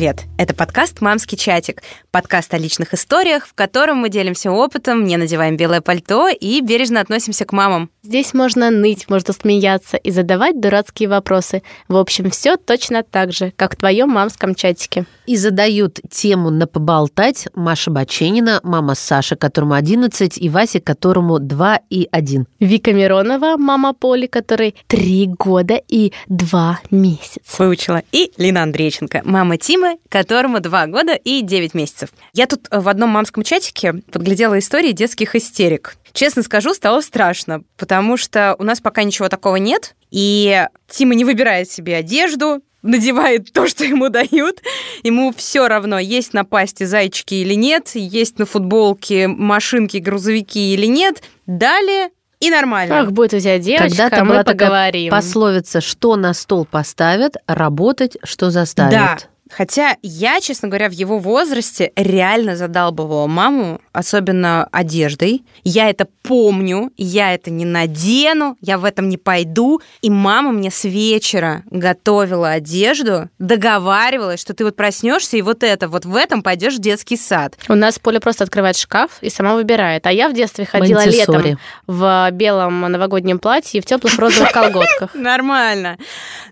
Привет! 0.00 0.22
Это 0.38 0.54
подкаст 0.54 1.02
«Мамский 1.02 1.36
чатик». 1.36 1.82
Подкаст 2.10 2.54
о 2.54 2.56
личных 2.56 2.94
историях, 2.94 3.46
в 3.46 3.52
котором 3.52 3.98
мы 3.98 4.08
делимся 4.08 4.50
опытом, 4.50 5.04
не 5.04 5.18
надеваем 5.18 5.58
белое 5.58 5.82
пальто 5.82 6.26
и 6.28 6.62
бережно 6.62 7.02
относимся 7.02 7.44
к 7.44 7.52
мамам. 7.52 7.90
Здесь 8.02 8.32
можно 8.32 8.70
ныть, 8.70 9.10
можно 9.10 9.34
смеяться 9.34 9.98
и 9.98 10.10
задавать 10.10 10.58
дурацкие 10.58 11.10
вопросы. 11.10 11.62
В 11.86 11.98
общем, 11.98 12.30
все 12.30 12.56
точно 12.56 13.02
так 13.02 13.30
же, 13.34 13.52
как 13.56 13.74
в 13.74 13.76
твоем 13.76 14.08
мамском 14.08 14.54
чатике. 14.54 15.04
И 15.26 15.36
задают 15.36 16.00
тему 16.10 16.48
на 16.48 16.66
поболтать 16.66 17.48
Маша 17.54 17.90
Баченина, 17.90 18.60
мама 18.62 18.94
Саши, 18.94 19.36
которому 19.36 19.74
11, 19.74 20.38
и 20.38 20.48
Вася, 20.48 20.80
которому 20.80 21.38
2 21.38 21.80
и 21.90 22.08
1. 22.10 22.46
Вика 22.58 22.94
Миронова, 22.94 23.58
мама 23.58 23.92
Поли, 23.92 24.28
которой 24.28 24.74
3 24.86 25.26
года 25.38 25.78
и 25.86 26.14
2 26.28 26.80
месяца. 26.90 27.40
Выучила. 27.58 28.02
И 28.12 28.32
Лина 28.38 28.62
Андрейченко, 28.62 29.20
мама 29.24 29.58
Тимы, 29.90 30.00
которому 30.08 30.60
2 30.60 30.86
года 30.86 31.14
и 31.14 31.42
9 31.42 31.74
месяцев. 31.74 32.10
Я 32.32 32.46
тут 32.46 32.66
в 32.70 32.88
одном 32.88 33.10
мамском 33.10 33.42
чатике 33.42 33.94
подглядела 34.12 34.58
истории 34.58 34.92
детских 34.92 35.34
истерик. 35.34 35.96
Честно 36.12 36.42
скажу, 36.42 36.74
стало 36.74 37.00
страшно, 37.00 37.62
потому 37.76 38.16
что 38.16 38.56
у 38.58 38.64
нас 38.64 38.80
пока 38.80 39.02
ничего 39.02 39.28
такого 39.28 39.56
нет, 39.56 39.94
и 40.10 40.66
Тима 40.88 41.14
не 41.14 41.24
выбирает 41.24 41.70
себе 41.70 41.96
одежду, 41.96 42.62
надевает 42.82 43.52
то, 43.52 43.68
что 43.68 43.84
ему 43.84 44.08
дают. 44.08 44.60
Ему 45.02 45.32
все 45.36 45.68
равно, 45.68 45.98
есть 45.98 46.32
на 46.32 46.44
пасте 46.44 46.86
зайчики 46.86 47.34
или 47.34 47.54
нет, 47.54 47.90
есть 47.94 48.38
на 48.38 48.46
футболке 48.46 49.28
машинки, 49.28 49.98
грузовики 49.98 50.74
или 50.74 50.86
нет. 50.86 51.22
Далее 51.46 52.10
и 52.40 52.50
нормально. 52.50 53.00
Ах, 53.00 53.12
будет 53.12 53.34
у 53.34 53.38
тебя 53.38 53.58
девочка, 53.58 53.88
Когда-то 53.88 54.24
мы 54.24 54.30
была 54.30 54.44
такая 54.44 54.68
поговорим. 54.68 55.10
пословица, 55.10 55.80
что 55.82 56.16
на 56.16 56.32
стол 56.32 56.64
поставят, 56.64 57.36
работать, 57.46 58.16
что 58.24 58.50
заставят. 58.50 58.92
Да. 58.92 59.18
Хотя 59.50 59.96
я, 60.02 60.40
честно 60.40 60.68
говоря, 60.68 60.88
в 60.88 60.92
его 60.92 61.18
возрасте 61.18 61.92
реально 61.96 62.56
задалбывала 62.56 63.26
маму, 63.26 63.80
особенно 63.92 64.68
одеждой. 64.72 65.44
Я 65.64 65.90
это 65.90 66.06
помню, 66.22 66.92
я 66.96 67.34
это 67.34 67.50
не 67.50 67.64
надену, 67.64 68.56
я 68.60 68.78
в 68.78 68.84
этом 68.84 69.08
не 69.08 69.16
пойду. 69.16 69.80
И 70.02 70.10
мама 70.10 70.52
мне 70.52 70.70
с 70.70 70.84
вечера 70.84 71.62
готовила 71.70 72.50
одежду, 72.50 73.28
договаривалась, 73.38 74.40
что 74.40 74.54
ты 74.54 74.64
вот 74.64 74.76
проснешься 74.76 75.36
и 75.36 75.42
вот 75.42 75.62
это, 75.62 75.88
вот 75.88 76.04
в 76.04 76.16
этом 76.16 76.42
пойдешь 76.42 76.76
в 76.76 76.80
детский 76.80 77.16
сад. 77.16 77.56
У 77.68 77.74
нас 77.74 77.98
Поля 77.98 78.20
просто 78.20 78.44
открывает 78.44 78.76
шкаф 78.76 79.18
и 79.20 79.30
сама 79.30 79.54
выбирает. 79.54 80.06
А 80.06 80.12
я 80.12 80.28
в 80.28 80.34
детстве 80.34 80.64
ходила 80.64 81.00
Монтессори. 81.00 81.48
летом 81.48 81.58
в 81.86 82.30
белом 82.32 82.80
новогоднем 82.80 83.38
платье 83.38 83.78
и 83.78 83.82
в 83.82 83.86
теплых 83.86 84.18
розовых 84.18 84.52
колготках. 84.52 85.10
Нормально. 85.14 85.98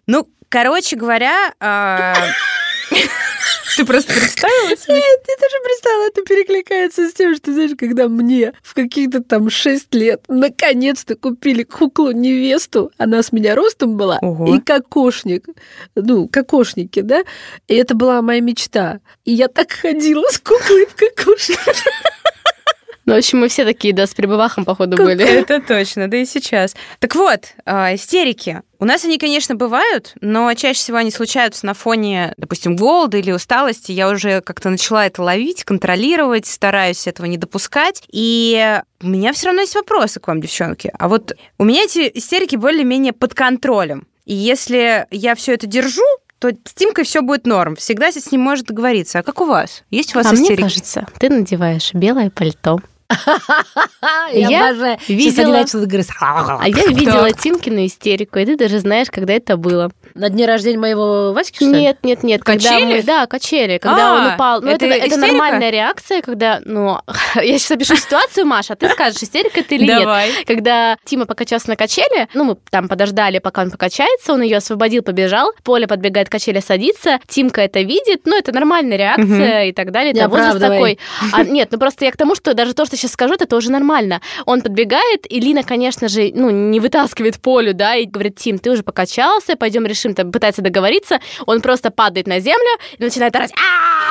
Ну, 0.06 0.28
короче 0.48 0.96
говоря, 0.96 1.52
а, 1.60 2.14
ты 3.76 3.84
просто 3.84 4.12
представила 4.12 4.76
себе? 4.76 4.94
Нет, 4.94 5.20
я 5.28 5.36
тоже 5.36 5.56
представила, 5.64 6.06
это 6.08 6.22
перекликается 6.22 7.08
с 7.08 7.12
тем, 7.12 7.34
что, 7.36 7.52
знаешь, 7.52 7.72
когда 7.78 8.08
мне 8.08 8.52
в 8.62 8.74
каких-то 8.74 9.22
там 9.22 9.50
6 9.50 9.94
лет 9.94 10.24
наконец-то 10.28 11.16
купили 11.16 11.62
куклу-невесту, 11.62 12.90
она 12.98 13.22
с 13.22 13.32
меня 13.32 13.54
ростом 13.54 13.96
была, 13.96 14.18
Ого. 14.20 14.54
и 14.54 14.60
кокошник, 14.60 15.46
ну, 15.94 16.28
кокошники, 16.28 17.00
да, 17.00 17.22
и 17.66 17.74
это 17.74 17.94
была 17.94 18.22
моя 18.22 18.40
мечта. 18.40 19.00
И 19.24 19.32
я 19.32 19.48
так 19.48 19.72
ходила 19.72 20.26
с 20.30 20.38
куклой 20.38 20.86
в 20.86 20.94
кокошнике. 20.94 21.60
Ну, 23.08 23.14
в 23.14 23.16
общем, 23.16 23.38
мы 23.38 23.48
все 23.48 23.64
такие, 23.64 23.94
да, 23.94 24.06
с 24.06 24.12
прибывахом, 24.12 24.66
походу, 24.66 24.98
были. 24.98 25.24
Это 25.24 25.62
точно, 25.62 26.08
да 26.08 26.18
и 26.18 26.26
сейчас. 26.26 26.76
Так 26.98 27.14
вот, 27.14 27.54
а, 27.64 27.94
истерики. 27.94 28.60
У 28.78 28.84
нас 28.84 29.02
они, 29.06 29.16
конечно, 29.16 29.54
бывают, 29.54 30.12
но 30.20 30.52
чаще 30.52 30.78
всего 30.78 30.98
они 30.98 31.10
случаются 31.10 31.64
на 31.64 31.72
фоне, 31.72 32.34
допустим, 32.36 32.76
голода 32.76 33.16
или 33.16 33.32
усталости. 33.32 33.92
Я 33.92 34.10
уже 34.10 34.42
как-то 34.42 34.68
начала 34.68 35.06
это 35.06 35.22
ловить, 35.22 35.64
контролировать, 35.64 36.44
стараюсь 36.44 37.06
этого 37.06 37.24
не 37.24 37.38
допускать. 37.38 38.02
И 38.12 38.78
у 39.02 39.06
меня 39.06 39.32
все 39.32 39.46
равно 39.46 39.62
есть 39.62 39.74
вопросы 39.74 40.20
к 40.20 40.28
вам, 40.28 40.42
девчонки. 40.42 40.92
А 40.98 41.08
вот 41.08 41.32
у 41.56 41.64
меня 41.64 41.84
эти 41.84 42.10
истерики 42.12 42.56
более-менее 42.56 43.14
под 43.14 43.32
контролем. 43.32 44.06
И 44.26 44.34
если 44.34 45.06
я 45.10 45.34
все 45.34 45.54
это 45.54 45.66
держу, 45.66 46.04
то 46.40 46.50
с 46.50 46.74
Тимкой 46.74 47.04
все 47.04 47.22
будет 47.22 47.46
норм. 47.46 47.74
Всегда 47.76 48.12
с 48.12 48.30
ним 48.30 48.42
может 48.42 48.66
договориться. 48.66 49.20
А 49.20 49.22
как 49.22 49.40
у 49.40 49.46
вас? 49.46 49.82
Есть 49.90 50.14
у 50.14 50.18
вас 50.18 50.26
А 50.26 50.32
мне 50.32 50.42
истерики? 50.42 50.60
кажется, 50.60 51.06
ты 51.18 51.30
надеваешь 51.30 51.94
белое 51.94 52.28
пальто. 52.28 52.80
Я, 54.32 54.68
обожаю. 54.70 54.98
Видела- 55.08 55.44
говорить. 55.46 56.10
А 56.60 56.68
я 56.68 56.86
видела 56.86 57.32
Тимкину 57.32 57.84
истерику, 57.86 58.38
и 58.38 58.44
ты 58.44 58.56
даже 58.56 58.78
знаешь, 58.80 59.08
когда 59.10 59.32
это 59.34 59.56
было. 59.56 59.90
На 60.14 60.28
дне 60.28 60.46
рождения 60.46 60.78
моего 60.78 61.32
Васьки, 61.32 61.56
что? 61.56 61.66
Нет, 61.66 61.98
нет, 62.02 62.22
нет. 62.22 62.42
Когда 62.42 62.70
Качели? 62.70 62.84
мы, 62.96 63.02
да, 63.02 63.26
качели. 63.26 63.78
Когда 63.78 64.12
А, 64.12 64.14
он 64.28 64.34
упал. 64.34 64.60
Ну, 64.62 64.70
это, 64.70 64.86
нормальная 65.16 65.70
реакция, 65.70 66.22
когда, 66.22 66.60
ну, 66.64 66.98
я 67.36 67.58
сейчас 67.58 67.70
опишу 67.72 67.96
ситуацию, 67.96 68.46
Маша, 68.46 68.74
а 68.74 68.76
ты 68.76 68.88
скажешь, 68.90 69.22
истерика 69.22 69.60
это 69.60 69.74
или 69.74 69.84
нет. 69.84 70.46
Когда 70.46 70.96
Тима 71.04 71.26
покачался 71.26 71.68
на 71.70 71.76
качели, 71.76 72.28
ну, 72.34 72.44
мы 72.44 72.56
там 72.70 72.88
подождали, 72.88 73.38
пока 73.38 73.62
он 73.62 73.70
покачается, 73.70 74.32
он 74.32 74.42
ее 74.42 74.58
освободил, 74.58 75.02
побежал, 75.02 75.52
Поля 75.62 75.86
подбегает 75.86 76.28
к 76.28 76.32
качели, 76.32 76.60
садится, 76.60 77.20
Тимка 77.28 77.62
это 77.62 77.80
видит, 77.80 78.22
ну, 78.24 78.36
это 78.36 78.52
нормальная 78.52 78.96
реакция 78.96 79.66
и 79.66 79.72
так 79.72 79.92
далее. 79.92 80.12
Не 80.12 80.20
Это 80.20 80.28
возраст 80.28 80.56
оправдывай. 80.56 80.98
такой. 81.22 81.32
А, 81.32 81.44
нет, 81.44 81.68
ну 81.70 81.78
просто 81.78 82.04
я 82.04 82.12
к 82.12 82.16
тому, 82.16 82.34
что 82.34 82.54
даже 82.54 82.74
то, 82.74 82.84
что 82.84 82.96
сейчас 82.98 83.12
скажу, 83.12 83.34
это 83.34 83.46
тоже 83.46 83.70
нормально. 83.70 84.20
Он 84.46 84.60
подбегает, 84.60 85.30
и 85.30 85.40
Лина, 85.40 85.62
конечно 85.62 86.08
же, 86.08 86.30
ну, 86.34 86.50
не 86.50 86.80
вытаскивает 86.80 87.40
Полю, 87.40 87.74
да, 87.74 87.94
и 87.96 88.06
говорит, 88.06 88.36
Тим, 88.36 88.58
ты 88.58 88.70
уже 88.70 88.82
покачался, 88.82 89.56
пойдем 89.56 89.86
решим, 89.86 90.14
там, 90.14 90.32
пытается 90.32 90.62
договориться. 90.62 91.20
Он 91.46 91.60
просто 91.60 91.90
падает 91.90 92.26
на 92.26 92.40
землю 92.40 92.68
и 92.98 93.02
начинает 93.02 93.34
орать. 93.36 93.52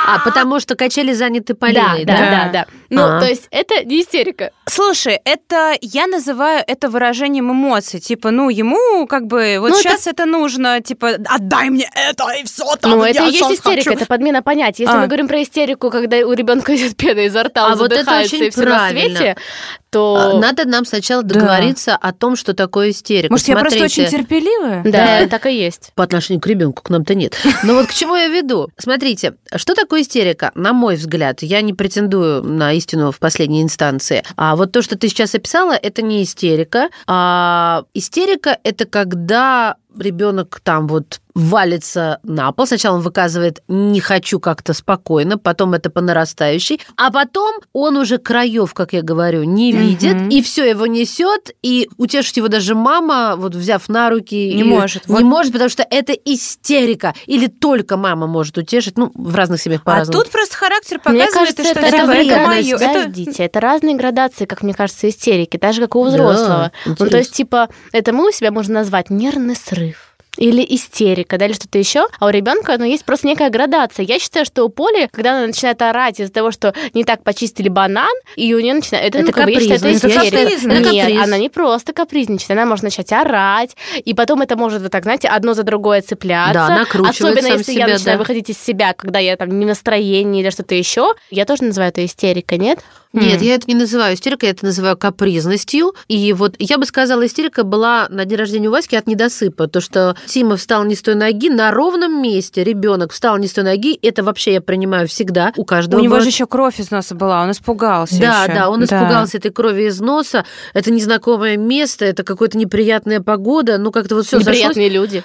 А, 0.06 0.18
потому 0.20 0.60
что 0.60 0.74
качели 0.74 1.12
заняты 1.12 1.54
Полиной, 1.54 2.04
да, 2.04 2.16
да? 2.16 2.30
да, 2.30 2.50
да. 2.52 2.66
Ну, 2.90 3.02
А. 3.02 3.20
то 3.20 3.26
есть 3.26 3.46
это 3.50 3.84
не 3.84 4.00
истерика. 4.00 4.50
Слушай, 4.68 5.20
это 5.24 5.74
я 5.80 6.06
называю 6.06 6.62
это 6.66 6.88
выражением 6.90 7.50
эмоций. 7.52 8.00
Типа, 8.00 8.30
ну, 8.30 8.48
ему 8.50 9.06
как 9.06 9.26
бы 9.26 9.56
вот 9.60 9.70
Ну, 9.70 9.78
это- 9.78 9.82
сейчас 9.88 10.06
это... 10.06 10.24
нужно, 10.26 10.80
типа, 10.80 11.16
отдай 11.26 11.70
мне 11.70 11.88
это 11.94 12.24
и 12.40 12.44
все 12.44 12.64
там. 12.76 12.92
Ну, 12.92 13.02
это 13.02 13.24
и 13.24 13.32
есть 13.32 13.50
истерика, 13.50 13.90
хочу». 13.90 13.92
это 13.92 14.06
подмена 14.06 14.42
понятий. 14.42 14.82
Если 14.84 14.96
А. 14.96 15.00
мы 15.00 15.06
говорим 15.06 15.28
про 15.28 15.42
истерику, 15.42 15.90
когда 15.90 16.16
у 16.18 16.32
ребенка 16.32 16.74
идет 16.76 16.96
пена 16.96 17.20
изо 17.26 17.42
рта, 17.44 17.66
он 17.66 17.72
А 17.72 17.76
вот 17.76 17.92
это 17.92 18.00
задыхается 18.00 18.36
очень 18.36 18.46
и 18.46 18.50
все 18.50 18.64
на 18.64 18.88
свете, 18.90 19.36
А, 19.38 19.80
то... 19.90 20.38
Надо 20.38 20.66
нам 20.66 20.84
сначала 20.84 21.22
Да. 21.22 21.34
договориться 21.34 21.96
о 21.96 22.12
том, 22.12 22.36
что 22.36 22.52
такое 22.54 22.90
истерика. 22.90 23.32
Может, 23.32 23.48
я 23.48 23.56
просто 23.56 23.78
Смотрите. 23.78 24.02
очень 24.02 24.18
терпеливая? 24.18 24.82
Да, 24.84 25.26
так 25.28 25.46
и 25.46 25.54
есть. 25.56 25.92
по 25.94 26.04
отношению 26.04 26.40
к 26.42 26.46
ребенку, 26.46 26.82
к 26.82 26.90
нам-то 26.90 27.14
нет. 27.14 27.36
Но 27.62 27.74
вот 27.74 27.86
к 27.86 27.94
чему 27.94 28.14
я 28.16 28.28
веду? 28.28 28.68
Смотрите, 28.76 29.34
что 29.56 29.74
такое 29.74 30.02
истерика? 30.02 30.50
На 30.54 30.72
мой 30.72 30.96
взгляд, 30.96 31.42
я 31.42 31.62
не 31.62 31.72
претендую 31.72 32.42
на 32.42 32.72
истину 32.74 33.12
в 33.12 33.18
последней 33.18 33.62
инстанции. 33.62 34.22
А 34.36 34.56
вот 34.58 34.72
то, 34.72 34.82
что 34.82 34.98
ты 34.98 35.08
сейчас 35.08 35.34
описала, 35.34 35.72
это 35.72 36.02
не 36.02 36.22
истерика. 36.22 36.90
А 37.06 37.84
истерика 37.94 38.58
это 38.62 38.84
когда 38.84 39.76
ребенок 39.98 40.60
там 40.62 40.86
вот 40.86 41.20
валится 41.38 42.18
на 42.24 42.50
пол. 42.52 42.66
Сначала 42.66 42.96
он 42.96 43.02
выказывает 43.02 43.62
«не 43.68 44.00
хочу 44.00 44.40
как-то 44.40 44.74
спокойно», 44.74 45.38
потом 45.38 45.74
это 45.74 45.88
по 45.88 46.00
нарастающей, 46.00 46.80
а 46.96 47.10
потом 47.12 47.54
он 47.72 47.96
уже 47.96 48.18
краев, 48.18 48.74
как 48.74 48.92
я 48.92 49.02
говорю, 49.02 49.44
не 49.44 49.70
видит, 49.72 50.16
и 50.32 50.42
все 50.42 50.68
его 50.68 50.86
несет, 50.86 51.50
и 51.62 51.88
утешить 51.96 52.36
его 52.38 52.48
даже 52.48 52.74
мама, 52.74 53.34
вот 53.36 53.54
взяв 53.54 53.88
на 53.88 54.10
руки, 54.10 54.34
Не 54.52 54.60
и- 54.62 54.64
может. 54.64 55.08
не 55.08 55.14
Вот. 55.14 55.22
может, 55.22 55.52
потому 55.52 55.70
что 55.70 55.86
это 55.88 56.12
истерика. 56.12 57.14
Или 57.26 57.46
только 57.46 57.96
мама 57.96 58.26
может 58.26 58.58
утешить. 58.58 58.98
Ну, 58.98 59.12
в 59.14 59.34
разных 59.36 59.60
семьях 59.62 59.82
А 59.84 59.84
по-разному. 59.84 60.22
тут 60.22 60.32
просто 60.32 60.56
характер 60.56 61.00
Мне 61.04 61.20
показывает, 61.24 61.32
кажется, 61.56 61.64
что 61.64 61.72
это, 61.72 61.90
типа, 61.90 61.98
разные 61.98 62.70
это 62.72 62.78
да, 62.78 62.92
Это... 63.02 63.10
дети. 63.10 63.40
Это 63.42 63.60
разные 63.60 63.94
градации, 63.96 64.44
как 64.44 64.62
мне 64.62 64.74
кажется, 64.74 65.08
истерики, 65.08 65.56
так 65.56 65.72
же, 65.72 65.82
как 65.82 65.94
у 65.94 66.04
Да, 66.04 66.10
взрослого. 66.10 66.72
ну, 66.86 66.96
то 66.96 67.16
есть, 67.16 67.32
типа, 67.32 67.68
это 67.92 68.12
мы 68.12 68.28
у 68.28 68.32
себя 68.32 68.50
можно 68.50 68.74
назвать 68.74 69.10
нервный 69.10 69.54
срыв. 69.56 70.07
Или 70.38 70.64
истерика, 70.68 71.36
да, 71.36 71.46
или 71.46 71.52
что-то 71.52 71.78
еще. 71.78 72.06
А 72.18 72.26
у 72.26 72.30
ребенка, 72.30 72.76
ну, 72.78 72.84
есть 72.84 73.04
просто 73.04 73.26
некая 73.26 73.50
градация. 73.50 74.04
Я 74.04 74.18
считаю, 74.18 74.46
что 74.46 74.64
у 74.64 74.68
Поли, 74.68 75.08
когда 75.10 75.36
она 75.36 75.46
начинает 75.48 75.82
орать 75.82 76.20
из-за 76.20 76.32
того, 76.32 76.50
что 76.50 76.72
не 76.94 77.04
так 77.04 77.24
почистили 77.24 77.68
банан, 77.68 78.08
и 78.36 78.54
у 78.54 78.60
нее 78.60 78.74
начинает... 78.74 79.06
Это, 79.14 79.18
Это 79.18 79.42
ну, 79.42 79.48
я 79.48 79.60
считаю, 79.60 79.80
это 79.80 79.92
истерика. 79.92 80.36
Это 80.36 80.90
Нет, 80.90 81.06
каприз. 81.06 81.24
она 81.24 81.38
не 81.38 81.48
просто 81.48 81.92
капризничает, 81.92 82.50
она 82.52 82.66
может 82.66 82.84
начать 82.84 83.12
орать, 83.12 83.76
и 84.04 84.14
потом 84.14 84.42
это 84.42 84.56
может, 84.56 84.82
вот 84.82 84.92
так, 84.92 85.02
знаете, 85.02 85.28
одно 85.28 85.54
за 85.54 85.64
другое 85.64 86.02
цепляться. 86.02 86.66
Да, 86.68 86.78
накручивает 86.78 87.38
Особенно 87.38 87.58
если 87.58 87.72
себя, 87.72 87.86
я 87.86 87.92
начинаю 87.94 88.18
да. 88.18 88.22
выходить 88.22 88.50
из 88.50 88.58
себя, 88.58 88.92
когда 88.92 89.18
я 89.18 89.36
там 89.36 89.58
не 89.58 89.64
в 89.64 89.68
настроении 89.68 90.40
или 90.42 90.50
что-то 90.50 90.74
еще. 90.74 91.14
Я 91.30 91.44
тоже 91.44 91.64
называю 91.64 91.90
это 91.90 92.04
истерикой, 92.04 92.58
нет? 92.58 92.80
Нет, 93.12 93.40
я 93.42 93.54
это 93.54 93.66
не 93.68 93.74
называю 93.74 94.14
истерикой, 94.14 94.48
я 94.48 94.52
это 94.52 94.66
называю 94.66 94.96
капризностью. 94.96 95.94
И 96.08 96.32
вот 96.32 96.56
я 96.58 96.78
бы 96.78 96.84
сказала, 96.84 97.24
истерика 97.24 97.64
была 97.64 98.06
на 98.10 98.24
день 98.24 98.38
рождения 98.38 98.68
у 98.68 98.72
Васьки 98.72 98.96
от 98.96 99.06
недосыпа. 99.06 99.66
То, 99.66 99.80
что 99.80 100.16
Тима 100.26 100.56
встал 100.56 100.84
не 100.84 100.94
с 100.94 101.02
той 101.02 101.14
ноги, 101.14 101.48
на 101.48 101.70
ровном 101.70 102.22
месте 102.22 102.62
ребенок 102.64 103.12
встал 103.12 103.38
не 103.38 103.48
с 103.48 103.52
той 103.52 103.64
ноги, 103.64 103.98
это 104.02 104.22
вообще 104.22 104.54
я 104.54 104.60
принимаю 104.60 105.08
всегда 105.08 105.52
у 105.56 105.64
каждого. 105.64 106.00
У 106.00 106.02
него 106.02 106.12
бывает. 106.12 106.24
же 106.24 106.30
еще 106.30 106.46
кровь 106.46 106.80
из 106.80 106.90
носа 106.90 107.14
была, 107.14 107.42
он 107.42 107.50
испугался. 107.50 108.20
Да, 108.20 108.44
ещё. 108.44 108.54
да, 108.54 108.70
он 108.70 108.84
испугался 108.84 109.38
этой 109.38 109.50
крови 109.50 109.84
из 109.84 110.00
носа. 110.00 110.44
Это 110.74 110.90
незнакомое 110.90 111.56
место, 111.56 112.04
это 112.04 112.24
какая-то 112.24 112.58
неприятная 112.58 113.20
погода. 113.20 113.78
Ну, 113.78 113.90
как-то 113.90 114.16
вот 114.16 114.26
все. 114.26 114.38
Неприятные 114.38 114.88
люди. 114.88 115.24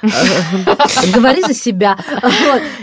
Говори 1.13 1.41
за 1.41 1.53
себя. 1.53 1.97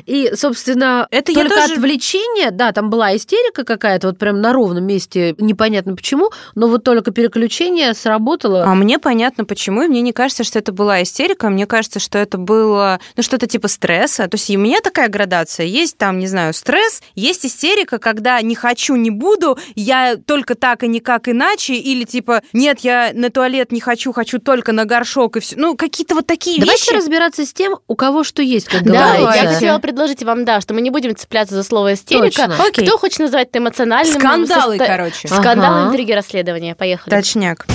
И, 0.07 0.33
собственно, 0.35 1.07
Это 1.11 1.33
только 1.33 1.65
отвлечение, 1.65 2.51
да, 2.51 2.73
там 2.73 2.91
была 2.91 3.17
истерика 3.17 3.65
какая-то, 3.65 4.09
вот 4.09 4.19
прям 4.19 4.41
на 4.41 4.53
ровном 4.53 4.90
месте, 4.91 5.35
непонятно 5.39 5.95
почему, 5.95 6.31
но 6.55 6.69
вот 6.69 6.85
только 6.85 7.11
переключение 7.11 7.95
сработало. 7.95 8.65
А 8.65 8.75
мне 8.75 8.99
понятно, 8.99 9.45
почему, 9.45 9.83
и 9.83 9.89
мне 9.89 10.01
не 10.01 10.13
кажется, 10.13 10.45
что 10.45 10.59
это 10.59 10.73
была 10.73 11.03
истерика, 11.03 11.49
мне 11.49 11.67
кажется, 11.67 12.01
что 12.01 12.19
это 12.19 12.39
было, 12.39 13.01
ну, 13.17 13.23
что-то 13.23 13.47
типа 13.47 13.69
стресса. 13.69 14.29
То 14.29 14.35
есть 14.37 14.51
и 14.51 14.57
у 14.57 14.61
меня 14.61 14.81
такая 14.81 15.09
градация. 15.09 15.67
Есть 15.67 15.97
там, 15.97 16.19
не 16.19 16.27
знаю, 16.27 16.53
стресс, 16.55 17.03
есть 17.15 17.47
истерика, 17.47 17.99
когда 17.99 18.41
не 18.43 18.55
хочу, 18.55 18.97
не 18.97 19.11
буду, 19.11 19.59
я 19.75 20.17
только 20.17 20.55
так 20.55 20.83
и 20.83 20.89
никак 20.89 21.29
иначе, 21.29 21.75
или 21.75 22.05
типа, 22.05 22.43
нет, 22.53 22.81
я 22.81 23.11
на 23.15 23.31
туалет 23.31 23.73
не 23.73 23.81
хочу, 23.81 24.13
хочу 24.13 24.39
только 24.39 24.73
на 24.73 24.85
горшок, 24.85 25.37
и 25.37 25.41
все. 25.41 25.57
Ну, 25.57 25.77
какие-то 25.77 26.15
вот 26.15 26.27
такие 26.27 26.61
Давайте 26.61 26.85
вещи. 26.85 26.97
разбираться 26.97 27.47
с 27.47 27.53
тем, 27.53 27.79
у 27.87 27.95
кого 27.95 28.25
что 28.25 28.43
есть, 28.43 28.67
как 28.67 28.83
Да, 28.83 29.17
говорится. 29.17 29.43
я 29.45 29.53
хотела 29.53 29.79
предложить 29.79 30.23
вам, 30.23 30.45
да, 30.45 30.61
что 30.61 30.75
мы 30.75 30.81
не 30.81 30.91
будем 30.91 31.15
цепляться 31.15 31.55
за 31.55 31.63
слово 31.63 31.95
истерика. 31.95 32.49
Точно. 32.49 32.65
Окей. 32.65 32.87
Кто 32.87 32.99
хочет 32.99 33.21
называть 33.21 33.49
это 33.49 33.59
эмоциональным? 33.59 34.19
Скандалы, 34.19 34.79
короче. 34.87 35.29
Скандалы, 35.29 35.81
Ага. 35.81 35.89
интриги, 35.89 36.13
расследования. 36.13 36.75
Поехали. 36.75 37.15
Точняк. 37.15 37.67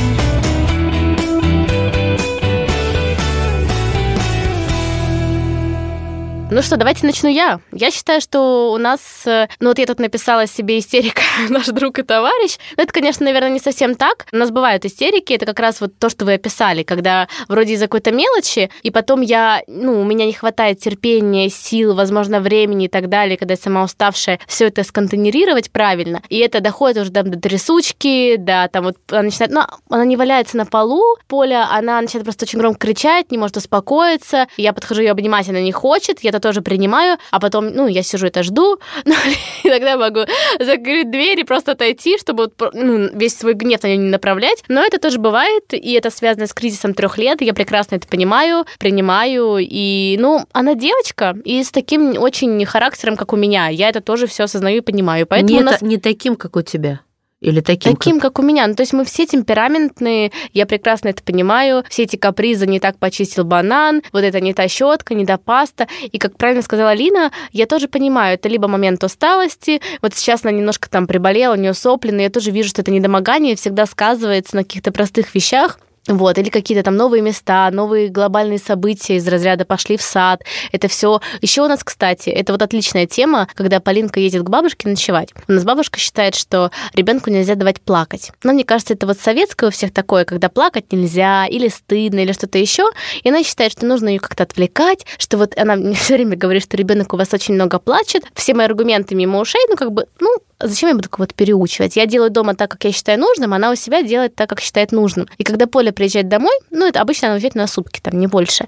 Ну 6.55 6.61
что, 6.61 6.77
давайте 6.77 7.05
начну 7.05 7.27
я. 7.29 7.59
Я 7.73 7.91
считаю, 7.91 8.21
что 8.21 8.71
у 8.71 8.77
нас... 8.77 9.01
э, 9.25 9.49
Ну 9.59 9.67
вот 9.67 9.77
я 9.77 9.85
тут 9.85 9.99
написала 9.99 10.47
себе 10.47 10.79
истерика 10.79 11.21
наш 11.49 11.65
друг 11.65 11.99
и 11.99 12.01
товарищ. 12.01 12.57
Но 12.77 12.83
это, 12.83 12.93
конечно, 12.93 13.25
наверное, 13.25 13.49
не 13.49 13.59
совсем 13.59 13.93
так. 13.93 14.25
У 14.31 14.37
нас 14.37 14.51
бывают 14.51 14.85
истерики. 14.85 15.33
Это 15.33 15.45
как 15.45 15.59
раз 15.59 15.81
вот 15.81 15.99
то, 15.99 16.07
что 16.09 16.23
вы 16.23 16.35
описали, 16.35 16.83
когда 16.83 17.27
вроде 17.49 17.73
из-за 17.73 17.87
какой-то 17.87 18.13
мелочи, 18.13 18.69
и 18.83 18.89
потом 18.89 19.19
я... 19.19 19.63
Ну, 19.67 19.99
у 19.99 20.05
меня 20.05 20.25
не 20.25 20.31
хватает 20.31 20.79
терпения, 20.79 21.49
сил, 21.49 21.93
возможно, 21.93 22.39
времени 22.39 22.85
и 22.85 22.87
так 22.87 23.09
далее, 23.09 23.37
когда 23.37 23.55
я 23.55 23.57
сама 23.57 23.83
уставшая, 23.83 24.39
все 24.47 24.67
это 24.67 24.85
сконтейнерировать 24.85 25.71
правильно. 25.71 26.21
И 26.29 26.37
это 26.37 26.61
доходит 26.61 27.01
уже 27.01 27.11
там, 27.11 27.31
до 27.31 27.37
трясучки, 27.37 28.37
да, 28.37 28.69
там 28.69 28.85
вот 28.85 28.95
она 29.11 29.23
начинает... 29.23 29.51
Ну, 29.51 29.63
она 29.89 30.05
не 30.05 30.15
валяется 30.15 30.55
на 30.55 30.65
полу, 30.65 31.03
Поля, 31.27 31.67
она 31.69 31.99
начинает 31.99 32.23
просто 32.23 32.45
очень 32.45 32.59
громко 32.59 32.79
кричать, 32.79 33.29
не 33.29 33.37
может 33.37 33.57
успокоиться. 33.57 34.47
Я 34.55 34.71
подхожу 34.71 35.01
ее 35.01 35.11
обнимать, 35.11 35.49
она 35.49 35.59
не 35.59 35.73
хочет, 35.73 36.21
я 36.21 36.29
это 36.29 36.44
тоже 36.45 36.61
принимаю, 36.61 37.17
а 37.31 37.39
потом, 37.39 37.69
ну, 37.73 37.87
я 37.87 38.03
сижу 38.03 38.27
это 38.27 38.43
жду, 38.43 38.77
ну, 39.05 39.15
иногда 39.63 39.97
могу 39.97 40.19
закрыть 40.59 41.09
дверь 41.09 41.39
и 41.39 41.43
просто 41.43 41.71
отойти, 41.71 42.19
чтобы 42.19 42.51
ну, 42.73 43.09
весь 43.13 43.35
свой 43.35 43.55
гнев 43.55 43.81
на 43.81 43.87
нее 43.87 43.97
не 43.97 44.09
направлять. 44.09 44.63
Но 44.67 44.83
это 44.83 44.99
тоже 44.99 45.17
бывает, 45.17 45.63
и 45.71 45.93
это 45.93 46.11
связано 46.11 46.45
с 46.45 46.53
кризисом 46.53 46.93
трех 46.93 47.17
лет, 47.17 47.41
я 47.41 47.55
прекрасно 47.55 47.95
это 47.95 48.07
понимаю, 48.07 48.65
принимаю, 48.77 49.57
и, 49.59 50.17
ну, 50.19 50.45
она 50.53 50.75
девочка, 50.75 51.35
и 51.43 51.63
с 51.63 51.71
таким 51.71 52.15
очень 52.21 52.63
характером, 52.65 53.17
как 53.17 53.33
у 53.33 53.37
меня, 53.37 53.69
я 53.69 53.89
это 53.89 54.01
тоже 54.01 54.27
все 54.27 54.43
осознаю 54.43 54.77
и 54.77 54.81
понимаю, 54.81 55.25
поэтому 55.25 55.51
не, 55.51 55.61
у 55.61 55.65
нас... 55.65 55.79
та- 55.79 55.85
не 55.87 55.97
таким, 55.97 56.35
как 56.35 56.55
у 56.55 56.61
тебя. 56.61 56.99
Или 57.45 57.61
таким, 57.61 57.95
Таким, 57.95 58.19
как 58.19 58.39
у 58.39 58.41
меня. 58.41 58.65
Ну, 58.65 58.73
то 58.73 58.81
есть 58.81 58.93
мы 58.93 59.05
все 59.05 59.27
темпераментные, 59.27 60.31
я 60.53 60.65
прекрасно 60.65 61.09
это 61.09 61.21
понимаю. 61.21 61.83
Все 61.89 62.03
эти 62.03 62.15
капризы 62.15 62.65
не 62.65 62.79
так 62.79 62.97
почистил 62.97 63.43
банан, 63.43 64.01
вот 64.11 64.23
это 64.23 64.41
не 64.41 64.55
та 64.55 64.67
щетка, 64.67 65.13
не 65.13 65.27
та 65.27 65.37
паста. 65.37 65.87
И, 66.11 66.17
как 66.17 66.37
правильно 66.37 66.63
сказала 66.63 66.95
Лина, 66.95 67.31
я 67.51 67.67
тоже 67.67 67.87
понимаю, 67.87 68.33
это 68.33 68.49
либо 68.49 68.67
момент 68.67 69.03
усталости, 69.03 69.79
вот 70.01 70.15
сейчас 70.15 70.43
она 70.43 70.53
немножко 70.53 70.89
там 70.89 71.05
приболела, 71.05 71.53
у 71.53 71.57
нее 71.57 71.75
сопли, 71.75 72.09
но 72.09 72.23
я 72.23 72.31
тоже 72.31 72.49
вижу, 72.49 72.69
что 72.69 72.81
это 72.81 72.89
недомогание 72.89 73.55
всегда 73.55 73.85
сказывается 73.85 74.55
на 74.55 74.63
каких-то 74.63 74.91
простых 74.91 75.35
вещах. 75.35 75.77
Вот, 76.07 76.37
или 76.37 76.49
какие-то 76.49 76.83
там 76.83 76.97
новые 76.97 77.21
места, 77.21 77.69
новые 77.71 78.09
глобальные 78.09 78.59
события 78.59 79.15
из 79.15 79.27
разряда 79.27 79.65
пошли 79.65 79.97
в 79.97 80.03
сад. 80.03 80.43
Это 80.71 80.87
все. 80.87 81.19
Еще 81.41 81.63
у 81.63 81.67
нас, 81.67 81.83
кстати, 81.83 82.29
это 82.29 82.53
вот 82.53 82.61
отличная 82.61 83.07
тема, 83.07 83.47
когда 83.55 83.79
Полинка 83.79 84.19
едет 84.19 84.43
к 84.43 84.49
бабушке 84.49 84.87
ночевать. 84.87 85.29
У 85.47 85.51
нас 85.51 85.63
бабушка 85.63 85.99
считает, 85.99 86.35
что 86.35 86.69
ребенку 86.93 87.31
нельзя 87.31 87.55
давать 87.55 87.81
плакать. 87.81 88.31
Но 88.43 88.53
мне 88.53 88.63
кажется, 88.63 88.93
это 88.93 89.07
вот 89.07 89.17
советское 89.17 89.67
у 89.67 89.71
всех 89.71 89.91
такое, 89.91 90.25
когда 90.25 90.49
плакать 90.49 90.91
нельзя, 90.91 91.47
или 91.47 91.69
стыдно, 91.69 92.19
или 92.19 92.33
что-то 92.33 92.59
еще. 92.59 92.87
И 93.23 93.29
она 93.29 93.43
считает, 93.43 93.71
что 93.71 93.87
нужно 93.87 94.09
ее 94.09 94.19
как-то 94.19 94.43
отвлекать, 94.43 95.05
что 95.17 95.37
вот 95.37 95.57
она 95.57 95.75
мне 95.75 95.95
все 95.95 96.15
время 96.15 96.37
говорит, 96.37 96.63
что 96.63 96.77
ребенок 96.77 97.13
у 97.13 97.17
вас 97.17 97.33
очень 97.33 97.55
много 97.55 97.79
плачет. 97.79 98.25
Все 98.35 98.53
мои 98.53 98.67
аргументы 98.67 99.15
мимо 99.15 99.39
ушей, 99.39 99.61
ну 99.69 99.75
как 99.75 99.91
бы, 99.91 100.05
ну, 100.19 100.29
зачем 100.59 100.89
я 100.89 100.95
буду 100.95 101.09
кого-то 101.09 101.33
переучивать? 101.33 101.95
Я 101.95 102.05
делаю 102.05 102.31
дома 102.31 102.55
так, 102.55 102.71
как 102.71 102.83
я 102.83 102.91
считаю 102.91 103.19
нужным, 103.19 103.53
она 103.53 103.71
у 103.71 103.75
себя 103.75 104.01
делает 104.01 104.35
так, 104.35 104.49
как 104.49 104.61
считает 104.61 104.91
нужным. 104.91 105.27
И 105.37 105.43
когда 105.43 105.67
Поля 105.67 105.91
приезжает 105.91 106.27
домой, 106.27 106.53
ну, 106.71 106.87
это 106.87 107.01
обычно 107.01 107.27
она 107.27 107.35
уезжает 107.35 107.55
на 107.55 107.67
сутки, 107.67 107.99
там, 108.01 108.19
не 108.19 108.27
больше. 108.27 108.67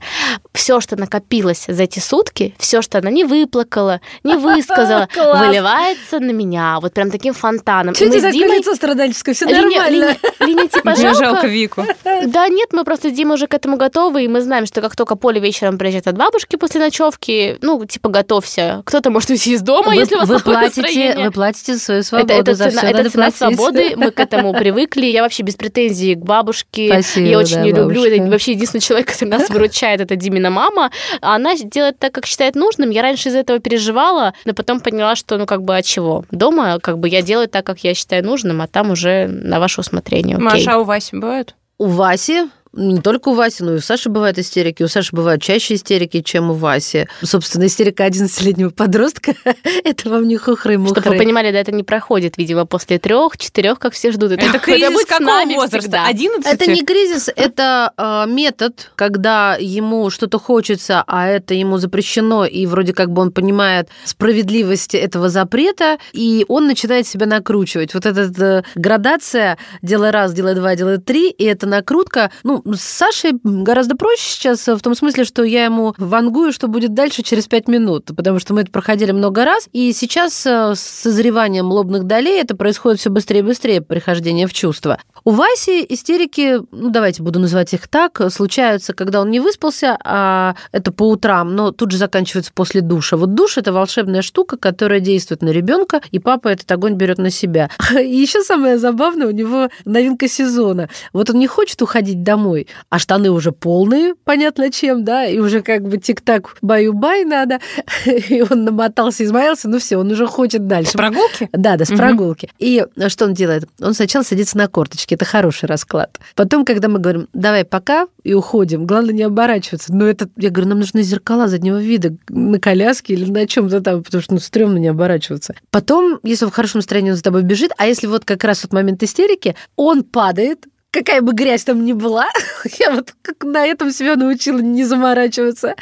Все, 0.53 0.81
что 0.81 0.95
накопилось 0.95 1.65
за 1.67 1.83
эти 1.83 1.99
сутки, 1.99 2.55
все, 2.57 2.81
что 2.81 2.97
она 2.97 3.09
не 3.09 3.23
выплакала, 3.23 4.01
не 4.23 4.35
высказала, 4.37 5.07
выливается 5.15 6.19
на 6.19 6.31
меня, 6.31 6.79
вот 6.81 6.93
прям 6.93 7.11
таким 7.11 7.33
фонтаном. 7.33 7.95
Мы 7.99 8.07
тебе 8.07 8.21
такое 8.21 8.31
Димой... 8.31 8.57
лицо 8.57 8.75
страдальческое? 8.75 9.35
Все 9.35 9.45
нормально. 9.45 10.15
Типа, 10.15 10.91
Мне 10.97 11.13
жалко. 11.13 11.47
Вику. 11.47 11.85
Да 12.27 12.47
нет, 12.47 12.69
мы 12.73 12.83
просто 12.83 13.09
с 13.09 13.13
Димой 13.13 13.35
уже 13.35 13.47
к 13.47 13.53
этому 13.53 13.77
готовы, 13.77 14.23
и 14.23 14.27
мы 14.27 14.41
знаем, 14.41 14.65
что 14.65 14.81
как 14.81 14.95
только 14.95 15.15
Поля 15.15 15.39
вечером 15.39 15.77
приезжает 15.77 16.07
от 16.07 16.17
бабушки 16.17 16.55
после 16.55 16.81
ночевки, 16.81 17.57
ну, 17.61 17.83
типа, 17.85 18.09
готовься. 18.09 18.81
Кто-то 18.85 19.09
может 19.09 19.29
уйти 19.29 19.53
из 19.53 19.61
дома, 19.61 19.89
вы, 19.89 19.95
если 19.95 20.15
у 20.15 20.19
вас 20.19 20.27
плохое 20.27 20.57
настроение. 20.65 21.25
вы 21.25 21.31
платите 21.31 21.76
за 21.77 21.83
свою 21.83 22.03
свободу, 22.03 22.33
Это, 22.33 22.51
это 22.51 22.55
за 22.55 22.69
цена, 22.71 22.81
это 22.89 22.97
надо 22.97 23.09
цена 23.09 23.23
платить. 23.31 23.37
свободы, 23.37 23.93
мы 23.95 24.11
к 24.11 24.19
этому 24.19 24.53
привыкли. 24.57 25.05
Я 25.05 25.21
вообще 25.21 25.43
без 25.43 25.55
претензий 25.55 26.15
к 26.15 26.19
бабушке. 26.19 26.87
Спасибо, 26.89 27.27
я 27.27 27.39
очень 27.39 27.55
да, 27.55 27.61
ее 27.63 27.73
люблю. 27.75 28.01
бабушка. 28.01 28.15
Это 28.21 28.31
вообще 28.31 28.51
единственный 28.51 28.81
человек, 28.81 29.07
который 29.07 29.29
нас 29.29 29.49
выручает, 29.49 30.01
это 30.01 30.15
Димина 30.15 30.49
мама. 30.49 30.91
А 31.21 31.35
Она 31.35 31.55
делает 31.55 31.99
так, 31.99 32.11
как 32.11 32.25
считает 32.25 32.55
нужным. 32.55 32.89
Я 32.89 33.01
раньше 33.01 33.29
из-за 33.29 33.39
этого 33.39 33.59
переживала, 33.59 34.33
но 34.45 34.53
потом 34.53 34.79
поняла, 34.79 35.15
что 35.15 35.37
ну 35.37 35.45
как 35.45 35.63
бы 35.63 35.77
от 35.77 35.85
чего. 35.85 36.25
Дома 36.31 36.79
как 36.79 36.99
бы 36.99 37.07
я 37.09 37.21
делаю 37.21 37.47
так, 37.47 37.65
как 37.65 37.79
я 37.79 37.93
считаю 37.93 38.23
нужным, 38.25 38.61
а 38.61 38.67
там 38.67 38.91
уже 38.91 39.27
на 39.27 39.59
ваше 39.59 39.81
усмотрение. 39.81 40.35
Окей. 40.37 40.45
Маша, 40.45 40.73
а 40.73 40.77
у 40.79 40.83
Васи 40.83 41.15
бывают? 41.15 41.55
У 41.77 41.85
Васи, 41.85 42.49
не 42.77 43.01
только 43.01 43.29
у 43.29 43.33
Васи, 43.33 43.63
но 43.63 43.73
и 43.73 43.77
у 43.77 43.81
Саши 43.81 44.09
бывают 44.09 44.37
истерики. 44.37 44.83
У 44.83 44.87
Саши 44.87 45.15
бывают 45.15 45.41
чаще 45.41 45.73
истерики, 45.73 46.21
чем 46.21 46.51
у 46.51 46.53
Васи. 46.53 47.07
Собственно, 47.23 47.65
истерика 47.65 48.05
11-летнего 48.05 48.69
подростка– 48.69 49.33
это 49.83 50.09
вам 50.09 50.27
не 50.27 50.37
хухры 50.37 50.75
и 50.75 50.77
Чтобы 50.77 51.01
вы 51.01 51.01
мухры. 51.01 51.17
понимали, 51.17 51.51
да, 51.51 51.59
это 51.59 51.71
не 51.71 51.83
проходит, 51.83 52.37
видимо, 52.37 52.65
после 52.65 52.99
трех, 52.99 53.37
четырех, 53.37 53.79
как 53.79 53.93
все 53.93 54.11
ждут. 54.11 54.31
Это 54.31 54.59
кризис 54.59 54.91
будет 54.91 55.07
с 55.07 55.09
какого 55.09 55.45
возраста? 55.55 55.79
всегда. 55.79 56.05
11? 56.07 56.45
Это 56.45 56.71
не 56.71 56.83
кризис, 56.83 57.29
это 57.35 57.91
э, 57.97 58.25
метод, 58.27 58.91
когда 58.95 59.57
ему 59.59 60.09
что-то 60.09 60.39
хочется, 60.39 61.03
а 61.07 61.27
это 61.27 61.53
ему 61.53 61.77
запрещено, 61.77 62.45
и 62.45 62.65
вроде 62.65 62.93
как 62.93 63.11
бы 63.11 63.21
он 63.21 63.31
понимает 63.31 63.89
справедливость 64.05 64.95
этого 64.95 65.29
запрета, 65.29 65.97
и 66.13 66.45
он 66.47 66.67
начинает 66.67 67.07
себя 67.07 67.25
накручивать. 67.25 67.93
Вот 67.93 68.05
эта 68.05 68.31
э, 68.43 68.63
градация 68.75 69.57
делай 69.81 70.11
раз, 70.11 70.33
делай 70.33 70.55
два, 70.55 70.75
делай 70.75 70.97
три, 70.97 71.29
и 71.29 71.43
эта 71.43 71.65
накрутка, 71.65 72.31
ну, 72.43 72.61
с 72.73 72.81
Сашей 72.81 73.33
гораздо 73.43 73.95
проще 73.95 74.31
сейчас 74.31 74.67
в 74.67 74.79
том 74.79 74.95
смысле, 74.95 75.23
что 75.23 75.43
я 75.43 75.65
ему 75.65 75.93
вангую, 75.97 76.51
что 76.51 76.67
будет 76.67 76.93
дальше 76.93 77.23
через 77.23 77.47
пять 77.47 77.67
минут, 77.67 78.05
потому 78.15 78.39
что 78.39 78.53
мы 78.53 78.61
это 78.61 78.71
проходили 78.71 79.11
много 79.11 79.45
раз, 79.45 79.67
и 79.71 79.93
сейчас 79.93 80.45
э, 80.45 80.73
с 80.75 80.79
созреванием 80.79 81.67
лобных 81.67 82.03
долей 82.03 82.39
это 82.39 82.55
происходит 82.55 82.99
все 82.99 83.09
быстрее 83.09 83.39
и 83.39 83.43
быстрее, 83.43 83.81
прихождение 83.81 84.47
в 84.47 84.53
чувство. 84.53 84.99
У 85.23 85.31
Васи 85.31 85.85
истерики, 85.87 86.59
ну 86.71 86.89
давайте 86.89 87.21
буду 87.21 87.39
называть 87.39 87.73
их 87.73 87.87
так, 87.87 88.21
случаются, 88.31 88.93
когда 88.93 89.21
он 89.21 89.29
не 89.29 89.39
выспался, 89.39 89.97
а 90.03 90.55
это 90.71 90.91
по 90.91 91.09
утрам, 91.09 91.53
но 91.53 91.71
тут 91.71 91.91
же 91.91 91.97
заканчивается 91.97 92.51
после 92.53 92.81
душа. 92.81 93.17
Вот 93.17 93.33
душ 93.33 93.57
это 93.57 93.73
волшебная 93.73 94.21
штука, 94.21 94.57
которая 94.57 94.99
действует 94.99 95.41
на 95.41 95.49
ребенка, 95.49 96.01
и 96.11 96.19
папа 96.19 96.47
этот 96.47 96.71
огонь 96.71 96.93
берет 96.93 97.17
на 97.17 97.29
себя. 97.29 97.69
И 97.99 98.15
еще 98.15 98.41
самое 98.41 98.77
забавное, 98.77 99.27
у 99.27 99.31
него 99.31 99.69
новинка 99.85 100.27
сезона. 100.27 100.89
Вот 101.13 101.29
он 101.29 101.39
не 101.39 101.47
хочет 101.47 101.81
уходить 101.81 102.23
домой, 102.23 102.46
а 102.89 102.99
штаны 102.99 103.29
уже 103.31 103.51
полные, 103.51 104.15
понятно 104.23 104.71
чем, 104.71 105.03
да, 105.03 105.25
и 105.25 105.39
уже 105.39 105.61
как 105.61 105.87
бы 105.87 105.97
тик-так 105.97 106.55
баю-бай 106.61 107.25
надо, 107.25 107.59
и 108.05 108.43
он 108.49 108.63
намотался, 108.63 109.23
измаялся, 109.23 109.69
ну 109.69 109.79
все, 109.79 109.97
он 109.97 110.11
уже 110.11 110.27
хочет 110.27 110.67
дальше. 110.67 110.91
С 110.91 110.93
прогулки? 110.93 111.49
Да, 111.51 111.77
да, 111.77 111.85
с 111.85 111.89
прогулки. 111.89 112.49
И 112.59 112.85
что 113.07 113.25
он 113.25 113.33
делает? 113.33 113.67
Он 113.81 113.93
сначала 113.93 114.23
садится 114.23 114.57
на 114.57 114.67
корточки. 114.67 115.13
это 115.13 115.25
хороший 115.25 115.65
расклад. 115.65 116.19
Потом, 116.35 116.65
когда 116.65 116.87
мы 116.87 116.99
говорим, 116.99 117.27
давай 117.33 117.65
пока, 117.65 118.07
и 118.23 118.33
уходим, 118.33 118.85
главное 118.85 119.13
не 119.13 119.23
оборачиваться. 119.23 119.93
Но 119.93 120.05
это, 120.05 120.29
я 120.35 120.49
говорю, 120.49 120.69
нам 120.69 120.79
нужны 120.79 121.01
зеркала 121.01 121.47
заднего 121.47 121.81
вида 121.81 122.15
на 122.29 122.59
коляске 122.59 123.13
или 123.13 123.29
на 123.29 123.47
чем-то 123.47 123.81
там, 123.81 124.03
потому 124.03 124.21
что 124.21 124.33
ну, 124.33 124.39
стрёмно 124.39 124.77
не 124.77 124.87
оборачиваться. 124.87 125.55
Потом, 125.71 126.19
если 126.23 126.45
он 126.45 126.51
в 126.51 126.53
хорошем 126.53 126.79
настроении, 126.79 127.11
он 127.11 127.17
за 127.17 127.23
тобой 127.23 127.43
бежит, 127.43 127.71
а 127.77 127.87
если 127.87 128.07
вот 128.07 128.25
как 128.25 128.43
раз 128.43 128.63
вот 128.63 128.73
момент 128.73 129.01
истерики, 129.03 129.55
он 129.75 130.03
падает, 130.03 130.65
какая 130.91 131.21
бы 131.21 131.33
грязь 131.33 131.63
там 131.63 131.85
ни 131.85 131.93
была, 131.93 132.27
я 132.79 132.91
вот 132.91 133.13
как 133.21 133.43
на 133.43 133.65
этом 133.65 133.91
себя 133.91 134.15
научила 134.15 134.59
не 134.59 134.83
заморачиваться, 134.83 135.75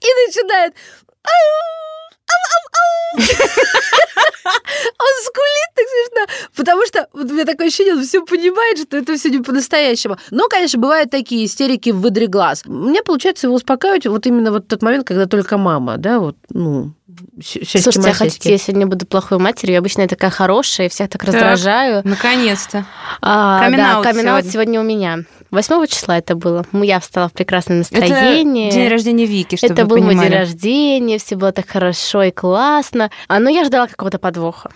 и 0.00 0.06
начинает 0.26 0.74
он 3.18 5.12
скулит 5.24 5.70
так 5.74 5.86
смешно, 5.86 6.26
потому 6.56 6.86
что 6.86 7.08
вот 7.12 7.30
у 7.30 7.34
меня 7.34 7.44
такое 7.44 7.66
ощущение, 7.66 7.94
он 7.94 8.02
все 8.02 8.24
понимает, 8.24 8.78
что 8.78 8.96
это 8.96 9.16
все 9.16 9.28
не 9.28 9.38
по-настоящему. 9.38 10.16
Но, 10.30 10.48
конечно, 10.48 10.80
бывают 10.80 11.10
такие 11.10 11.44
истерики 11.44 11.90
в 11.90 12.00
выдре 12.00 12.26
глаз. 12.26 12.64
Мне 12.64 13.02
получается 13.02 13.46
его 13.46 13.56
успокаивать 13.56 14.06
вот 14.06 14.26
именно 14.26 14.50
вот 14.50 14.66
тот 14.66 14.82
момент, 14.82 15.06
когда 15.06 15.26
только 15.26 15.58
мама, 15.58 15.98
да, 15.98 16.18
вот, 16.20 16.36
ну, 16.48 16.94
Слушайте, 17.40 18.10
а 18.10 18.14
хотите, 18.14 18.50
я 18.50 18.58
сегодня 18.58 18.86
буду 18.86 19.06
плохой 19.06 19.38
матерью? 19.38 19.74
Я 19.74 19.78
обычно 19.78 20.02
я 20.02 20.08
такая 20.08 20.30
хорошая, 20.30 20.88
всех 20.88 21.08
так 21.08 21.22
раздражаю. 21.24 22.02
Наконец-то. 22.04 22.86
А, 23.20 23.70
да, 23.70 24.02
камин 24.02 24.24
сегодня. 24.24 24.50
сегодня 24.50 24.80
у 24.80 24.84
меня. 24.84 25.18
8 25.50 25.86
числа 25.86 26.18
это 26.18 26.34
было. 26.34 26.64
Я 26.72 26.98
встала 26.98 27.28
в 27.28 27.32
прекрасном 27.32 27.78
настроении. 27.78 28.68
Это 28.68 28.76
день 28.76 28.88
рождения 28.88 29.26
Вики, 29.26 29.56
чтобы 29.56 29.74
Это 29.74 29.84
был 29.84 29.98
мой 29.98 30.14
день 30.14 30.32
рождения, 30.32 31.18
все 31.18 31.36
было 31.36 31.52
так 31.52 31.68
хорошо 31.68 32.22
и 32.22 32.30
классно. 32.30 33.10
А, 33.28 33.38
но 33.38 33.50
я 33.50 33.64
ждала 33.64 33.86
какого-то 33.86 34.18
подвоха. 34.18 34.70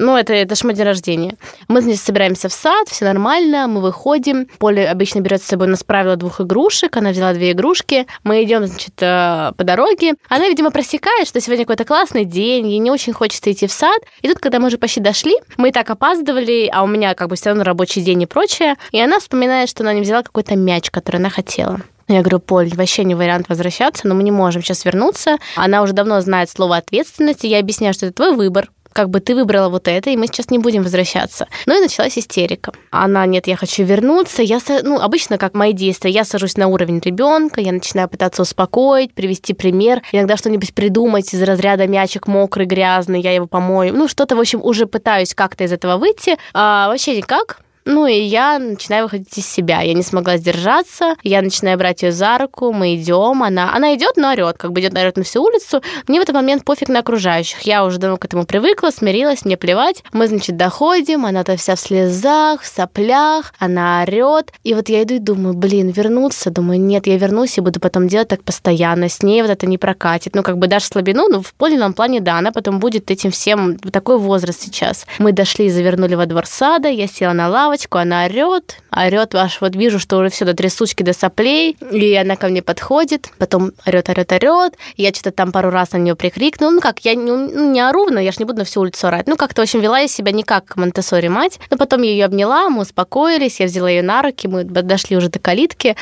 Ну, 0.00 0.16
это, 0.16 0.32
это 0.32 0.54
ж 0.54 0.64
мой 0.64 0.72
день 0.72 0.86
рождения. 0.86 1.36
Мы, 1.68 1.82
значит, 1.82 2.00
собираемся 2.00 2.48
в 2.48 2.54
сад, 2.54 2.88
все 2.88 3.04
нормально, 3.04 3.66
мы 3.68 3.82
выходим. 3.82 4.46
Поля 4.58 4.90
обычно 4.90 5.20
берет 5.20 5.42
с 5.42 5.46
собой, 5.46 5.66
у 5.66 5.70
нас 5.70 5.84
правило 5.84 6.16
двух 6.16 6.40
игрушек, 6.40 6.96
она 6.96 7.10
взяла 7.10 7.34
две 7.34 7.52
игрушки. 7.52 8.06
Мы 8.24 8.42
идем, 8.42 8.66
значит, 8.66 8.94
э, 9.02 9.52
по 9.54 9.62
дороге. 9.62 10.14
Она, 10.30 10.48
видимо, 10.48 10.70
просекает, 10.70 11.28
что 11.28 11.38
сегодня 11.42 11.66
какой-то 11.66 11.84
классный 11.84 12.24
день, 12.24 12.68
ей 12.68 12.78
не 12.78 12.90
очень 12.90 13.12
хочется 13.12 13.52
идти 13.52 13.66
в 13.66 13.72
сад. 13.72 14.00
И 14.22 14.28
тут, 14.28 14.38
когда 14.38 14.58
мы 14.58 14.68
уже 14.68 14.78
почти 14.78 15.00
дошли, 15.00 15.36
мы 15.58 15.68
и 15.68 15.72
так 15.72 15.90
опаздывали, 15.90 16.70
а 16.72 16.82
у 16.82 16.86
меня 16.86 17.12
как 17.12 17.28
бы 17.28 17.36
все 17.36 17.50
равно 17.50 17.62
рабочий 17.62 18.00
день 18.00 18.22
и 18.22 18.26
прочее. 18.26 18.76
И 18.92 19.00
она 19.02 19.20
вспоминает, 19.20 19.68
что 19.68 19.82
она 19.82 19.92
не 19.92 20.00
взяла 20.00 20.22
какой-то 20.22 20.56
мяч, 20.56 20.90
который 20.90 21.16
она 21.16 21.28
хотела. 21.28 21.78
Я 22.08 22.22
говорю, 22.22 22.40
Поль, 22.40 22.70
вообще 22.74 23.04
не 23.04 23.14
вариант 23.14 23.50
возвращаться, 23.50 24.08
но 24.08 24.14
мы 24.14 24.22
не 24.22 24.32
можем 24.32 24.62
сейчас 24.62 24.86
вернуться. 24.86 25.36
Она 25.56 25.82
уже 25.82 25.92
давно 25.92 26.22
знает 26.22 26.48
слово 26.48 26.78
ответственности. 26.78 27.46
Я 27.46 27.58
объясняю, 27.58 27.92
что 27.92 28.06
это 28.06 28.14
твой 28.14 28.34
выбор 28.34 28.70
как 28.92 29.10
бы 29.10 29.20
ты 29.20 29.34
выбрала 29.34 29.68
вот 29.68 29.88
это, 29.88 30.10
и 30.10 30.16
мы 30.16 30.26
сейчас 30.26 30.50
не 30.50 30.58
будем 30.58 30.82
возвращаться. 30.82 31.46
Ну 31.66 31.78
и 31.78 31.80
началась 31.80 32.18
истерика. 32.18 32.72
Она, 32.90 33.26
нет, 33.26 33.46
я 33.46 33.56
хочу 33.56 33.84
вернуться. 33.84 34.42
Я, 34.42 34.58
ну, 34.82 35.00
обычно, 35.00 35.38
как 35.38 35.54
мои 35.54 35.72
действия, 35.72 36.10
я 36.10 36.24
сажусь 36.24 36.56
на 36.56 36.68
уровень 36.68 37.00
ребенка, 37.04 37.60
я 37.60 37.72
начинаю 37.72 38.08
пытаться 38.08 38.42
успокоить, 38.42 39.14
привести 39.14 39.54
пример, 39.54 40.02
иногда 40.12 40.36
что-нибудь 40.36 40.74
придумать 40.74 41.32
из 41.32 41.42
разряда 41.42 41.86
мячик 41.86 42.26
мокрый, 42.26 42.66
грязный, 42.66 43.20
я 43.20 43.32
его 43.32 43.46
помою. 43.46 43.94
Ну, 43.94 44.08
что-то, 44.08 44.36
в 44.36 44.40
общем, 44.40 44.60
уже 44.62 44.86
пытаюсь 44.86 45.34
как-то 45.34 45.64
из 45.64 45.72
этого 45.72 45.96
выйти. 45.96 46.36
А 46.52 46.88
вообще 46.88 47.16
никак. 47.16 47.60
Ну 47.84 48.06
и 48.06 48.20
я 48.20 48.58
начинаю 48.58 49.04
выходить 49.04 49.36
из 49.38 49.46
себя. 49.46 49.80
Я 49.80 49.94
не 49.94 50.02
смогла 50.02 50.36
сдержаться. 50.36 51.14
Я 51.22 51.42
начинаю 51.42 51.78
брать 51.78 52.02
ее 52.02 52.12
за 52.12 52.38
руку. 52.38 52.72
Мы 52.72 52.94
идем. 52.96 53.42
Она, 53.42 53.74
она 53.74 53.94
идет, 53.94 54.16
но 54.16 54.30
орет, 54.32 54.58
как 54.58 54.72
бы 54.72 54.80
идет, 54.80 54.96
орет 54.96 55.16
на 55.16 55.24
всю 55.24 55.42
улицу. 55.42 55.82
Мне 56.06 56.20
в 56.20 56.22
этот 56.22 56.34
момент 56.34 56.64
пофиг 56.64 56.88
на 56.88 57.00
окружающих. 57.00 57.60
Я 57.62 57.84
уже 57.84 57.98
давно 57.98 58.16
к 58.16 58.24
этому 58.24 58.44
привыкла, 58.44 58.90
смирилась, 58.90 59.44
мне 59.44 59.56
плевать. 59.56 60.02
Мы, 60.12 60.26
значит, 60.26 60.56
доходим. 60.56 61.24
Она-то 61.24 61.56
вся 61.56 61.74
в 61.74 61.80
слезах, 61.80 62.62
в 62.62 62.66
соплях. 62.66 63.54
Она 63.58 64.02
орет. 64.02 64.52
И 64.62 64.74
вот 64.74 64.88
я 64.88 65.02
иду 65.02 65.14
и 65.14 65.18
думаю, 65.18 65.54
блин, 65.54 65.90
вернуться. 65.90 66.50
Думаю, 66.50 66.80
нет, 66.80 67.06
я 67.06 67.16
вернусь 67.16 67.56
и 67.58 67.60
буду 67.60 67.80
потом 67.80 68.08
делать 68.08 68.28
так 68.28 68.44
постоянно. 68.44 69.08
С 69.08 69.22
ней 69.22 69.42
вот 69.42 69.50
это 69.50 69.66
не 69.66 69.78
прокатит. 69.78 70.34
Ну, 70.34 70.42
как 70.42 70.58
бы 70.58 70.66
дашь 70.66 70.84
слабину, 70.84 71.28
ну, 71.28 71.42
в 71.42 71.54
подлинном 71.54 71.94
плане, 71.94 72.20
да, 72.20 72.38
она 72.38 72.52
потом 72.52 72.78
будет 72.78 73.10
этим 73.10 73.30
всем, 73.30 73.78
такой 73.78 74.18
возраст 74.18 74.60
сейчас. 74.60 75.06
Мы 75.18 75.32
дошли 75.32 75.66
и 75.66 75.70
завернули 75.70 76.14
во 76.14 76.26
двор 76.26 76.46
сада. 76.46 76.88
Я 76.88 77.06
села 77.06 77.32
на 77.32 77.48
лавочку 77.70 77.98
она 77.98 78.24
орет, 78.24 78.78
орет, 78.90 79.32
аж 79.36 79.60
вот 79.60 79.76
вижу, 79.76 80.00
что 80.00 80.18
уже 80.18 80.30
все 80.30 80.44
до 80.44 80.54
трясучки, 80.54 81.04
до 81.04 81.12
соплей, 81.12 81.76
и 81.92 82.14
она 82.16 82.34
ко 82.34 82.48
мне 82.48 82.62
подходит, 82.62 83.28
потом 83.38 83.70
орет, 83.86 84.08
орет, 84.08 84.32
орет, 84.32 84.74
я 84.96 85.10
что-то 85.10 85.30
там 85.30 85.52
пару 85.52 85.70
раз 85.70 85.92
на 85.92 85.98
нее 85.98 86.16
прикрикнула, 86.16 86.70
ну 86.70 86.80
как, 86.80 87.04
я 87.04 87.14
не, 87.14 87.30
ну, 87.30 87.70
не 87.70 87.80
ору, 87.80 88.10
но 88.10 88.18
я 88.18 88.32
ж 88.32 88.40
не 88.40 88.44
буду 88.44 88.58
на 88.58 88.64
всю 88.64 88.80
улицу 88.80 89.06
орать, 89.06 89.28
ну 89.28 89.36
как-то, 89.36 89.62
в 89.62 89.64
общем, 89.64 89.80
вела 89.80 90.00
я 90.00 90.08
себя 90.08 90.32
не 90.32 90.42
как 90.42 90.76
монтессори 90.76 91.28
мать, 91.28 91.60
но 91.70 91.76
потом 91.76 92.02
я 92.02 92.10
ее 92.10 92.24
обняла, 92.24 92.68
мы 92.70 92.82
успокоились, 92.82 93.60
я 93.60 93.66
взяла 93.66 93.88
ее 93.88 94.02
на 94.02 94.20
руки, 94.22 94.48
мы 94.48 94.64
дошли 94.64 95.16
уже 95.16 95.28
до 95.28 95.38
калитки, 95.38 95.94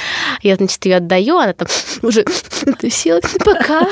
я, 0.43 0.57
значит, 0.57 0.83
ее 0.87 0.97
отдаю, 0.97 1.37
она 1.37 1.53
там 1.53 1.69
уже 2.03 2.25
села, 2.89 3.21
пока, 3.45 3.87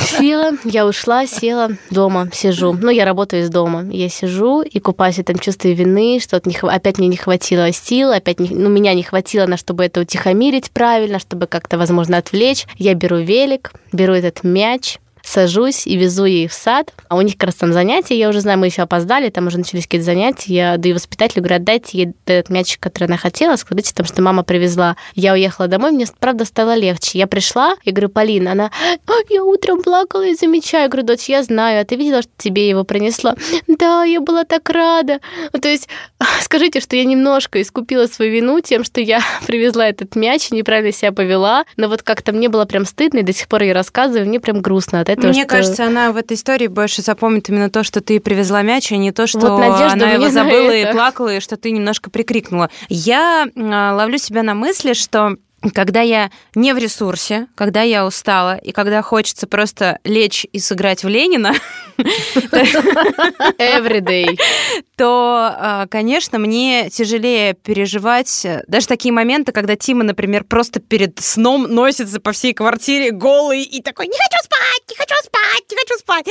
села, 0.00 0.52
я 0.64 0.86
ушла, 0.86 1.26
села, 1.26 1.70
дома 1.90 2.28
сижу, 2.34 2.74
ну 2.74 2.90
я 2.90 3.06
работаю 3.06 3.42
из 3.42 3.48
дома, 3.48 3.86
я 3.90 4.10
сижу 4.10 4.60
и 4.60 4.80
купаюсь 4.80 5.16
в 5.16 5.20
этом 5.20 5.38
чувстве 5.38 5.72
вины, 5.72 6.20
что 6.20 6.42
опять 6.68 6.98
мне 6.98 7.05
не 7.08 7.16
хватило 7.16 7.72
сил, 7.72 8.12
опять 8.12 8.40
не, 8.40 8.50
ну, 8.50 8.68
меня 8.68 8.94
не 8.94 9.02
хватило 9.02 9.46
на, 9.46 9.56
чтобы 9.56 9.84
это 9.84 10.00
утихомирить 10.00 10.70
правильно, 10.70 11.18
чтобы 11.18 11.46
как-то, 11.46 11.78
возможно, 11.78 12.18
отвлечь. 12.18 12.66
Я 12.76 12.94
беру 12.94 13.18
велик, 13.18 13.72
беру 13.92 14.14
этот 14.14 14.44
мяч, 14.44 14.98
сажусь 15.26 15.86
и 15.86 15.96
везу 15.96 16.24
ей 16.24 16.48
в 16.48 16.52
сад. 16.52 16.92
А 17.08 17.16
у 17.16 17.20
них 17.20 17.34
как 17.34 17.48
раз 17.48 17.56
там 17.56 17.72
занятия, 17.72 18.16
я 18.16 18.28
уже 18.28 18.40
знаю, 18.40 18.58
мы 18.58 18.66
еще 18.66 18.82
опоздали, 18.82 19.28
там 19.28 19.48
уже 19.48 19.58
начались 19.58 19.84
какие-то 19.84 20.06
занятия. 20.06 20.54
Я 20.54 20.76
даю 20.76 20.94
воспитателю, 20.94 21.42
говорю, 21.42 21.56
отдайте 21.56 21.98
ей 21.98 22.12
этот 22.26 22.50
мячик, 22.50 22.80
который 22.80 23.04
она 23.04 23.16
хотела, 23.16 23.56
скажите, 23.56 23.92
там, 23.94 24.06
что 24.06 24.22
мама 24.22 24.44
привезла. 24.44 24.96
Я 25.14 25.32
уехала 25.32 25.68
домой, 25.68 25.90
мне, 25.90 26.06
правда, 26.18 26.44
стало 26.44 26.74
легче. 26.74 27.18
Я 27.18 27.26
пришла 27.26 27.74
и 27.84 27.90
говорю, 27.90 28.08
Полина, 28.08 28.52
она, 28.52 28.70
я 29.28 29.42
утром 29.42 29.82
плакала 29.82 30.26
и 30.26 30.34
замечаю. 30.34 30.84
Я 30.84 30.88
говорю, 30.88 31.06
дочь, 31.06 31.28
я 31.28 31.42
знаю, 31.42 31.80
а 31.80 31.84
ты 31.84 31.96
видела, 31.96 32.22
что 32.22 32.30
тебе 32.36 32.68
его 32.68 32.84
принесла? 32.84 33.34
Да, 33.66 34.04
я 34.04 34.20
была 34.20 34.44
так 34.44 34.68
рада. 34.70 35.20
Ну, 35.52 35.60
то 35.60 35.68
есть, 35.68 35.88
скажите, 36.40 36.80
что 36.80 36.96
я 36.96 37.04
немножко 37.04 37.60
искупила 37.60 38.06
свою 38.06 38.32
вину 38.32 38.60
тем, 38.60 38.84
что 38.84 39.00
я 39.00 39.20
привезла 39.46 39.88
этот 39.88 40.14
мяч 40.14 40.48
и 40.50 40.54
неправильно 40.54 40.92
себя 40.92 41.12
повела, 41.12 41.64
но 41.76 41.88
вот 41.88 42.02
как-то 42.02 42.32
мне 42.32 42.48
было 42.48 42.64
прям 42.64 42.84
стыдно, 42.84 43.18
и 43.18 43.22
до 43.22 43.32
сих 43.32 43.48
пор 43.48 43.62
я 43.62 43.74
рассказываю, 43.74 44.26
мне 44.26 44.40
прям 44.40 44.60
грустно 44.60 45.00
от 45.00 45.08
этого. 45.08 45.15
Мне 45.16 45.42
что... 45.42 45.46
кажется, 45.46 45.86
она 45.86 46.12
в 46.12 46.16
этой 46.16 46.34
истории 46.34 46.66
больше 46.66 47.02
запомнит 47.02 47.48
именно 47.48 47.70
то, 47.70 47.82
что 47.82 48.00
ты 48.00 48.20
привезла 48.20 48.62
мяч, 48.62 48.92
а 48.92 48.96
не 48.96 49.12
то, 49.12 49.26
что 49.26 49.56
вот 49.56 49.62
она 49.62 50.12
его 50.12 50.28
забыла 50.28 50.74
и 50.74 50.90
плакала, 50.92 51.36
и 51.36 51.40
что 51.40 51.56
ты 51.56 51.70
немножко 51.70 52.10
прикрикнула. 52.10 52.70
Я 52.88 53.46
а, 53.56 53.94
ловлю 53.94 54.18
себя 54.18 54.42
на 54.42 54.54
мысли, 54.54 54.92
что 54.92 55.36
когда 55.72 56.00
я 56.00 56.30
не 56.54 56.72
в 56.74 56.78
ресурсе, 56.78 57.46
когда 57.54 57.82
я 57.82 58.06
устала, 58.06 58.56
и 58.56 58.72
когда 58.72 59.02
хочется 59.02 59.46
просто 59.46 59.98
лечь 60.04 60.46
и 60.52 60.58
сыграть 60.58 61.02
в 61.02 61.08
Ленина, 61.08 61.54
Every 63.58 64.00
day. 64.00 64.38
то, 64.96 65.54
а, 65.54 65.86
конечно, 65.88 66.38
мне 66.38 66.88
тяжелее 66.88 67.52
переживать 67.52 68.44
э, 68.46 68.64
даже 68.66 68.86
такие 68.86 69.12
моменты, 69.12 69.52
когда 69.52 69.76
Тима, 69.76 70.04
например, 70.04 70.44
просто 70.44 70.80
перед 70.80 71.20
сном 71.20 71.64
носится 71.64 72.18
по 72.18 72.32
всей 72.32 72.54
квартире 72.54 73.10
голый 73.10 73.62
и 73.62 73.82
такой 73.82 74.06
«Не 74.06 74.16
хочу 74.16 74.42
спать, 74.42 74.82
не 74.88 74.96
хочу 74.96 75.14
спать, 75.22 75.64
не 75.70 75.76
хочу 75.76 75.98
спать». 75.98 76.26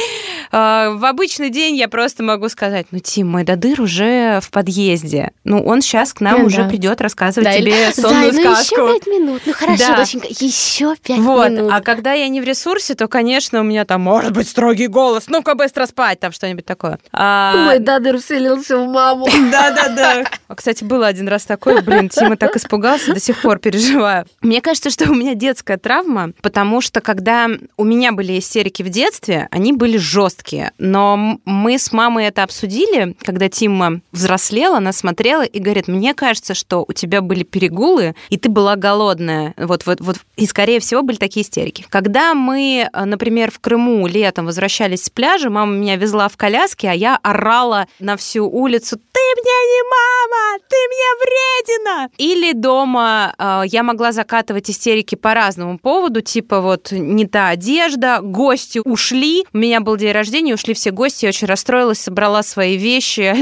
А, 0.52 0.92
в 0.92 1.06
обычный 1.06 1.52
день 1.52 1.76
я 1.76 1.88
просто 1.88 2.24
могу 2.24 2.50
сказать 2.50 2.88
«Ну, 2.90 3.00
Тим, 3.00 3.28
мой 3.28 3.44
додыр 3.44 3.82
уже 3.82 4.40
в 4.42 4.50
подъезде. 4.50 5.32
Ну, 5.44 5.64
он 5.64 5.82
сейчас 5.82 6.14
к 6.14 6.22
нам 6.22 6.46
уже 6.46 6.68
придет 6.68 7.02
рассказывать 7.02 7.56
тебе 7.56 7.92
сонную 7.94 8.34
сказку». 8.34 8.76
ну 8.78 8.88
еще 8.88 9.00
пять 9.00 9.08
минут. 9.08 9.42
Ну, 9.46 9.54
хорошо, 9.54 9.96
доченька, 9.96 10.28
еще 10.30 10.96
пять 10.96 11.20
минут. 11.20 11.72
А 11.72 11.82
когда 11.82 12.14
я 12.14 12.28
не 12.30 12.42
в 12.42 12.44
ресурсе, 12.44 12.96
то, 12.96 13.08
конечно, 13.08 13.60
у 13.60 13.64
меня 13.64 13.86
там 13.86 14.02
может 14.02 14.34
быть 14.34 14.50
строгий 14.50 14.88
голос. 14.88 15.26
Ну-ка, 15.28 15.54
быстро 15.54 15.86
спать, 15.86 16.20
там 16.20 16.32
что-нибудь 16.32 16.66
такое. 16.66 16.98
А... 17.12 17.66
Мой 17.66 17.80
дадыр 17.80 18.20
вселился 18.62 18.78
в 18.78 18.92
маму. 18.92 19.26
Да-да-да. 19.52 20.26
А, 20.48 20.56
кстати, 20.56 20.84
было 20.84 21.08
один 21.08 21.28
раз 21.28 21.46
такое, 21.46 21.82
блин, 21.82 22.10
Тима 22.10 22.38
так 22.38 22.56
испугался, 22.56 23.14
до 23.14 23.20
сих 23.20 23.42
пор 23.42 23.60
переживаю. 23.60 24.26
Мне 24.42 24.62
кажется, 24.62 24.90
что 24.90 25.10
у 25.10 25.16
меня 25.16 25.36
детская 25.36 25.78
травма, 25.78 26.32
потому 26.42 26.82
что 26.82 27.02
когда 27.02 27.50
у 27.78 27.84
меня 27.84 28.12
были 28.12 28.38
истерики 28.40 28.84
в 28.84 28.90
детстве, 28.90 29.48
они 29.52 29.74
были 29.74 29.98
жесткие. 29.98 30.72
Но 30.78 31.40
мы 31.46 31.78
с 31.78 31.92
мамой 31.92 32.26
это 32.26 32.44
обсудили, 32.44 33.16
когда 33.22 33.50
Тима 33.50 34.02
взрослела, 34.12 34.78
она 34.78 34.92
смотрела 34.92 35.44
и 35.44 35.60
говорит, 35.60 35.88
мне 35.88 36.14
кажется, 36.14 36.54
что 36.54 36.86
у 36.88 36.94
тебя 36.94 37.22
были 37.22 37.44
перегулы, 37.44 38.16
и 38.30 38.38
ты 38.38 38.50
была 38.50 38.76
голодная. 38.76 39.54
Вот, 39.58 39.86
вот, 39.86 40.02
вот. 40.02 40.18
И, 40.36 40.46
скорее 40.46 40.80
всего, 40.80 41.02
были 41.02 41.18
такие 41.18 41.46
истерики. 41.46 41.86
Когда 41.90 42.34
мы, 42.34 42.90
например, 42.94 43.52
в 43.52 43.60
Крыму 43.60 44.08
летом 44.08 44.46
возвращались 44.46 45.06
с 45.06 45.10
пляжа, 45.10 45.50
мама 45.50 45.74
меня 45.74 45.96
везла 45.96 46.28
в 46.28 46.38
коляске, 46.38 46.90
а 46.90 46.94
я 46.94 47.18
орала 47.18 47.88
на 48.00 48.18
всю 48.18 48.45
всю 48.46 48.50
улицу 48.50 48.98
«Ты 48.98 49.22
мне 49.42 49.52
не 49.52 49.82
мама! 49.90 50.60
Ты 50.70 50.76
мне 50.88 51.26
вредина!» 51.26 52.10
Или 52.18 52.54
дома 52.54 53.34
э, 53.38 53.62
я 53.68 53.84
могла 53.84 54.12
закатывать 54.12 54.70
истерики 54.70 55.16
по 55.16 55.34
разному 55.34 55.78
поводу, 55.78 56.22
типа 56.22 56.62
вот 56.62 56.92
не 56.92 57.26
та 57.26 57.50
одежда, 57.50 58.20
гости 58.22 58.82
ушли, 58.84 59.46
у 59.54 59.58
меня 59.58 59.82
был 59.82 59.98
день 59.98 60.12
рождения, 60.12 60.54
ушли 60.54 60.74
все 60.74 60.92
гости, 60.92 61.26
я 61.26 61.30
очень 61.30 61.48
расстроилась, 61.48 62.00
собрала 62.00 62.44
свои 62.44 62.78
вещи, 62.78 63.34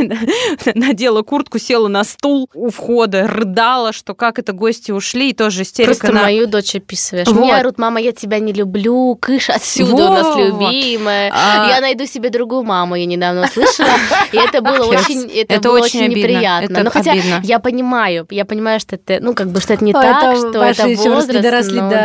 надела 0.76 1.22
куртку, 1.22 1.60
села 1.60 1.88
на 1.88 2.04
стул 2.04 2.50
у 2.54 2.70
входа, 2.70 3.28
рыдала, 3.28 3.94
что 3.94 4.14
как 4.14 4.40
это 4.40 4.54
гости 4.54 4.92
ушли, 4.92 5.30
и 5.30 5.34
тоже 5.34 5.64
истерика. 5.64 5.94
Просто 6.00 6.12
на... 6.14 6.24
мою 6.24 6.48
дочь 6.48 6.76
описываешь. 6.76 7.28
Вот. 7.28 7.38
Мне 7.40 7.56
орут, 7.56 7.78
мама, 7.78 8.00
я 8.00 8.12
тебя 8.12 8.40
не 8.40 8.54
люблю, 8.54 9.16
кыш 9.20 9.50
отсюда, 9.50 9.94
у 9.94 10.14
нас 10.14 10.36
Вот. 10.36 10.38
любимая. 10.38 11.32
А- 11.34 11.70
Я 11.70 11.82
найду 11.82 12.06
себе 12.06 12.30
другую 12.30 12.64
маму, 12.64 12.96
я 12.96 13.06
недавно 13.06 13.46
услышала. 13.46 13.90
И 14.32 14.38
это 14.38 14.62
было. 14.62 14.84
очень, 15.00 15.30
это 15.32 15.54
Это 15.56 15.70
было 15.70 15.78
очень 15.80 15.86
очень 16.00 16.06
обидно. 16.06 16.20
неприятно. 16.20 16.74
Это 16.74 16.84
Но 16.84 16.90
хотя 16.90 17.12
обидно. 17.14 17.40
я 17.44 17.60
понимаю, 17.60 18.28
я 18.30 18.46
понимаю, 18.46 18.80
что 18.80 18.96
это, 18.96 19.18
ну, 19.22 19.34
как 19.34 19.48
бы, 19.50 19.60
что 19.62 19.74
это 19.74 19.84
не 19.84 19.92
А, 19.92 20.02
так, 20.02 20.34
это 20.36 20.38
что 20.38 20.64
это 20.64 20.88
возраст. 21.10 21.42
доросли 21.42 21.82
ну, 21.82 21.90
до 21.90 21.96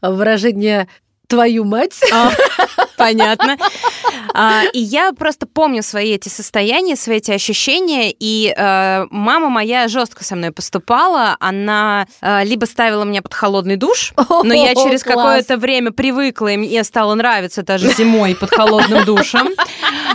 да. 0.00 0.10
выражения 0.10 0.88
твою 1.32 1.64
мать. 1.64 1.98
Понятно. 2.98 3.56
А, 4.34 4.64
и 4.72 4.78
я 4.78 5.12
просто 5.12 5.46
помню 5.46 5.82
свои 5.82 6.12
эти 6.12 6.28
состояния, 6.28 6.94
свои 6.94 7.16
эти 7.16 7.30
ощущения. 7.30 8.14
И 8.18 8.52
э, 8.54 9.06
мама 9.10 9.48
моя 9.48 9.88
жестко 9.88 10.24
со 10.24 10.36
мной 10.36 10.52
поступала. 10.52 11.36
Она 11.40 12.06
э, 12.20 12.44
либо 12.44 12.66
ставила 12.66 13.04
меня 13.04 13.22
под 13.22 13.32
холодный 13.32 13.76
душ, 13.76 14.12
но 14.16 14.52
я 14.52 14.74
через 14.74 15.02
какое-то 15.02 15.56
время 15.56 15.90
привыкла, 15.90 16.48
и 16.48 16.56
мне 16.58 16.84
стало 16.84 17.14
нравиться 17.14 17.62
даже 17.62 17.92
зимой 17.94 18.34
под 18.34 18.50
холодным 18.50 19.04
душем. 19.06 19.48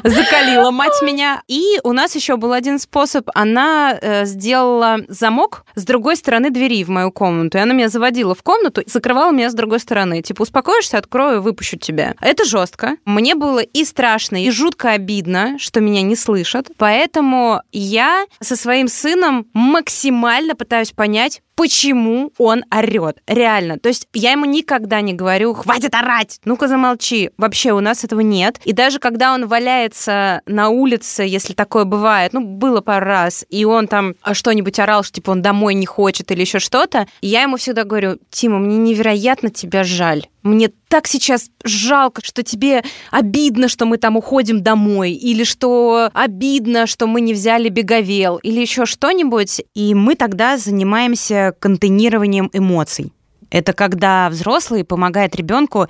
Закалила 0.03 0.69
мать 0.69 1.01
меня. 1.01 1.41
И 1.47 1.79
у 1.83 1.93
нас 1.93 2.15
еще 2.15 2.37
был 2.37 2.53
один 2.53 2.77
способ. 2.77 3.27
Она 3.33 3.97
э, 3.99 4.25
сделала 4.25 4.97
замок 5.07 5.65
с 5.73 5.83
другой 5.83 6.15
стороны 6.15 6.51
двери 6.51 6.83
в 6.83 6.89
мою 6.89 7.11
комнату. 7.11 7.57
И 7.57 7.61
она 7.61 7.73
меня 7.73 7.89
заводила 7.89 8.35
в 8.35 8.43
комнату 8.43 8.81
и 8.81 8.89
закрывала 8.89 9.31
меня 9.31 9.49
с 9.49 9.55
другой 9.55 9.79
стороны. 9.79 10.21
Типа, 10.21 10.43
успокоишься, 10.43 10.99
открою, 11.07 11.41
выпущу 11.41 11.77
тебя. 11.77 12.15
Это 12.21 12.43
жестко. 12.43 12.97
Мне 13.05 13.35
было 13.35 13.59
и 13.59 13.85
страшно, 13.85 14.43
и 14.43 14.51
жутко 14.51 14.91
обидно, 14.91 15.57
что 15.57 15.79
меня 15.79 16.01
не 16.01 16.15
слышат. 16.15 16.67
Поэтому 16.77 17.61
я 17.71 18.25
со 18.41 18.55
своим 18.55 18.89
сыном 18.89 19.47
максимально 19.53 20.55
пытаюсь 20.55 20.91
понять, 20.91 21.41
почему 21.57 22.31
он 22.37 22.63
орет. 22.73 23.17
Реально. 23.25 23.79
То 23.79 23.89
есть 23.89 24.07
я 24.13 24.31
ему 24.31 24.45
никогда 24.45 25.01
не 25.01 25.13
говорю, 25.13 25.55
хватит 25.55 25.95
орать, 25.95 26.39
ну-ка 26.45 26.67
замолчи. 26.67 27.31
Вообще 27.37 27.73
у 27.73 27.79
нас 27.79 28.03
этого 28.03 28.19
нет. 28.21 28.59
И 28.63 28.73
даже 28.73 28.99
когда 28.99 29.33
он 29.33 29.47
валяется 29.47 30.41
на 30.45 30.69
улице, 30.69 31.23
если 31.23 31.53
такое 31.53 31.83
бывает, 31.83 32.31
ну, 32.31 32.41
было 32.41 32.81
пару 32.81 33.07
раз, 33.07 33.43
и 33.49 33.65
он 33.65 33.87
там 33.87 34.13
а, 34.21 34.35
что-нибудь 34.35 34.79
орал, 34.79 35.03
что 35.03 35.15
типа 35.15 35.31
он 35.31 35.41
домой 35.41 35.73
не 35.73 35.87
хочет 35.87 36.31
или 36.31 36.41
еще 36.41 36.59
что-то, 36.59 37.07
я 37.21 37.41
ему 37.41 37.57
всегда 37.57 37.83
говорю, 37.83 38.19
Тима, 38.29 38.59
мне 38.59 38.77
невероятно 38.77 39.49
тебя 39.49 39.83
жаль. 39.83 40.27
Мне 40.43 40.69
так 40.87 41.07
сейчас 41.07 41.49
жалко, 41.63 42.21
что 42.23 42.41
тебе 42.41 42.83
обидно, 43.11 43.67
что 43.67 43.85
мы 43.85 43.97
там 43.97 44.15
уходим 44.15 44.63
домой, 44.63 45.11
или 45.11 45.43
что 45.43 46.09
обидно, 46.13 46.87
что 46.87 47.07
мы 47.07 47.19
не 47.19 47.33
взяли 47.33 47.67
беговел, 47.67 48.37
или 48.37 48.61
еще 48.61 48.85
что-нибудь. 48.85 49.61
И 49.73 49.93
мы 49.93 50.15
тогда 50.15 50.57
занимаемся 50.57 51.46
контейнированием 51.51 52.49
эмоций. 52.53 53.11
Это 53.49 53.73
когда 53.73 54.29
взрослый 54.29 54.83
помогает 54.83 55.35
ребенку 55.35 55.87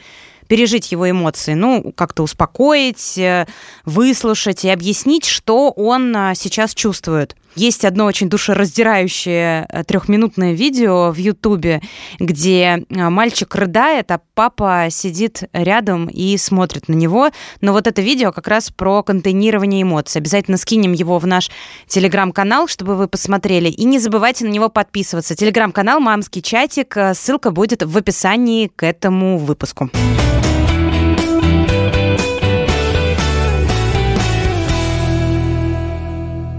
пережить 0.48 0.92
его 0.92 1.10
эмоции, 1.10 1.54
ну, 1.54 1.94
как-то 1.96 2.24
успокоить, 2.24 3.18
э, 3.18 3.48
выслушать 3.86 4.66
и 4.66 4.70
объяснить, 4.70 5.25
что 5.25 5.72
он 5.72 6.16
а, 6.16 6.36
сейчас 6.36 6.74
чувствует. 6.74 7.36
Есть 7.58 7.86
одно 7.86 8.06
очень 8.06 8.30
душераздирающее 8.30 9.66
э, 9.68 9.84
трехминутное 9.84 10.54
видео 10.54 11.12
в 11.12 11.18
Ютубе, 11.18 11.82
где 12.20 12.86
мальчик 12.89 13.54
рыдает, 13.56 14.12
а 14.12 14.22
папа 14.36 14.89
сидит 14.92 15.44
рядом 15.54 16.06
и 16.06 16.38
смотрит 16.38 16.88
на 16.88 16.94
него. 16.94 17.32
Но 17.62 17.74
вот 17.74 17.88
это 17.88 18.04
видео 18.04 18.32
как 18.32 18.48
раз 18.48 18.70
про 18.70 19.01
контейнирование 19.01 19.82
эмоций. 19.82 20.22
Обязательно 20.22 20.58
скинем 20.58 20.94
его 20.94 21.18
в 21.18 21.25
наш 21.25 21.50
телеграм-канал, 21.88 22.68
чтобы 22.68 22.96
вы 22.96 23.08
посмотрели. 23.08 23.70
И 23.70 23.86
не 23.86 23.98
забывайте 23.98 24.46
на 24.46 24.50
него 24.50 24.70
подписываться. 24.70 25.36
Телеграм-канал 25.36 26.00
«Мамский 26.00 26.44
чатик». 26.44 26.96
э, 26.96 27.16
Ссылка 27.16 27.50
будет 27.50 27.82
в 27.82 27.98
описании 27.98 28.68
к 28.68 28.86
этому 28.86 29.39
выпуску. 29.39 29.89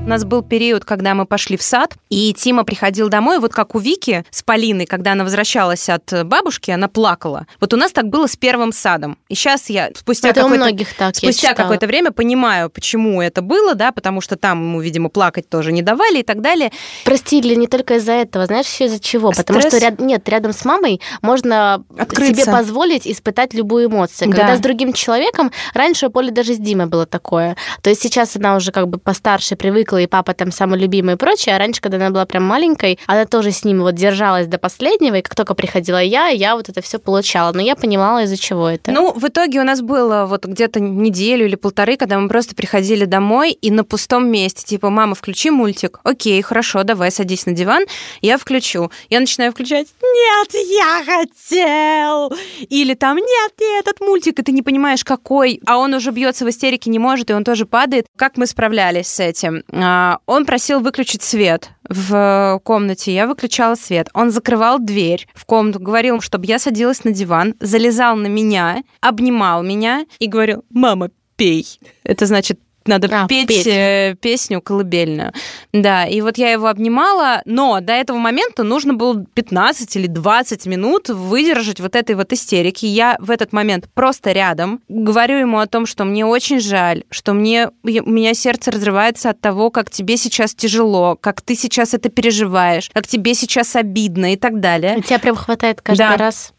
У 0.08 0.10
нас 0.10 0.24
был 0.24 0.40
период, 0.40 0.86
когда 0.86 1.12
мы 1.12 1.26
пошли 1.26 1.58
в 1.58 1.62
сад, 1.62 1.94
и 2.08 2.32
Тима 2.32 2.64
приходил 2.64 3.10
домой, 3.10 3.40
вот 3.40 3.52
как 3.52 3.74
у 3.74 3.78
Вики 3.78 4.24
с 4.30 4.42
Полиной, 4.42 4.86
когда 4.86 5.12
она 5.12 5.22
возвращалась 5.22 5.86
от 5.90 6.24
бабушки, 6.24 6.70
она 6.70 6.88
плакала. 6.88 7.46
Вот 7.60 7.74
у 7.74 7.76
нас 7.76 7.92
так 7.92 8.08
было 8.08 8.26
с 8.26 8.34
первым 8.34 8.72
садом. 8.72 9.18
И 9.28 9.34
сейчас 9.34 9.68
я 9.68 9.90
спустя 9.94 10.30
Это 10.30 10.40
какое-то 10.40 10.64
многих 10.64 10.94
так, 10.94 11.14
спустя 11.14 11.52
какое-то 11.52 11.86
время 11.86 12.10
понимаю, 12.10 12.71
почему 12.71 13.21
это 13.21 13.42
было, 13.42 13.75
да, 13.75 13.92
потому 13.92 14.23
что 14.23 14.36
там 14.36 14.62
ему, 14.62 14.80
видимо, 14.80 15.10
плакать 15.10 15.50
тоже 15.50 15.73
не 15.73 15.82
давали 15.82 16.21
и 16.21 16.23
так 16.23 16.40
далее. 16.40 16.73
Прости, 17.04 17.42
Илья, 17.42 17.56
не 17.56 17.66
только 17.66 17.97
из-за 17.97 18.12
этого. 18.12 18.47
Знаешь, 18.47 18.64
еще 18.64 18.86
из-за 18.86 19.00
чего? 19.00 19.32
Потому 19.32 19.60
Стресс? 19.60 19.75
что 19.75 19.84
ряд- 19.84 20.00
нет, 20.00 20.26
рядом 20.26 20.54
с 20.54 20.64
мамой 20.64 21.02
можно 21.21 21.84
Открыться. 21.99 22.34
себе 22.34 22.50
позволить 22.50 23.06
испытать 23.06 23.52
любую 23.52 23.90
эмоцию. 23.90 24.30
Да. 24.30 24.36
Когда 24.38 24.56
с 24.56 24.60
другим 24.60 24.94
человеком, 24.94 25.52
раньше 25.75 26.06
у 26.06 26.10
Поли 26.10 26.30
даже 26.30 26.54
с 26.54 26.58
Димой 26.58 26.86
было 26.86 27.04
такое. 27.04 27.58
То 27.82 27.90
есть 27.90 28.00
сейчас 28.00 28.36
она 28.36 28.56
уже 28.56 28.73
как 28.73 28.88
бы 28.88 28.97
постарше 28.97 29.54
привыкла, 29.54 29.98
и 29.99 30.06
папа 30.06 30.34
там 30.34 30.50
самый 30.52 30.78
любимый 30.78 31.15
и 31.15 31.17
прочее. 31.17 31.56
А 31.56 31.58
раньше, 31.58 31.80
когда 31.80 31.97
она 31.97 32.11
была 32.11 32.26
прям 32.26 32.45
маленькой, 32.45 32.99
она 33.06 33.25
тоже 33.25 33.52
с 33.52 33.65
ним 33.65 33.80
вот 33.80 33.95
держалась 33.95 34.47
до 34.47 34.58
последнего, 34.58 35.17
и 35.17 35.23
как 35.23 35.34
только 35.34 35.54
приходила 35.54 36.02
я, 36.02 36.28
я 36.28 36.56
вот 36.56 36.69
это 36.69 36.80
все 36.82 36.99
получала. 36.99 37.52
Но 37.52 37.61
я 37.61 37.76
понимала, 37.76 38.23
из-за 38.25 38.37
чего 38.37 38.69
это. 38.69 38.91
Ну, 38.91 39.13
в 39.13 39.26
итоге 39.28 39.61
у 39.61 39.65
нас 39.65 39.80
было 39.80 40.26
вот 40.26 40.45
где-то 40.45 40.80
неделю 40.80 41.47
или 41.47 41.56
полторы, 41.56 41.97
когда 41.97 42.19
мы 42.19 42.28
просто 42.28 42.54
приходили 42.54 43.04
домой 43.04 43.52
и 43.52 43.71
на 43.71 43.84
пустом 43.84 44.28
месте, 44.28 44.65
типа, 44.65 44.91
мама, 44.91 45.15
включи 45.15 45.50
мультик. 45.50 46.00
Окей, 46.04 46.41
хорошо, 46.43 46.82
давай, 46.84 47.11
садись 47.11 47.47
на 47.47 47.52
диван, 47.52 47.84
я 48.21 48.39
включу. 48.39 48.91
Я 49.11 49.21
начинаю 49.21 49.52
включать, 49.52 49.89
нет, 50.02 50.54
я 50.69 51.02
хотел. 51.04 52.32
Или 52.69 52.95
там, 52.95 53.17
нет, 53.17 53.52
не 53.61 53.78
этот 53.78 54.00
мультик, 54.00 54.39
и 54.39 54.43
ты 54.43 54.52
не 54.52 54.63
понимаешь, 54.63 55.04
какой. 55.04 55.61
А 55.67 55.78
он 55.78 55.95
уже 55.95 56.11
бьется 56.11 56.45
в 56.45 56.49
истерике, 56.49 56.91
не 56.91 56.99
может, 56.99 57.30
и 57.30 57.34
он 57.34 57.45
тоже 57.45 57.67
падает. 57.67 58.06
Как 58.17 58.37
мы 58.37 58.47
справлялись 58.47 59.08
с 59.08 59.21
этим? 59.21 59.63
А, 59.90 60.18
Он 60.26 60.44
просил 60.44 60.80
выключить 60.80 61.22
свет 61.22 61.70
в 61.88 62.60
комнате, 62.62 63.14
я 63.14 63.26
выключала 63.26 63.74
свет. 63.74 64.10
Он 64.12 64.30
закрывал 64.30 64.78
дверь 64.78 65.26
в 65.34 65.46
комнату, 65.46 65.80
говорил, 65.80 66.20
чтобы 66.20 66.44
я 66.44 66.58
садилась 66.58 67.04
на 67.04 67.12
диван, 67.12 67.54
залезал 67.58 68.14
на 68.16 68.26
меня, 68.26 68.82
обнимал 69.00 69.62
меня 69.62 70.04
и 70.18 70.26
говорил, 70.26 70.62
мама, 70.68 71.08
пей. 71.36 71.80
Это 72.04 72.26
значит, 72.26 72.60
надо 72.88 73.08
А, 73.12 73.26
петь, 73.28 73.48
петь. 73.48 73.66
э, 73.66 74.16
песню 74.20 74.60
колыбельную. 74.60 75.32
Да, 75.72 76.06
и 76.06 76.20
вот 76.20 76.38
я 76.38 76.50
его 76.50 76.66
обнимала, 76.68 77.42
но 77.44 77.80
до 77.80 77.92
этого 77.92 78.18
момента 78.18 78.62
нужно 78.62 78.94
было 78.94 79.24
15 79.34 79.96
или 79.96 80.06
20 80.06 80.66
минут 80.66 81.08
выдержать 81.08 81.80
вот 81.80 81.94
этой 81.94 82.14
вот 82.16 82.32
истерики. 82.32 82.86
Я 82.86 83.16
в 83.20 83.30
этот 83.30 83.52
момент 83.52 83.88
просто 83.94 84.32
рядом 84.32 84.80
говорю 84.88 85.38
ему 85.38 85.58
о 85.58 85.66
том, 85.66 85.86
что 85.86 86.04
мне 86.04 86.24
очень 86.26 86.60
жаль, 86.60 87.04
что 87.10 87.32
мне, 87.34 87.70
у 87.84 88.10
меня 88.10 88.34
сердце 88.34 88.70
разрывается 88.70 89.30
от 89.30 89.40
того, 89.40 89.70
как 89.70 89.90
тебе 89.90 90.16
сейчас 90.16 90.54
тяжело, 90.54 91.16
как 91.20 91.40
ты 91.42 91.54
сейчас 91.54 91.94
это 91.94 92.08
переживаешь, 92.08 92.90
как 92.92 93.06
тебе 93.06 93.34
сейчас 93.34 93.76
обидно 93.76 94.32
и 94.32 94.36
так 94.36 94.60
далее. 94.60 94.98
И 94.98 95.02
тебя 95.02 95.18
прям 95.18 95.36
хватает 95.36 95.80
каждый 95.82 95.98
Да. 95.98 96.16
раз. 96.16 96.52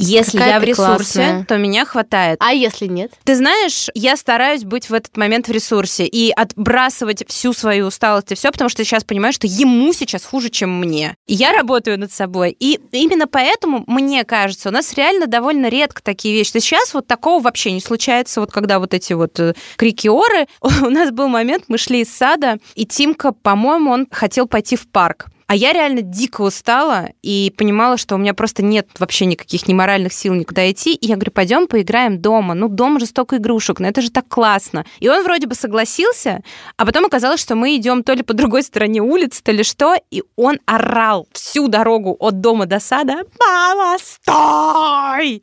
Если 0.00 0.38
Какая 0.38 0.54
я 0.54 0.60
в 0.60 0.62
ресурсе, 0.62 0.94
классная. 0.94 1.44
то 1.44 1.56
меня 1.56 1.84
хватает. 1.84 2.38
А 2.40 2.52
если 2.52 2.86
нет? 2.86 3.12
Ты 3.24 3.34
знаешь, 3.34 3.88
я 3.94 4.16
стараюсь 4.16 4.62
быть 4.62 4.90
в 4.90 4.94
этот 4.94 5.16
момент 5.16 5.48
в 5.48 5.50
ресурсе 5.50 6.06
и 6.06 6.30
отбрасывать 6.30 7.24
всю 7.26 7.52
свою 7.52 7.86
усталость 7.86 8.30
и 8.30 8.36
все, 8.36 8.52
потому 8.52 8.70
что 8.70 8.84
сейчас 8.84 9.02
понимаю, 9.02 9.32
что 9.32 9.48
ему 9.48 9.92
сейчас 9.92 10.24
хуже, 10.24 10.50
чем 10.50 10.78
мне. 10.78 11.16
И 11.26 11.34
я 11.34 11.52
работаю 11.52 11.98
над 11.98 12.12
собой. 12.12 12.56
И 12.60 12.78
именно 12.92 13.26
поэтому, 13.26 13.82
мне 13.88 14.22
кажется, 14.24 14.68
у 14.68 14.72
нас 14.72 14.94
реально 14.94 15.26
довольно 15.26 15.68
редко 15.68 16.00
такие 16.00 16.32
вещи. 16.32 16.52
То 16.52 16.60
сейчас 16.60 16.94
вот 16.94 17.08
такого 17.08 17.42
вообще 17.42 17.72
не 17.72 17.80
случается, 17.80 18.40
вот 18.40 18.52
когда 18.52 18.78
вот 18.78 18.94
эти 18.94 19.14
вот 19.14 19.40
э, 19.40 19.54
крики 19.76 20.06
оры. 20.06 20.46
У 20.60 20.90
нас 20.90 21.10
был 21.10 21.26
момент, 21.26 21.64
мы 21.66 21.76
шли 21.76 22.02
из 22.02 22.14
сада, 22.14 22.58
и 22.76 22.86
Тимка, 22.86 23.32
по-моему, 23.32 23.90
он 23.90 24.06
хотел 24.10 24.46
пойти 24.46 24.76
в 24.76 24.86
парк 24.88 25.26
А 25.48 25.56
я 25.56 25.72
реально 25.72 26.02
дико 26.02 26.42
устала 26.42 27.08
и 27.22 27.50
понимала, 27.56 27.96
что 27.96 28.16
у 28.16 28.18
меня 28.18 28.34
просто 28.34 28.62
нет 28.62 28.86
вообще 28.98 29.24
никаких 29.24 29.66
ни 29.66 29.72
моральных 29.72 30.12
сил 30.12 30.34
никуда 30.34 30.70
идти. 30.70 30.94
И 30.94 31.06
я 31.06 31.14
говорю, 31.14 31.32
пойдем 31.32 31.66
поиграем 31.66 32.20
дома. 32.20 32.52
Ну, 32.52 32.68
дома 32.68 33.00
же 33.00 33.06
столько 33.06 33.38
игрушек, 33.38 33.80
но 33.80 33.88
это 33.88 34.02
же 34.02 34.10
так 34.10 34.28
классно. 34.28 34.84
И 35.00 35.08
он 35.08 35.24
вроде 35.24 35.46
бы 35.46 35.54
согласился, 35.54 36.42
а 36.76 36.84
потом 36.84 37.06
оказалось, 37.06 37.40
что 37.40 37.54
мы 37.54 37.74
идем 37.76 38.02
то 38.02 38.12
ли 38.12 38.22
по 38.22 38.34
другой 38.34 38.62
стороне 38.62 39.00
улицы, 39.00 39.42
то 39.42 39.50
ли 39.50 39.62
что, 39.62 39.94
и 40.10 40.22
он 40.36 40.58
орал 40.66 41.26
всю 41.32 41.68
дорогу 41.68 42.14
от 42.20 42.42
дома 42.42 42.66
до 42.66 42.78
сада. 42.78 43.22
Мама, 43.40 43.96
стой! 43.98 45.40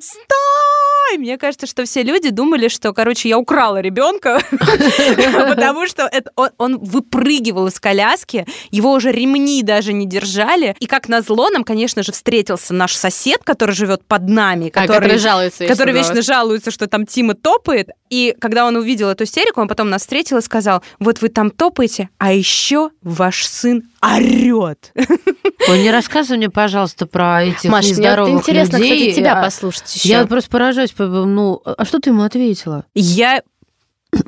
Стой! 0.00 1.18
Мне 1.18 1.38
кажется, 1.38 1.66
что 1.66 1.84
все 1.86 2.04
люди 2.04 2.30
думали, 2.30 2.68
что, 2.68 2.92
короче, 2.92 3.28
я 3.28 3.36
украла 3.36 3.80
ребенка, 3.80 4.40
потому 4.52 5.88
что 5.88 6.08
он 6.56 6.78
выпрыгивал 6.78 7.66
из 7.66 7.80
коляски, 7.80 8.46
его 8.70 8.92
уже 8.92 9.10
ремни 9.10 9.39
даже 9.62 9.92
не 9.92 10.06
держали. 10.06 10.76
И 10.80 10.86
как 10.86 11.08
назло, 11.08 11.48
нам, 11.50 11.64
конечно 11.64 12.02
же, 12.02 12.12
встретился 12.12 12.74
наш 12.74 12.94
сосед, 12.94 13.42
который 13.44 13.74
живет 13.74 14.04
под 14.04 14.28
нами, 14.28 14.68
а, 14.68 14.70
который, 14.70 14.96
который 14.96 15.18
жалуется. 15.18 15.66
Который 15.66 15.94
вечно 15.94 16.22
жалуется, 16.22 16.70
что 16.70 16.86
там 16.86 17.06
Тима 17.06 17.34
топает. 17.34 17.90
И 18.08 18.34
когда 18.40 18.66
он 18.66 18.76
увидел 18.76 19.08
эту 19.08 19.24
истерику, 19.24 19.60
он 19.60 19.68
потом 19.68 19.90
нас 19.90 20.02
встретил 20.02 20.38
и 20.38 20.42
сказал, 20.42 20.82
вот 20.98 21.20
вы 21.20 21.28
там 21.28 21.50
топаете, 21.50 22.08
а 22.18 22.32
еще 22.32 22.90
ваш 23.02 23.46
сын 23.46 23.84
орет. 24.02 24.92
Ой, 25.68 25.82
не 25.82 25.90
рассказывай 25.90 26.38
мне, 26.38 26.50
пожалуйста, 26.50 27.06
про 27.06 27.44
этих 27.44 27.70
Маш, 27.70 27.86
нездоровых 27.86 28.32
мне 28.32 28.40
интересно, 28.40 28.76
людей. 28.78 28.98
кстати, 29.10 29.16
тебя 29.16 29.42
послушать 29.42 29.94
еще. 29.94 30.08
Я 30.08 30.26
просто 30.26 30.50
поражаюсь. 30.50 30.94
Ну, 30.98 31.62
а 31.64 31.84
что 31.84 31.98
ты 32.00 32.10
ему 32.10 32.22
ответила? 32.22 32.84
Я 32.94 33.42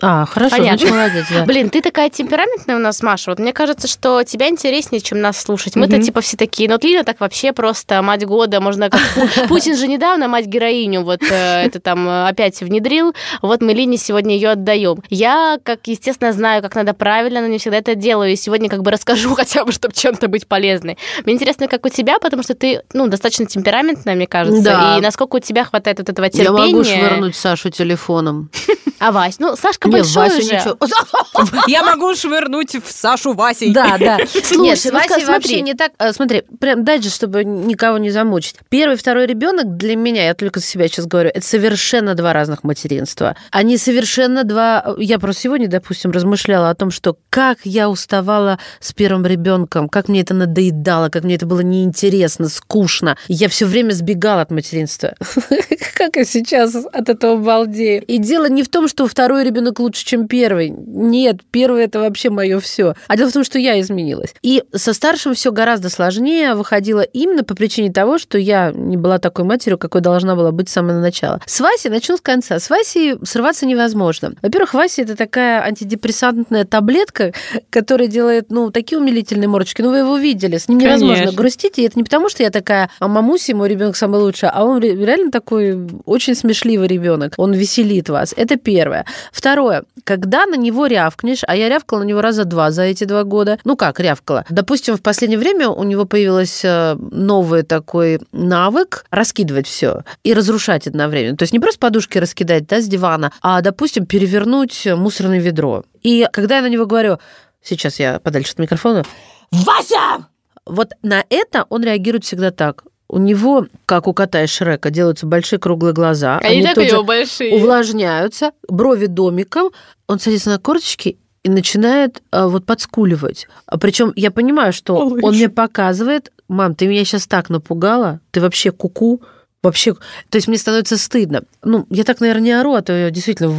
а, 0.00 0.26
хорошо, 0.26 0.56
Понятно. 0.56 0.78
значит, 0.78 0.94
молодец, 0.94 1.26
да. 1.30 1.44
Блин, 1.44 1.70
ты 1.70 1.80
такая 1.80 2.08
темпераментная 2.08 2.76
у 2.76 2.78
нас, 2.78 3.02
Маша. 3.02 3.30
Вот 3.30 3.38
мне 3.38 3.52
кажется, 3.52 3.88
что 3.88 4.22
тебя 4.22 4.48
интереснее, 4.48 5.00
чем 5.00 5.20
нас 5.20 5.40
слушать. 5.40 5.74
Мы-то 5.76 5.96
угу. 5.96 6.04
типа 6.04 6.20
все 6.20 6.36
такие. 6.36 6.68
Но 6.68 6.76
вот 6.76 6.84
Лина 6.84 7.04
так 7.04 7.20
вообще 7.20 7.52
просто 7.52 8.00
мать 8.02 8.24
года. 8.24 8.60
Можно 8.60 8.90
как 8.90 9.00
Путин 9.48 9.76
же 9.76 9.88
недавно 9.88 10.28
мать-героиню 10.28 11.02
вот 11.02 11.22
э, 11.22 11.64
это 11.64 11.80
там 11.80 12.08
э, 12.08 12.28
опять 12.28 12.60
внедрил. 12.60 13.14
Вот 13.42 13.60
мы 13.60 13.72
Лине 13.72 13.96
сегодня 13.96 14.34
ее 14.34 14.50
отдаем. 14.50 15.02
Я, 15.10 15.58
как 15.62 15.86
естественно, 15.86 16.32
знаю, 16.32 16.62
как 16.62 16.74
надо 16.76 16.94
правильно, 16.94 17.40
но 17.40 17.48
не 17.48 17.58
всегда 17.58 17.78
это 17.78 17.94
делаю. 17.94 18.32
И 18.32 18.36
сегодня 18.36 18.68
как 18.68 18.82
бы 18.82 18.90
расскажу 18.90 19.34
хотя 19.34 19.64
бы, 19.64 19.72
чтобы 19.72 19.94
чем-то 19.94 20.28
быть 20.28 20.46
полезной. 20.46 20.96
Мне 21.24 21.34
интересно, 21.34 21.66
как 21.66 21.84
у 21.84 21.88
тебя, 21.88 22.18
потому 22.20 22.42
что 22.42 22.54
ты, 22.54 22.82
ну, 22.92 23.08
достаточно 23.08 23.46
темпераментная, 23.46 24.14
мне 24.14 24.26
кажется. 24.28 24.62
Да. 24.62 24.98
И 24.98 25.00
насколько 25.00 25.36
у 25.36 25.40
тебя 25.40 25.64
хватает 25.64 25.98
вот 25.98 26.08
этого 26.08 26.28
терпения. 26.28 26.66
Я 26.66 26.72
могу 26.72 26.84
швырнуть 26.84 27.36
Сашу 27.36 27.70
телефоном. 27.70 28.50
А 29.02 29.10
Вась? 29.10 29.40
Ну, 29.40 29.56
Сашка 29.72 29.88
Нет, 29.88 30.00
большой 30.00 30.22
Вася 30.22 30.38
уже. 30.38 30.54
Ничего. 30.54 31.62
Я 31.66 31.82
могу 31.82 32.14
швырнуть 32.14 32.74
в 32.74 32.92
Сашу 32.92 33.32
Васей. 33.32 33.72
Да, 33.72 33.96
да. 33.98 34.18
Слушай, 34.26 34.58
Нет, 34.58 34.78
с 34.78 34.90
Васей 34.90 35.24
вообще 35.24 35.60
не 35.62 35.74
так. 35.74 35.92
Э, 35.98 36.12
смотри, 36.12 36.42
прям 36.60 36.84
дальше, 36.84 37.10
чтобы 37.10 37.44
никого 37.44 37.98
не 37.98 38.10
замучить. 38.10 38.56
Первый, 38.68 38.96
второй 38.96 39.26
ребенок 39.26 39.76
для 39.76 39.96
меня, 39.96 40.26
я 40.26 40.34
только 40.34 40.60
за 40.60 40.66
себя 40.66 40.88
сейчас 40.88 41.06
говорю, 41.06 41.30
это 41.32 41.44
совершенно 41.46 42.14
два 42.14 42.32
разных 42.32 42.64
материнства. 42.64 43.36
Они 43.50 43.78
совершенно 43.78 44.44
два... 44.44 44.94
Я 44.98 45.18
просто 45.18 45.42
сегодня, 45.42 45.68
допустим, 45.68 46.10
размышляла 46.10 46.70
о 46.70 46.74
том, 46.74 46.90
что 46.90 47.16
как 47.30 47.58
я 47.64 47.88
уставала 47.88 48.58
с 48.80 48.92
первым 48.92 49.24
ребенком, 49.24 49.88
как 49.88 50.08
мне 50.08 50.20
это 50.20 50.34
надоедало, 50.34 51.08
как 51.08 51.24
мне 51.24 51.36
это 51.36 51.46
было 51.46 51.60
неинтересно, 51.60 52.48
скучно. 52.48 53.16
Я 53.28 53.48
все 53.48 53.64
время 53.64 53.92
сбегала 53.92 54.42
от 54.42 54.50
материнства. 54.50 55.14
Как 55.94 56.16
я 56.16 56.24
сейчас 56.24 56.74
от 56.74 57.08
этого 57.08 57.36
балдею. 57.36 58.02
И 58.06 58.18
дело 58.18 58.48
не 58.48 58.64
в 58.64 58.68
том, 58.68 58.88
что 58.88 59.06
второй 59.06 59.44
ребенок 59.44 59.61
лучше, 59.78 60.04
чем 60.04 60.28
первый. 60.28 60.70
Нет, 60.70 61.40
первый 61.50 61.84
это 61.84 62.00
вообще 62.00 62.30
мое 62.30 62.60
все. 62.60 62.94
А 63.06 63.16
дело 63.16 63.30
в 63.30 63.32
том, 63.32 63.44
что 63.44 63.58
я 63.58 63.80
изменилась. 63.80 64.34
И 64.42 64.62
со 64.74 64.92
старшим 64.92 65.34
все 65.34 65.52
гораздо 65.52 65.88
сложнее 65.88 66.54
выходило 66.54 67.00
именно 67.00 67.44
по 67.44 67.54
причине 67.54 67.92
того, 67.92 68.18
что 68.18 68.38
я 68.38 68.72
не 68.72 68.96
была 68.96 69.18
такой 69.18 69.44
матерью, 69.44 69.78
какой 69.78 70.00
должна 70.00 70.36
была 70.36 70.52
быть 70.52 70.68
с 70.68 70.72
самого 70.72 71.00
начала. 71.00 71.40
С 71.46 71.60
Васей 71.60 71.90
начну 71.90 72.16
с 72.16 72.20
конца. 72.20 72.58
С 72.58 72.70
Васей 72.70 73.16
срываться 73.24 73.66
невозможно. 73.66 74.34
Во-первых, 74.42 74.74
Вася 74.74 75.02
это 75.02 75.16
такая 75.16 75.62
антидепрессантная 75.62 76.64
таблетка, 76.64 77.32
которая 77.70 78.08
делает, 78.08 78.50
ну, 78.50 78.70
такие 78.70 79.00
умилительные 79.00 79.48
морочки. 79.48 79.82
Ну, 79.82 79.90
вы 79.90 79.98
его 79.98 80.16
видели. 80.16 80.58
С 80.58 80.68
ним 80.68 80.78
невозможно 80.78 81.16
Конечно. 81.16 81.36
грустить. 81.36 81.78
И 81.78 81.82
это 81.82 81.98
не 81.98 82.04
потому, 82.04 82.28
что 82.28 82.42
я 82.42 82.50
такая, 82.50 82.90
а 82.98 83.08
мамуси, 83.08 83.52
мой 83.52 83.68
ребенок 83.68 83.96
самый 83.96 84.20
лучший, 84.20 84.48
а 84.52 84.64
он 84.64 84.80
реально 84.80 85.30
такой 85.30 85.88
очень 86.04 86.34
смешливый 86.34 86.88
ребенок. 86.88 87.34
Он 87.36 87.52
веселит 87.52 88.08
вас. 88.08 88.34
Это 88.36 88.56
первое 88.56 88.82
первое. 88.82 89.06
Второе. 89.52 89.84
Когда 90.04 90.46
на 90.46 90.54
него 90.54 90.86
рявкнешь, 90.86 91.42
а 91.46 91.54
я 91.54 91.68
рявкала 91.68 91.98
на 91.98 92.04
него 92.04 92.22
раза 92.22 92.46
два 92.46 92.70
за 92.70 92.84
эти 92.84 93.04
два 93.04 93.22
года. 93.24 93.58
Ну 93.64 93.76
как 93.76 94.00
рявкала? 94.00 94.46
Допустим, 94.48 94.96
в 94.96 95.02
последнее 95.02 95.38
время 95.38 95.68
у 95.68 95.82
него 95.82 96.06
появился 96.06 96.96
новый 96.98 97.62
такой 97.62 98.20
навык 98.32 99.04
раскидывать 99.10 99.66
все 99.66 100.04
и 100.24 100.32
разрушать 100.32 100.86
одновременно. 100.86 101.36
То 101.36 101.42
есть 101.42 101.52
не 101.52 101.60
просто 101.60 101.78
подушки 101.80 102.16
раскидать 102.16 102.66
да, 102.66 102.80
с 102.80 102.86
дивана, 102.88 103.30
а, 103.42 103.60
допустим, 103.60 104.06
перевернуть 104.06 104.86
мусорное 104.86 105.38
ведро. 105.38 105.84
И 106.00 106.26
когда 106.32 106.56
я 106.56 106.62
на 106.62 106.70
него 106.70 106.86
говорю, 106.86 107.18
сейчас 107.62 108.00
я 108.00 108.20
подальше 108.20 108.52
от 108.52 108.58
микрофона, 108.58 109.04
Вася! 109.50 110.28
Вот 110.64 110.92
на 111.02 111.24
это 111.28 111.66
он 111.68 111.84
реагирует 111.84 112.24
всегда 112.24 112.52
так 112.52 112.84
у 113.12 113.18
него, 113.18 113.66
как 113.84 114.08
у 114.08 114.14
кота 114.14 114.42
из 114.42 114.50
Шрека, 114.50 114.90
делаются 114.90 115.26
большие 115.26 115.58
круглые 115.58 115.92
глаза. 115.92 116.38
Они, 116.38 116.64
они 116.64 116.88
так 116.90 117.04
большие. 117.04 117.54
увлажняются, 117.54 118.52
брови 118.68 119.04
домиком. 119.06 119.70
Он 120.08 120.18
садится 120.18 120.48
на 120.48 120.58
корточки 120.58 121.18
и 121.42 121.50
начинает 121.50 122.22
а, 122.30 122.48
вот 122.48 122.64
подскуливать. 122.64 123.48
А 123.66 123.76
Причем 123.76 124.14
я 124.16 124.30
понимаю, 124.30 124.72
что 124.72 124.94
Малыш. 124.98 125.22
он 125.22 125.34
мне 125.34 125.50
показывает, 125.50 126.32
мам, 126.48 126.74
ты 126.74 126.86
меня 126.86 127.04
сейчас 127.04 127.26
так 127.26 127.50
напугала, 127.50 128.20
ты 128.30 128.40
вообще 128.40 128.72
куку. 128.72 129.20
-ку 129.22 129.26
Вообще, 129.62 129.94
то 130.28 130.36
есть 130.38 130.48
мне 130.48 130.58
становится 130.58 130.98
стыдно. 130.98 131.42
Ну, 131.62 131.86
я 131.88 132.02
так, 132.02 132.20
наверное, 132.20 132.42
не 132.42 132.52
ору, 132.52 132.74
а 132.74 132.82
то 132.82 132.92
я 132.92 133.10
действительно... 133.10 133.50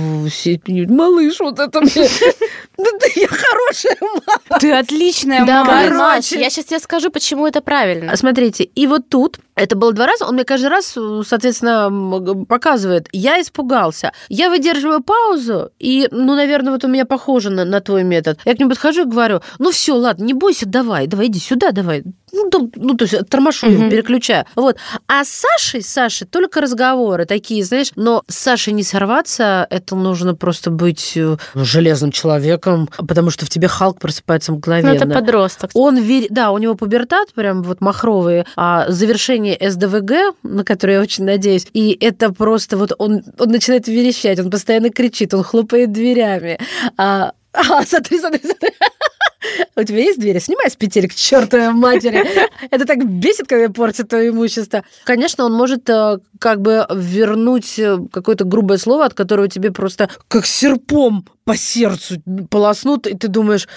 Малыш, 0.93 1.39
вот 1.39 1.59
это 1.59 1.79
мне... 1.79 1.91
Да 2.77 3.07
я 3.15 3.27
хорошая 3.27 3.97
мама. 4.01 4.59
Ты 4.59 4.73
отличная 4.73 5.45
мама. 5.45 5.89
Да, 5.89 5.89
Маш, 5.95 6.31
я 6.31 6.49
сейчас 6.49 6.65
тебе 6.65 6.79
скажу, 6.79 7.11
почему 7.11 7.47
это 7.47 7.61
правильно. 7.61 8.17
Смотрите, 8.17 8.63
и 8.63 8.87
вот 8.87 9.07
тут 9.09 9.39
это 9.55 9.75
было 9.75 9.93
два 9.93 10.07
раза. 10.07 10.25
Он 10.25 10.33
мне 10.33 10.43
каждый 10.43 10.67
раз, 10.67 10.97
соответственно, 11.27 12.45
показывает. 12.45 13.07
Я 13.11 13.41
испугался. 13.41 14.11
Я 14.29 14.49
выдерживаю 14.49 15.01
паузу, 15.01 15.71
и, 15.79 16.07
ну, 16.11 16.35
наверное, 16.35 16.73
вот 16.73 16.83
у 16.83 16.87
меня 16.87 17.05
похоже 17.05 17.49
на, 17.49 17.65
на 17.65 17.81
твой 17.81 18.03
метод. 18.03 18.39
Я 18.45 18.55
к 18.55 18.59
нему 18.59 18.69
подхожу 18.69 19.03
и 19.03 19.05
говорю, 19.05 19.41
ну 19.59 19.71
все, 19.71 19.93
ладно, 19.95 20.23
не 20.23 20.33
бойся, 20.33 20.67
давай, 20.67 21.07
давай, 21.07 21.27
иди 21.27 21.39
сюда, 21.39 21.71
давай. 21.71 22.03
Ну, 22.31 22.49
то, 22.49 22.67
ну, 22.75 22.95
то 22.95 23.05
есть 23.05 23.29
тормошу, 23.29 23.67
угу. 23.67 23.89
переключаю. 23.91 24.45
Вот. 24.55 24.77
А 25.07 25.23
с 25.23 25.29
Сашей, 25.29 25.83
Сашей 25.83 26.25
только 26.25 26.61
разговоры 26.61 27.25
такие, 27.25 27.63
знаешь, 27.63 27.91
но 27.95 28.23
с 28.27 28.37
Сашей 28.37 28.73
не 28.73 28.83
сорваться, 28.83 29.67
это 29.69 29.95
нужно 29.95 30.33
просто 30.33 30.71
быть 30.71 31.13
ну, 31.15 31.37
железным 31.53 32.11
человеком, 32.11 32.89
потому 32.97 33.29
что 33.29 33.45
в 33.45 33.49
тебе 33.49 33.67
Халк 33.67 33.99
просыпается 33.99 34.51
мгновенно. 34.51 34.89
Ну, 34.89 34.95
это 34.95 35.07
подросток. 35.07 35.69
Он 35.75 35.97
верит, 35.97 36.31
да, 36.31 36.51
у 36.51 36.57
него 36.57 36.73
пубертат 36.73 37.33
прям 37.33 37.61
вот 37.61 37.81
махровый, 37.81 38.45
а 38.55 38.89
завершение 38.89 39.42
завершение 39.43 39.57
СДВГ, 39.71 40.35
на 40.43 40.63
которое 40.63 40.93
я 40.93 41.01
очень 41.01 41.25
надеюсь, 41.25 41.67
и 41.73 41.97
это 41.99 42.31
просто 42.31 42.77
вот 42.77 42.93
он, 42.97 43.23
он 43.37 43.49
начинает 43.49 43.87
верещать, 43.87 44.39
он 44.39 44.49
постоянно 44.49 44.89
кричит, 44.89 45.33
он 45.33 45.43
хлопает 45.43 45.91
дверями. 45.91 46.59
А, 46.97 47.33
а 47.53 47.83
смотри, 47.85 48.19
смотри, 48.19 48.41
смотри. 48.43 48.69
У 49.75 49.83
тебя 49.83 49.99
есть 49.99 50.19
двери? 50.19 50.39
Снимай 50.39 50.69
с 50.69 50.75
петель 50.77 51.09
к 51.09 51.13
чертовой 51.13 51.73
матери. 51.73 52.25
Это 52.71 52.85
так 52.85 53.05
бесит, 53.05 53.45
когда 53.47 53.67
портит 53.69 54.07
твое 54.07 54.29
имущество. 54.29 54.83
Конечно, 55.03 55.43
он 55.43 55.53
может 55.53 55.89
э, 55.89 56.19
как 56.39 56.61
бы 56.61 56.85
вернуть 56.89 57.77
э, 57.77 57.97
какое-то 58.11 58.45
грубое 58.45 58.77
слово, 58.77 59.05
от 59.05 59.13
которого 59.13 59.49
тебе 59.49 59.71
просто 59.71 60.09
как 60.29 60.45
серпом 60.45 61.27
по 61.43 61.57
сердцу 61.57 62.21
полоснут, 62.49 63.05
и 63.05 63.17
ты 63.17 63.27
думаешь, 63.27 63.67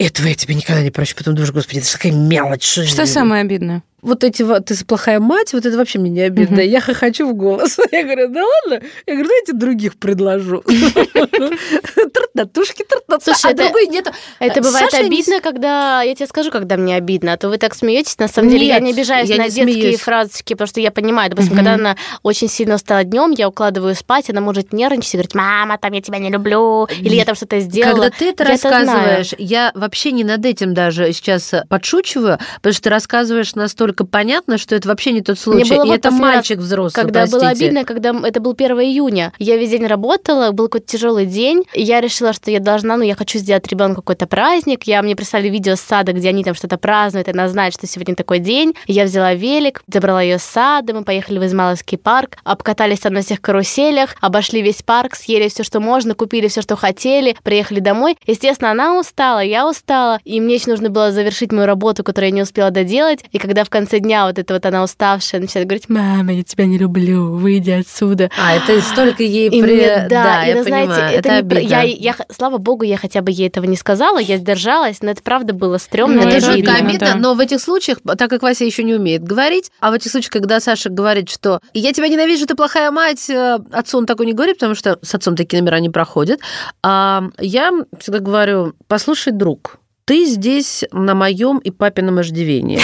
этого 0.00 0.28
я 0.28 0.34
тебе 0.34 0.54
никогда 0.54 0.82
не 0.82 0.90
прощу. 0.90 1.14
Потом 1.14 1.34
думаешь, 1.34 1.52
господи, 1.52 1.78
это 1.78 1.86
же 1.86 1.92
такая 1.92 2.12
мелочь. 2.12 2.64
Что 2.64 3.04
самое 3.04 3.42
обидное? 3.42 3.82
Вот 4.02 4.24
эти 4.24 4.42
вот, 4.42 4.66
ты 4.66 4.84
плохая 4.84 5.20
мать, 5.20 5.52
вот 5.52 5.66
это 5.66 5.76
вообще 5.76 5.98
мне 5.98 6.10
не 6.10 6.20
обидно. 6.22 6.58
Угу. 6.58 6.64
Я 6.64 6.80
хохочу 6.80 7.26
в 7.28 7.34
голос. 7.34 7.78
Я 7.92 8.02
говорю, 8.04 8.28
да 8.28 8.42
ладно? 8.44 8.86
Я 9.06 9.14
говорю, 9.14 9.28
давайте 9.28 9.52
других 9.52 9.96
предложу. 9.96 10.62
Тартатушки, 12.12 12.84
тартатушки, 12.84 13.46
а 13.46 13.54
другой 13.54 13.86
нет. 13.88 14.10
Это 14.38 14.62
бывает 14.62 14.92
обидно, 14.94 15.40
когда, 15.40 16.02
я 16.02 16.14
тебе 16.14 16.26
скажу, 16.26 16.50
когда 16.50 16.76
мне 16.76 16.96
обидно, 16.96 17.34
а 17.34 17.36
то 17.36 17.48
вы 17.48 17.58
так 17.58 17.74
смеетесь. 17.74 18.18
На 18.18 18.28
самом 18.28 18.50
деле 18.50 18.66
я 18.66 18.80
не 18.80 18.92
обижаюсь 18.92 19.28
на 19.28 19.48
детские 19.48 19.96
фразочки, 19.96 20.54
потому 20.54 20.68
что 20.68 20.80
я 20.80 20.90
понимаю, 20.90 21.30
допустим, 21.30 21.56
когда 21.56 21.74
она 21.74 21.96
очень 22.22 22.48
сильно 22.48 22.76
устала 22.76 23.04
днем, 23.04 23.32
я 23.32 23.48
укладываю 23.48 23.94
спать, 23.94 24.30
она 24.30 24.40
может 24.40 24.72
нервничать 24.72 25.14
и 25.14 25.16
говорить, 25.16 25.34
мама, 25.34 25.78
там 25.78 25.92
я 25.92 26.00
тебя 26.00 26.18
не 26.18 26.30
люблю, 26.30 26.86
или 27.00 27.14
я 27.14 27.24
там 27.24 27.34
что-то 27.34 27.60
сделала. 27.60 27.94
Когда 27.94 28.10
ты 28.10 28.30
это 28.30 28.44
рассказываешь, 28.44 29.34
я 29.38 29.72
вообще 29.74 30.12
не 30.12 30.24
над 30.24 30.44
этим 30.44 30.74
даже 30.74 31.12
сейчас 31.12 31.52
подшучиваю, 31.68 32.38
потому 32.56 32.72
что 32.72 32.82
ты 32.84 32.90
рассказываешь 32.90 33.54
настолько 33.54 33.89
настолько 33.90 34.04
понятно, 34.04 34.58
что 34.58 34.74
это 34.76 34.88
вообще 34.88 35.12
не 35.12 35.20
тот 35.20 35.38
случай. 35.38 35.74
было 35.74 35.84
и 35.84 35.88
вот 35.88 35.98
это 35.98 36.10
раз, 36.10 36.18
мальчик 36.18 36.58
взрослый, 36.58 37.04
Когда 37.04 37.26
было 37.26 37.40
простите. 37.40 37.64
обидно, 37.66 37.84
когда 37.84 38.14
это 38.24 38.40
был 38.40 38.52
1 38.52 38.80
июня. 38.80 39.32
Я 39.38 39.56
весь 39.56 39.70
день 39.70 39.86
работала, 39.86 40.52
был 40.52 40.66
какой-то 40.66 40.86
тяжелый 40.86 41.26
день. 41.26 41.64
И 41.74 41.82
я 41.82 42.00
решила, 42.00 42.32
что 42.32 42.50
я 42.50 42.60
должна, 42.60 42.96
ну, 42.96 43.02
я 43.02 43.14
хочу 43.14 43.38
сделать 43.38 43.66
ребенку 43.68 44.02
какой-то 44.02 44.26
праздник. 44.26 44.84
Я 44.84 45.02
мне 45.02 45.16
прислали 45.16 45.48
видео 45.48 45.74
с 45.74 45.80
сада, 45.80 46.12
где 46.12 46.28
они 46.28 46.44
там 46.44 46.54
что-то 46.54 46.78
празднуют, 46.78 47.28
и 47.28 47.32
она 47.32 47.48
знает, 47.48 47.74
что 47.74 47.86
сегодня 47.86 48.14
такой 48.14 48.38
день. 48.38 48.74
Я 48.86 49.04
взяла 49.04 49.34
велик, 49.34 49.82
забрала 49.92 50.22
ее 50.22 50.38
с 50.38 50.42
сада, 50.42 50.94
мы 50.94 51.04
поехали 51.04 51.38
в 51.38 51.46
Измайловский 51.46 51.98
парк, 51.98 52.38
обкатались 52.44 53.00
там 53.00 53.14
на 53.14 53.22
всех 53.22 53.40
каруселях, 53.40 54.14
обошли 54.20 54.62
весь 54.62 54.82
парк, 54.82 55.16
съели 55.16 55.48
все, 55.48 55.64
что 55.64 55.80
можно, 55.80 56.14
купили 56.14 56.48
все, 56.48 56.62
что 56.62 56.76
хотели, 56.76 57.36
приехали 57.42 57.80
домой. 57.80 58.16
Естественно, 58.26 58.70
она 58.70 58.98
устала, 58.98 59.40
я 59.40 59.68
устала, 59.68 60.20
и 60.24 60.40
мне 60.40 60.54
еще 60.54 60.70
нужно 60.70 60.90
было 60.90 61.10
завершить 61.10 61.52
мою 61.52 61.66
работу, 61.66 62.04
которую 62.04 62.30
я 62.30 62.36
не 62.36 62.42
успела 62.42 62.70
доделать. 62.70 63.24
И 63.32 63.38
когда 63.38 63.64
в 63.64 63.70
конце 63.70 63.79
дня 63.88 64.26
вот 64.26 64.38
это 64.38 64.54
вот 64.54 64.66
она 64.66 64.82
уставшая 64.82 65.40
начинает 65.40 65.66
говорить, 65.68 65.88
мама, 65.88 66.32
я 66.32 66.42
тебя 66.42 66.66
не 66.66 66.78
люблю, 66.78 67.32
выйди 67.36 67.70
отсюда. 67.70 68.30
А, 68.38 68.54
это 68.56 68.80
столько 68.82 69.22
ей 69.22 69.48
И 69.48 69.62
при... 69.62 69.74
мне- 69.76 70.06
да, 70.10 70.44
и 70.44 70.50
я 70.50 70.56
вы 70.56 70.62
знаете, 70.64 70.90
понимаю, 70.92 71.10
это, 71.10 71.18
это 71.18 71.28
не 71.30 71.38
обидно. 71.38 71.58
я, 71.74 71.82
я, 71.82 72.12
х- 72.12 72.24
слава 72.30 72.58
богу, 72.58 72.84
я 72.84 72.96
хотя 72.96 73.22
бы 73.22 73.30
ей 73.30 73.48
этого 73.48 73.64
не 73.64 73.76
сказала, 73.76 74.18
я 74.18 74.36
сдержалась, 74.36 75.02
но 75.02 75.10
это 75.10 75.22
правда 75.22 75.52
было 75.54 75.78
стрёмно. 75.78 76.22
Ну, 76.22 76.28
Это 76.28 76.36
это 76.36 76.46
жутко 76.46 76.52
обидно. 76.54 76.72
обидно, 76.74 76.90
обидно, 76.90 77.06
да. 77.08 77.14
но 77.16 77.34
в 77.34 77.40
этих 77.40 77.60
случаях, 77.60 77.98
так 78.18 78.28
как 78.30 78.42
Вася 78.42 78.64
еще 78.64 78.82
не 78.84 78.94
умеет 78.94 79.22
говорить, 79.24 79.70
а 79.80 79.90
в 79.90 79.94
этих 79.94 80.10
случаях, 80.10 80.32
когда 80.32 80.60
Саша 80.60 80.90
говорит, 80.90 81.30
что 81.30 81.60
«я 81.74 81.92
тебя 81.92 82.08
ненавижу, 82.08 82.46
ты 82.46 82.54
плохая 82.54 82.90
мать», 82.90 83.28
э, 83.30 83.58
отцу 83.72 83.98
он 83.98 84.06
такой 84.06 84.26
не 84.26 84.32
говорит, 84.32 84.56
потому 84.56 84.74
что 84.74 84.98
с 85.02 85.14
отцом 85.14 85.36
такие 85.36 85.60
номера 85.62 85.78
не 85.80 85.88
проходят, 85.90 86.40
а 86.82 87.24
я 87.38 87.72
всегда 87.98 88.18
говорю, 88.20 88.74
послушай, 88.88 89.32
друг, 89.32 89.78
ты 90.04 90.24
здесь 90.24 90.84
на 90.92 91.14
моем 91.14 91.58
и 91.58 91.70
папином 91.70 92.20
иждивении. 92.20 92.80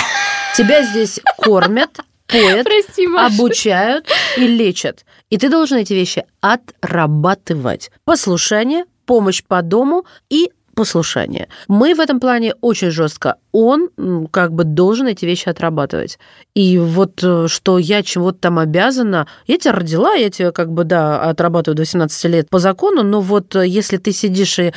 Тебя 0.57 0.83
здесь 0.85 1.21
кормят, 1.37 1.91
поят, 2.27 2.65
Прости, 2.65 3.07
Маша. 3.07 3.35
обучают 3.35 4.07
и 4.37 4.47
лечат. 4.47 5.05
И 5.31 5.39
ты 5.39 5.49
должен 5.51 5.79
эти 5.79 5.93
вещи 5.93 6.25
отрабатывать. 6.41 7.91
Послушание, 8.05 8.85
помощь 9.05 9.43
по 9.47 9.61
дому 9.63 10.07
и 10.31 10.51
послушание. 10.75 11.49
Мы 11.69 11.95
в 11.95 12.01
этом 12.01 12.21
плане 12.21 12.55
очень 12.61 12.91
жестко. 12.91 13.37
Он 13.53 13.89
как 14.31 14.53
бы 14.53 14.65
должен 14.65 15.07
эти 15.07 15.25
вещи 15.25 15.49
отрабатывать. 15.49 16.19
И 16.55 16.79
вот 16.79 17.23
э, 17.23 17.47
что 17.49 17.79
я 17.79 18.03
чего-то 18.03 18.39
там 18.39 18.59
обязана, 18.59 19.27
я 19.47 19.59
тебя 19.59 19.73
родила, 19.73 20.13
я 20.15 20.29
тебя 20.31 20.53
как 20.53 20.71
бы, 20.71 20.85
да, 20.85 21.23
отрабатываю 21.23 21.77
до 21.77 21.83
18 21.83 22.25
лет 22.25 22.51
по 22.51 22.59
закону, 22.59 23.03
но 23.03 23.21
вот 23.23 23.57
э, 23.57 23.67
если 23.67 23.97
ты 23.97 24.13
сидишь 24.13 24.59
и 24.59 24.73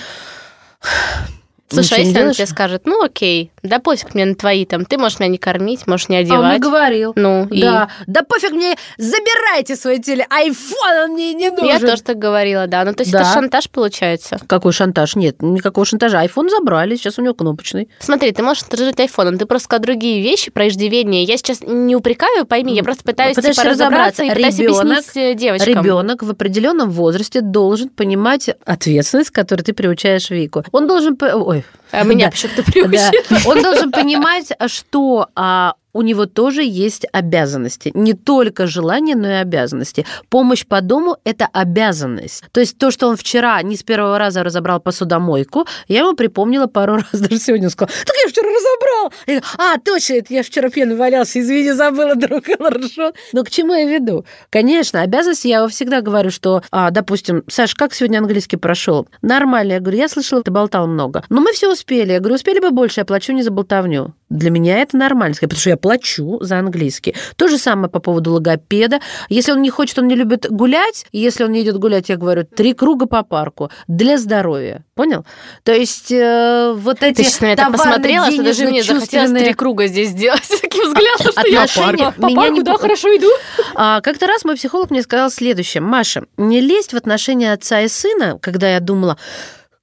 Слушай, 1.71 1.97
а 1.97 1.99
если 1.99 2.11
она 2.11 2.19
делаешь- 2.21 2.37
тебе 2.37 2.47
скажет, 2.47 2.81
ну 2.85 3.03
окей, 3.03 3.51
да 3.63 3.79
пофиг 3.79 4.13
мне 4.15 4.25
на 4.25 4.35
твои 4.35 4.65
там, 4.65 4.85
ты 4.85 4.97
можешь 4.97 5.19
меня 5.19 5.29
не 5.29 5.37
кормить, 5.37 5.87
можешь 5.87 6.09
не 6.09 6.17
А 6.17 6.19
он 6.19 6.25
одевать. 6.25 6.61
говорил. 6.61 7.13
Ну, 7.15 7.45
и 7.47 7.61
Да, 7.61 7.89
да 8.07 8.23
пофиг 8.23 8.51
мне, 8.51 8.75
забирайте 8.97 9.75
свой 9.75 9.99
теле, 9.99 10.25
айфон 10.29 10.95
он 11.05 11.11
мне 11.13 11.33
не 11.33 11.49
нужен. 11.49 11.65
я 11.65 11.79
тоже 11.79 12.01
так 12.03 12.17
говорила, 12.17 12.67
да. 12.67 12.83
Ну, 12.85 12.93
то 12.93 13.01
есть 13.01 13.11
Да. 13.11 13.21
это 13.21 13.33
шантаж 13.33 13.69
получается. 13.69 14.37
Какой 14.47 14.71
шантаж? 14.73 15.15
Нет, 15.15 15.41
никакого 15.41 15.85
шантажа. 15.85 16.19
Айфон 16.19 16.49
забрали, 16.49 16.95
сейчас 16.95 17.19
у 17.19 17.21
него 17.21 17.33
кнопочный. 17.33 17.89
Смотри, 17.99 18.31
ты 18.31 18.43
можешь 18.43 18.61
шантажировать 18.63 18.99
айфоном, 18.99 19.37
ты 19.37 19.45
просто 19.45 19.65
сказал 19.65 19.81
другие 19.83 20.21
вещи 20.21 20.51
про 20.51 20.67
иждивение. 20.67 21.23
Я 21.23 21.37
сейчас 21.37 21.61
не 21.61 21.95
упрекаю, 21.95 22.45
пойми, 22.45 22.75
я 22.75 22.83
просто 22.83 23.03
пытаюсь 23.03 23.35
Пытаешься 23.35 23.61
типа, 23.61 23.71
разобраться 23.73 24.23
и 24.23 24.29
разобраться. 24.29 24.57
пытаюсь 24.57 24.59
Ребёнок- 24.59 24.91
объяснить 24.97 25.17
э, 25.17 25.33
девочкам. 25.35 25.83
Ребенок 25.83 26.23
в 26.23 26.29
определенном 26.29 26.89
возрасте 26.91 27.41
должен 27.41 27.89
понимать 27.89 28.49
ответственность, 28.65 29.31
которую 29.31 29.65
ты 29.65 29.73
приучаешь 29.73 30.29
Вику. 30.29 30.63
Он 30.71 30.87
должен... 30.87 31.15
по- 31.15 31.25
Ой. 31.25 31.63
А 31.91 32.03
меня 32.03 32.25
Да. 32.25 32.31
почему-то 32.31 32.87
Да. 32.89 33.11
Он 33.49 33.61
должен 33.61 33.91
понимать, 33.91 34.51
что 34.67 35.27
а, 35.35 35.73
у 35.93 36.01
него 36.01 36.25
тоже 36.25 36.63
есть 36.63 37.05
обязанности. 37.11 37.91
Не 37.93 38.13
только 38.13 38.67
желания, 38.67 39.15
но 39.15 39.27
и 39.27 39.33
обязанности. 39.33 40.05
Помощь 40.29 40.65
по 40.65 40.81
дому– 40.81 41.17
это 41.23 41.47
обязанность. 41.51 42.43
То 42.51 42.59
есть 42.59 42.77
то, 42.77 42.91
что 42.91 43.07
он 43.07 43.15
вчера 43.15 43.61
не 43.61 43.75
с 43.75 43.83
первого 43.83 44.17
раза 44.17 44.43
разобрал 44.43 44.79
посудомойку, 44.79 45.65
я 45.87 45.99
ему 45.99 46.13
припомнила 46.13 46.67
пару 46.67 46.95
раз, 47.11 47.21
даже 47.21 47.37
сегодня 47.37 47.67
он 47.67 47.71
сказал, 47.71 47.93
так 48.05 48.15
я 48.23 48.29
вчера 48.29 48.47
разобрал. 48.47 49.13
Я 49.27 49.39
говорю, 49.39 49.45
а, 49.57 49.79
точно, 49.79 50.13
это 50.13 50.33
я 50.33 50.43
вчера 50.43 50.69
пьяный 50.69 50.95
валялся, 50.95 51.39
извини, 51.39 51.71
забыла, 51.71 52.15
друг, 52.15 52.45
хорошо. 52.45 53.13
Но 53.33 53.43
к 53.43 53.49
чему 53.49 53.73
я 53.73 53.85
веду? 53.85 54.25
Конечно, 54.49 55.01
обязанности, 55.01 55.47
я 55.47 55.67
всегда 55.67 56.01
говорю, 56.01 56.31
что, 56.31 56.63
а, 56.71 56.91
допустим, 56.91 57.43
Саш, 57.47 57.75
как 57.75 57.93
сегодня 57.93 58.19
английский 58.19 58.57
прошел? 58.57 59.07
Нормально. 59.21 59.73
Я 59.73 59.79
говорю, 59.79 59.97
я 59.97 60.09
слышала, 60.09 60.43
ты 60.43 60.51
болтал 60.51 60.87
много. 60.87 61.23
Но 61.29 61.41
мы 61.41 61.53
все 61.53 61.71
успели. 61.71 62.11
Я 62.13 62.19
говорю, 62.19 62.35
успели 62.35 62.59
бы 62.59 62.71
больше, 62.71 63.01
я 63.01 63.05
плачу 63.05 63.33
не 63.33 63.43
за 63.43 63.51
болтовню. 63.51 64.13
Для 64.29 64.51
меня 64.51 64.79
это 64.79 64.95
нормально, 64.97 65.35
потому 65.39 65.59
что 65.59 65.69
я 65.71 65.77
плачу 65.77 66.37
за 66.41 66.59
английский. 66.59 67.15
То 67.35 67.47
же 67.47 67.57
самое 67.57 67.89
по 67.89 67.99
поводу 67.99 68.33
логопеда. 68.33 68.99
Если 69.29 69.51
он 69.51 69.61
не 69.61 69.69
хочет, 69.69 69.97
он 69.99 70.07
не 70.07 70.15
любит 70.15 70.45
гулять, 70.49 71.05
если 71.11 71.43
он 71.43 71.51
не 71.51 71.61
идет 71.61 71.77
гулять, 71.77 72.09
я 72.09 72.17
говорю, 72.17 72.43
три 72.43 72.73
круга 72.73 73.07
по 73.07 73.23
парку 73.23 73.71
для 73.87 74.17
здоровья. 74.17 74.85
Понял? 74.95 75.25
То 75.63 75.73
есть 75.73 76.11
э, 76.11 76.73
вот 76.75 77.01
эти 77.01 77.17
Ты 77.17 77.23
сейчас 77.23 77.41
на 77.41 77.55
так 77.55 77.71
посмотрела, 77.71 78.31
что 78.31 78.43
даже 78.43 78.65
мне 78.65 78.83
захотелось 78.83 79.31
три 79.31 79.53
круга 79.53 79.87
здесь 79.87 80.09
сделать 80.09 80.47
таким 80.61 80.87
взглядом, 80.87 81.31
что 81.31 81.47
я 81.47 82.11
по 82.11 82.25
меня 82.25 82.41
парку, 82.41 82.53
не 82.53 82.61
да, 82.61 82.77
хорошо 82.77 83.07
иду. 83.15 83.29
А, 83.75 84.01
как-то 84.01 84.27
раз 84.27 84.45
мой 84.45 84.55
психолог 84.55 84.91
мне 84.91 85.01
сказал 85.01 85.31
следующее. 85.31 85.81
Маша, 85.81 86.23
не 86.37 86.61
лезть 86.61 86.93
в 86.93 86.97
отношения 86.97 87.53
отца 87.53 87.81
и 87.81 87.87
сына, 87.87 88.37
когда 88.41 88.71
я 88.71 88.79
думала, 88.79 89.17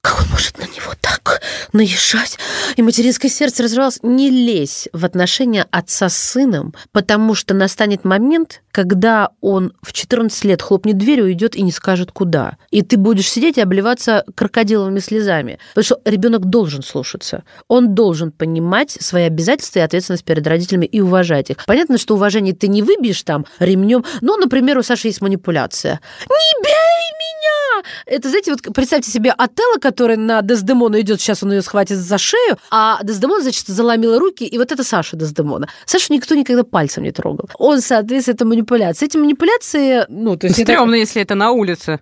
как 0.07 0.21
он 0.21 0.31
может 0.31 0.57
на 0.57 0.63
него 0.63 0.93
так 1.01 1.41
наезжать, 1.73 2.37
и 2.77 2.81
материнское 2.81 3.29
сердце 3.29 3.63
разрывалось. 3.63 3.99
Не 4.03 4.29
лезь 4.29 4.87
в 4.93 5.03
отношения 5.03 5.67
отца 5.69 6.07
с 6.07 6.17
сыном, 6.17 6.73
потому 6.93 7.35
что 7.35 7.53
настанет 7.53 8.05
момент, 8.05 8.61
когда 8.71 9.31
он 9.41 9.73
в 9.81 9.91
14 9.91 10.45
лет 10.45 10.61
хлопнет 10.61 10.97
дверью, 10.97 11.25
уйдет 11.25 11.57
и 11.57 11.61
не 11.61 11.73
скажет 11.73 12.11
куда. 12.13 12.57
И 12.69 12.83
ты 12.83 12.95
будешь 12.95 13.29
сидеть 13.29 13.57
и 13.57 13.61
обливаться 13.61 14.23
крокодиловыми 14.35 14.99
слезами. 14.99 15.59
Потому 15.75 15.83
что 15.83 16.01
ребенок 16.09 16.45
должен 16.45 16.83
слушаться. 16.83 17.43
Он 17.67 17.93
должен 17.93 18.31
понимать 18.31 18.91
свои 18.91 19.23
обязательства 19.23 19.79
и 19.79 19.81
ответственность 19.81 20.23
перед 20.23 20.47
родителями 20.47 20.85
и 20.85 21.01
уважать 21.01 21.49
их. 21.49 21.57
Понятно, 21.65 21.97
что 21.97 22.15
уважение 22.15 22.55
ты 22.55 22.69
не 22.69 22.81
выбьешь 22.81 23.23
там 23.23 23.45
ремнем. 23.59 24.05
Ну, 24.21 24.37
например, 24.37 24.77
у 24.77 24.83
Саши 24.83 25.09
есть 25.09 25.21
манипуляция. 25.21 25.99
Не 26.29 26.63
бей 26.63 26.86
меня! 27.19 27.83
Это, 28.05 28.29
знаете, 28.29 28.51
вот 28.51 28.61
представьте 28.73 29.11
себе 29.11 29.31
Отелло, 29.37 29.77
который 29.79 30.17
на 30.17 30.41
Дездемону 30.41 30.99
идет, 30.99 31.21
сейчас 31.21 31.43
он 31.43 31.51
ее 31.53 31.61
схватит 31.61 31.97
за 31.97 32.17
шею, 32.17 32.57
а 32.71 32.99
Дездемона, 33.03 33.41
значит, 33.43 33.67
заломила 33.67 34.19
руки, 34.19 34.45
и 34.45 34.57
вот 34.57 34.71
это 34.71 34.83
Саша 34.83 35.15
Дездемона. 35.15 35.67
Сашу 35.85 36.13
никто 36.13 36.35
никогда 36.35 36.63
пальцем 36.63 37.03
не 37.03 37.11
трогал. 37.11 37.49
Он, 37.57 37.81
соответственно, 37.81 38.35
это 38.35 38.45
манипуляция. 38.45 39.07
Эти 39.07 39.17
манипуляции, 39.17 40.05
ну, 40.09 40.35
то 40.37 40.47
есть... 40.47 40.59
это- 40.59 40.71
Стремно, 40.71 40.95
если 40.95 41.21
это 41.21 41.35
на 41.35 41.51
улице. 41.51 41.99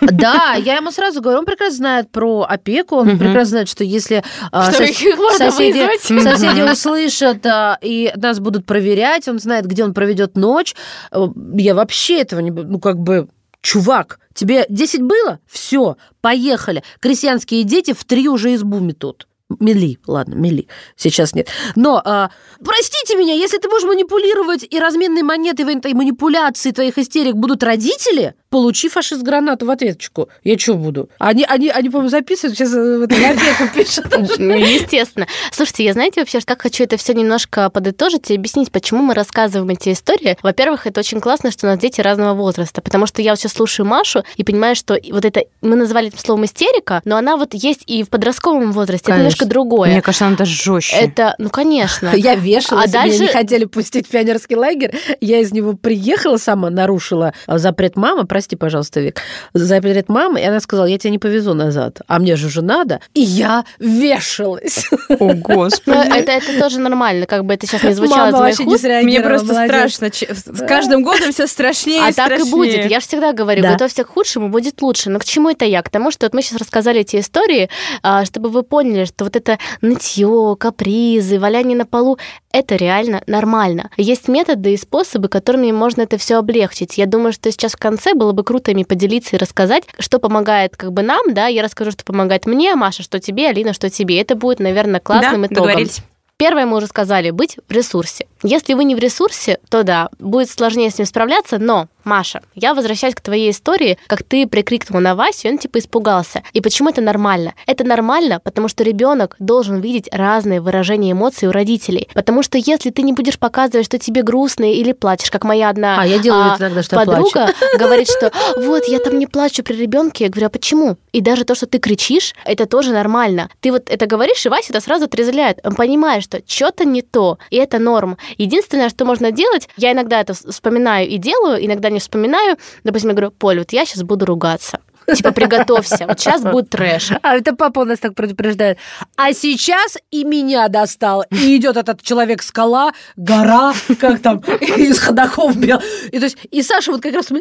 Да, 0.00 0.54
я 0.54 0.76
ему 0.76 0.92
сразу 0.92 1.20
говорю, 1.20 1.40
он 1.40 1.44
прекрасно 1.44 1.76
знает 1.76 2.10
про 2.12 2.42
опеку, 2.48 2.96
он 2.96 3.08
Мгм. 3.08 3.18
прекрасно 3.18 3.44
знает, 3.50 3.68
что 3.68 3.82
если 3.82 4.22
а, 4.52 4.70
Что 4.72 4.84
сос- 4.84 4.86
соседи, 4.86 5.16
вызвать. 5.16 6.00
соседи 6.22 6.60
Мгм. 6.62 6.72
услышат 6.72 7.44
а, 7.46 7.78
и 7.82 8.12
нас 8.14 8.38
будут 8.38 8.64
проверять, 8.64 9.26
он 9.26 9.40
знает, 9.40 9.66
где 9.66 9.82
он 9.84 9.94
проведет 9.94 10.36
ночь. 10.36 10.74
Э, 11.10 11.26
Я 11.54 11.74
вообще 11.74 12.20
этого 12.20 12.38
не... 12.40 12.50
Ну, 12.52 12.78
как 12.78 12.98
бы... 12.98 13.28
Чувак, 13.62 14.20
тебе 14.34 14.66
10 14.68 15.02
было? 15.02 15.40
Все, 15.46 15.96
поехали. 16.20 16.82
Крестьянские 17.00 17.64
дети 17.64 17.92
в 17.92 18.04
три 18.04 18.28
уже 18.28 18.54
избу 18.54 18.78
метут. 18.78 19.26
Мели, 19.60 19.98
ладно, 20.06 20.34
мели. 20.34 20.68
Сейчас 20.94 21.34
нет. 21.34 21.48
Но, 21.74 22.02
а, 22.04 22.30
простите 22.62 23.16
меня, 23.16 23.32
если 23.32 23.56
ты 23.56 23.68
будешь 23.68 23.84
манипулировать 23.84 24.66
и 24.68 24.78
разменной 24.78 25.22
монетой 25.22 25.64
в 25.64 25.68
этой 25.68 25.94
манипуляции 25.94 26.70
твоих 26.70 26.98
истерик 26.98 27.34
будут 27.34 27.62
родители, 27.62 28.34
получи 28.50 28.88
фашист 28.88 29.22
гранату 29.22 29.66
в 29.66 29.70
ответочку. 29.70 30.28
Я 30.44 30.58
что 30.58 30.74
буду? 30.74 31.10
Они, 31.18 31.44
они, 31.48 31.68
они 31.68 31.90
по-моему, 31.90 32.08
записывают, 32.08 32.56
сейчас 32.56 32.72
э, 32.74 32.98
в 32.98 33.02
эту 33.02 33.74
пишут. 33.74 34.06
Ну, 34.38 34.54
Естественно. 34.54 35.26
Слушайте, 35.52 35.84
я 35.84 35.92
знаете 35.92 36.20
вообще, 36.20 36.40
как 36.40 36.62
хочу 36.62 36.84
это 36.84 36.96
все 36.96 37.14
немножко 37.14 37.68
подытожить 37.70 38.30
и 38.30 38.34
объяснить, 38.34 38.72
почему 38.72 39.02
мы 39.02 39.14
рассказываем 39.14 39.70
эти 39.70 39.92
истории. 39.92 40.36
Во-первых, 40.42 40.86
это 40.86 41.00
очень 41.00 41.20
классно, 41.20 41.50
что 41.50 41.66
у 41.66 41.70
нас 41.70 41.78
дети 41.78 42.00
разного 42.00 42.34
возраста, 42.34 42.80
потому 42.80 43.06
что 43.06 43.22
я 43.22 43.36
сейчас 43.36 43.52
слушаю 43.52 43.86
Машу 43.86 44.24
и 44.36 44.44
понимаю, 44.44 44.74
что 44.74 44.98
вот 45.10 45.24
это, 45.24 45.42
мы 45.60 45.76
назвали 45.76 46.08
этим 46.08 46.18
словом 46.18 46.44
истерика, 46.44 47.02
но 47.04 47.16
она 47.16 47.36
вот 47.36 47.54
есть 47.54 47.82
и 47.86 48.02
в 48.02 48.08
подростковом 48.08 48.72
возрасте, 48.72 49.10
это 49.10 49.18
немножко 49.18 49.46
другое. 49.46 49.90
Мне 49.90 50.02
кажется, 50.02 50.26
она 50.26 50.36
даже 50.36 50.52
жестче. 50.52 50.96
Это, 50.96 51.34
ну, 51.38 51.50
конечно. 51.50 52.12
Я 52.14 52.34
вешалась, 52.34 52.94
А 52.94 53.04
меня 53.04 53.12
не 53.12 53.18
дальше- 53.18 53.32
хотели 53.32 53.64
пустить 53.64 54.06
в 54.06 54.10
пионерский 54.10 54.56
лагерь. 54.56 54.96
Я 55.20 55.40
из 55.40 55.52
него 55.52 55.74
приехала 55.74 56.36
сама, 56.36 56.70
нарушила 56.70 57.34
а, 57.46 57.58
запрет 57.58 57.96
мама, 57.96 58.26
прости, 58.38 58.54
пожалуйста, 58.54 59.00
Вик, 59.00 59.20
запрет 59.52 60.08
мамы, 60.08 60.40
и 60.40 60.44
она 60.44 60.60
сказала, 60.60 60.86
я 60.86 60.96
тебя 60.96 61.10
не 61.10 61.18
повезу 61.18 61.54
назад, 61.54 62.02
а 62.06 62.20
мне 62.20 62.36
же 62.36 62.46
уже 62.46 62.62
надо, 62.62 63.00
и 63.14 63.20
я 63.20 63.64
вешалась. 63.80 64.88
О, 65.08 65.32
господи. 65.34 65.98
это, 66.16 66.30
это 66.30 66.60
тоже 66.60 66.78
нормально, 66.78 67.26
как 67.26 67.44
бы 67.44 67.54
это 67.54 67.66
сейчас 67.66 67.82
не 67.82 67.94
звучало 67.94 68.28
из 68.28 68.32
Мама 68.32 68.44
моих 68.44 68.58
вообще 68.60 68.88
не. 69.00 69.02
Мне 69.06 69.20
просто 69.20 69.48
молодец. 69.52 69.94
страшно. 69.94 70.10
С 70.54 70.66
каждым 70.68 71.02
годом 71.02 71.32
все 71.32 71.48
страшнее 71.48 72.00
А 72.04 72.10
и 72.10 72.12
так 72.12 72.30
и 72.30 72.34
страшнее. 72.44 72.54
будет. 72.54 72.90
Я 72.90 73.00
же 73.00 73.06
всегда 73.06 73.32
говорю, 73.32 73.62
Да. 73.62 73.72
готовься 73.72 74.04
к 74.04 74.08
худшему, 74.08 74.50
будет 74.50 74.80
лучше. 74.82 75.10
Но 75.10 75.18
к 75.18 75.24
чему 75.24 75.50
это 75.50 75.64
я? 75.64 75.82
К 75.82 75.88
тому, 75.90 76.12
что 76.12 76.26
вот 76.26 76.34
мы 76.34 76.42
сейчас 76.42 76.60
рассказали 76.60 77.00
эти 77.00 77.18
истории, 77.18 77.68
а, 78.04 78.24
чтобы 78.24 78.50
вы 78.50 78.62
поняли, 78.62 79.04
что 79.04 79.24
вот 79.24 79.34
это 79.34 79.58
нытье, 79.80 80.56
капризы, 80.58 81.40
валяние 81.40 81.76
на 81.76 81.86
полу, 81.86 82.18
это 82.52 82.76
реально 82.76 83.22
нормально. 83.26 83.90
Есть 83.96 84.28
методы 84.28 84.72
и 84.74 84.76
способы, 84.76 85.28
которыми 85.28 85.70
можно 85.72 86.02
это 86.02 86.18
все 86.18 86.36
облегчить. 86.36 86.98
Я 86.98 87.06
думаю, 87.06 87.32
что 87.32 87.50
сейчас 87.50 87.72
в 87.72 87.76
конце 87.76 88.14
было 88.14 88.27
бы 88.32 88.44
круто 88.44 88.70
ими 88.70 88.82
поделиться 88.82 89.36
и 89.36 89.38
рассказать, 89.38 89.84
что 89.98 90.18
помогает 90.18 90.76
как 90.76 90.92
бы 90.92 91.02
нам, 91.02 91.34
да, 91.34 91.46
я 91.46 91.62
расскажу, 91.62 91.90
что 91.90 92.04
помогает 92.04 92.46
мне, 92.46 92.74
Маша, 92.74 93.02
что 93.02 93.18
тебе, 93.20 93.48
Алина, 93.48 93.72
что 93.72 93.90
тебе. 93.90 94.20
Это 94.20 94.34
будет, 94.34 94.60
наверное, 94.60 95.00
классным 95.00 95.42
да, 95.42 95.46
итогом. 95.46 95.64
договорились. 95.64 96.02
Первое 96.38 96.66
мы 96.66 96.76
уже 96.76 96.86
сказали, 96.86 97.30
быть 97.30 97.58
в 97.68 97.72
ресурсе. 97.72 98.28
Если 98.44 98.74
вы 98.74 98.84
не 98.84 98.94
в 98.94 98.98
ресурсе, 99.00 99.58
то 99.68 99.82
да, 99.82 100.08
будет 100.20 100.48
сложнее 100.48 100.88
с 100.88 100.96
ним 100.96 101.06
справляться, 101.06 101.58
но, 101.58 101.88
Маша, 102.08 102.40
я 102.54 102.74
возвращаюсь 102.74 103.14
к 103.14 103.20
твоей 103.20 103.50
истории, 103.50 103.98
как 104.06 104.22
ты 104.22 104.46
прикрикнула 104.46 105.00
на 105.00 105.14
Васю, 105.14 105.48
и 105.48 105.50
он 105.50 105.58
типа 105.58 105.78
испугался. 105.78 106.42
И 106.54 106.60
почему 106.60 106.88
это 106.88 107.02
нормально? 107.02 107.54
Это 107.66 107.84
нормально, 107.84 108.40
потому 108.42 108.68
что 108.68 108.82
ребенок 108.82 109.36
должен 109.38 109.80
видеть 109.80 110.08
разные 110.10 110.60
выражения 110.60 111.12
эмоций 111.12 111.48
у 111.48 111.52
родителей. 111.52 112.08
Потому 112.14 112.42
что 112.42 112.56
если 112.58 112.90
ты 112.90 113.02
не 113.02 113.12
будешь 113.12 113.38
показывать, 113.38 113.86
что 113.86 113.98
тебе 113.98 114.22
грустно 114.22 114.72
или 114.72 114.92
плачешь, 114.92 115.30
как 115.30 115.44
моя 115.44 115.68
одна 115.68 116.00
А, 116.00 116.06
я 116.06 116.18
делаю 116.18 116.52
а, 116.52 116.56
иногда, 116.58 116.82
что 116.82 116.98
я 116.98 117.04
подруга 117.04 117.52
говорит, 117.78 118.08
что 118.08 118.32
вот 118.56 118.84
я 118.88 118.98
там 119.00 119.18
не 119.18 119.26
плачу 119.26 119.62
при 119.62 119.74
ребенке. 119.74 120.24
Я 120.24 120.30
говорю, 120.30 120.46
а 120.46 120.50
почему? 120.50 120.96
И 121.12 121.20
даже 121.20 121.44
то, 121.44 121.54
что 121.54 121.66
ты 121.66 121.78
кричишь, 121.78 122.34
это 122.44 122.66
тоже 122.66 122.92
нормально. 122.92 123.50
Ты 123.60 123.70
вот 123.70 123.90
это 123.90 124.06
говоришь, 124.06 124.46
и 124.46 124.48
Вася 124.48 124.72
это 124.72 124.80
сразу 124.80 125.04
отрезвляет. 125.04 125.60
Он 125.62 125.74
понимает, 125.74 126.24
что 126.24 126.40
что-то 126.46 126.84
не 126.86 127.02
то, 127.02 127.38
и 127.50 127.56
это 127.56 127.78
норм. 127.78 128.16
Единственное, 128.38 128.88
что 128.88 129.04
можно 129.04 129.30
делать, 129.30 129.68
я 129.76 129.92
иногда 129.92 130.20
это 130.20 130.32
вспоминаю 130.32 131.06
и 131.06 131.18
делаю, 131.18 131.64
иногда 131.64 131.90
не 131.90 131.97
вспоминаю. 132.00 132.56
Допустим, 132.84 133.10
я 133.10 133.14
говорю, 133.14 133.30
Поль, 133.32 133.58
вот 133.58 133.72
я 133.72 133.84
сейчас 133.84 134.02
буду 134.02 134.26
ругаться. 134.26 134.80
Типа, 135.14 135.32
приготовься, 135.32 136.04
вот 136.06 136.20
сейчас 136.20 136.42
будет 136.42 136.70
трэш. 136.70 137.12
А 137.22 137.36
это 137.36 137.54
папа 137.54 137.80
у 137.80 137.84
нас 137.84 137.98
так 137.98 138.14
предупреждает. 138.14 138.78
А 139.16 139.32
сейчас 139.32 139.96
и 140.10 140.24
меня 140.24 140.68
достал. 140.68 141.24
И 141.30 141.56
идет 141.56 141.76
этот 141.76 142.02
человек-скала, 142.02 142.92
гора, 143.16 143.72
как 143.98 144.20
там, 144.20 144.38
из 144.60 144.98
ходоков 144.98 145.56
бел. 145.56 145.80
И, 146.12 146.18
то 146.18 146.24
есть, 146.24 146.38
и 146.50 146.62
Саша 146.62 146.92
вот 146.92 147.02
как 147.02 147.14
раз... 147.14 147.30
не 147.30 147.40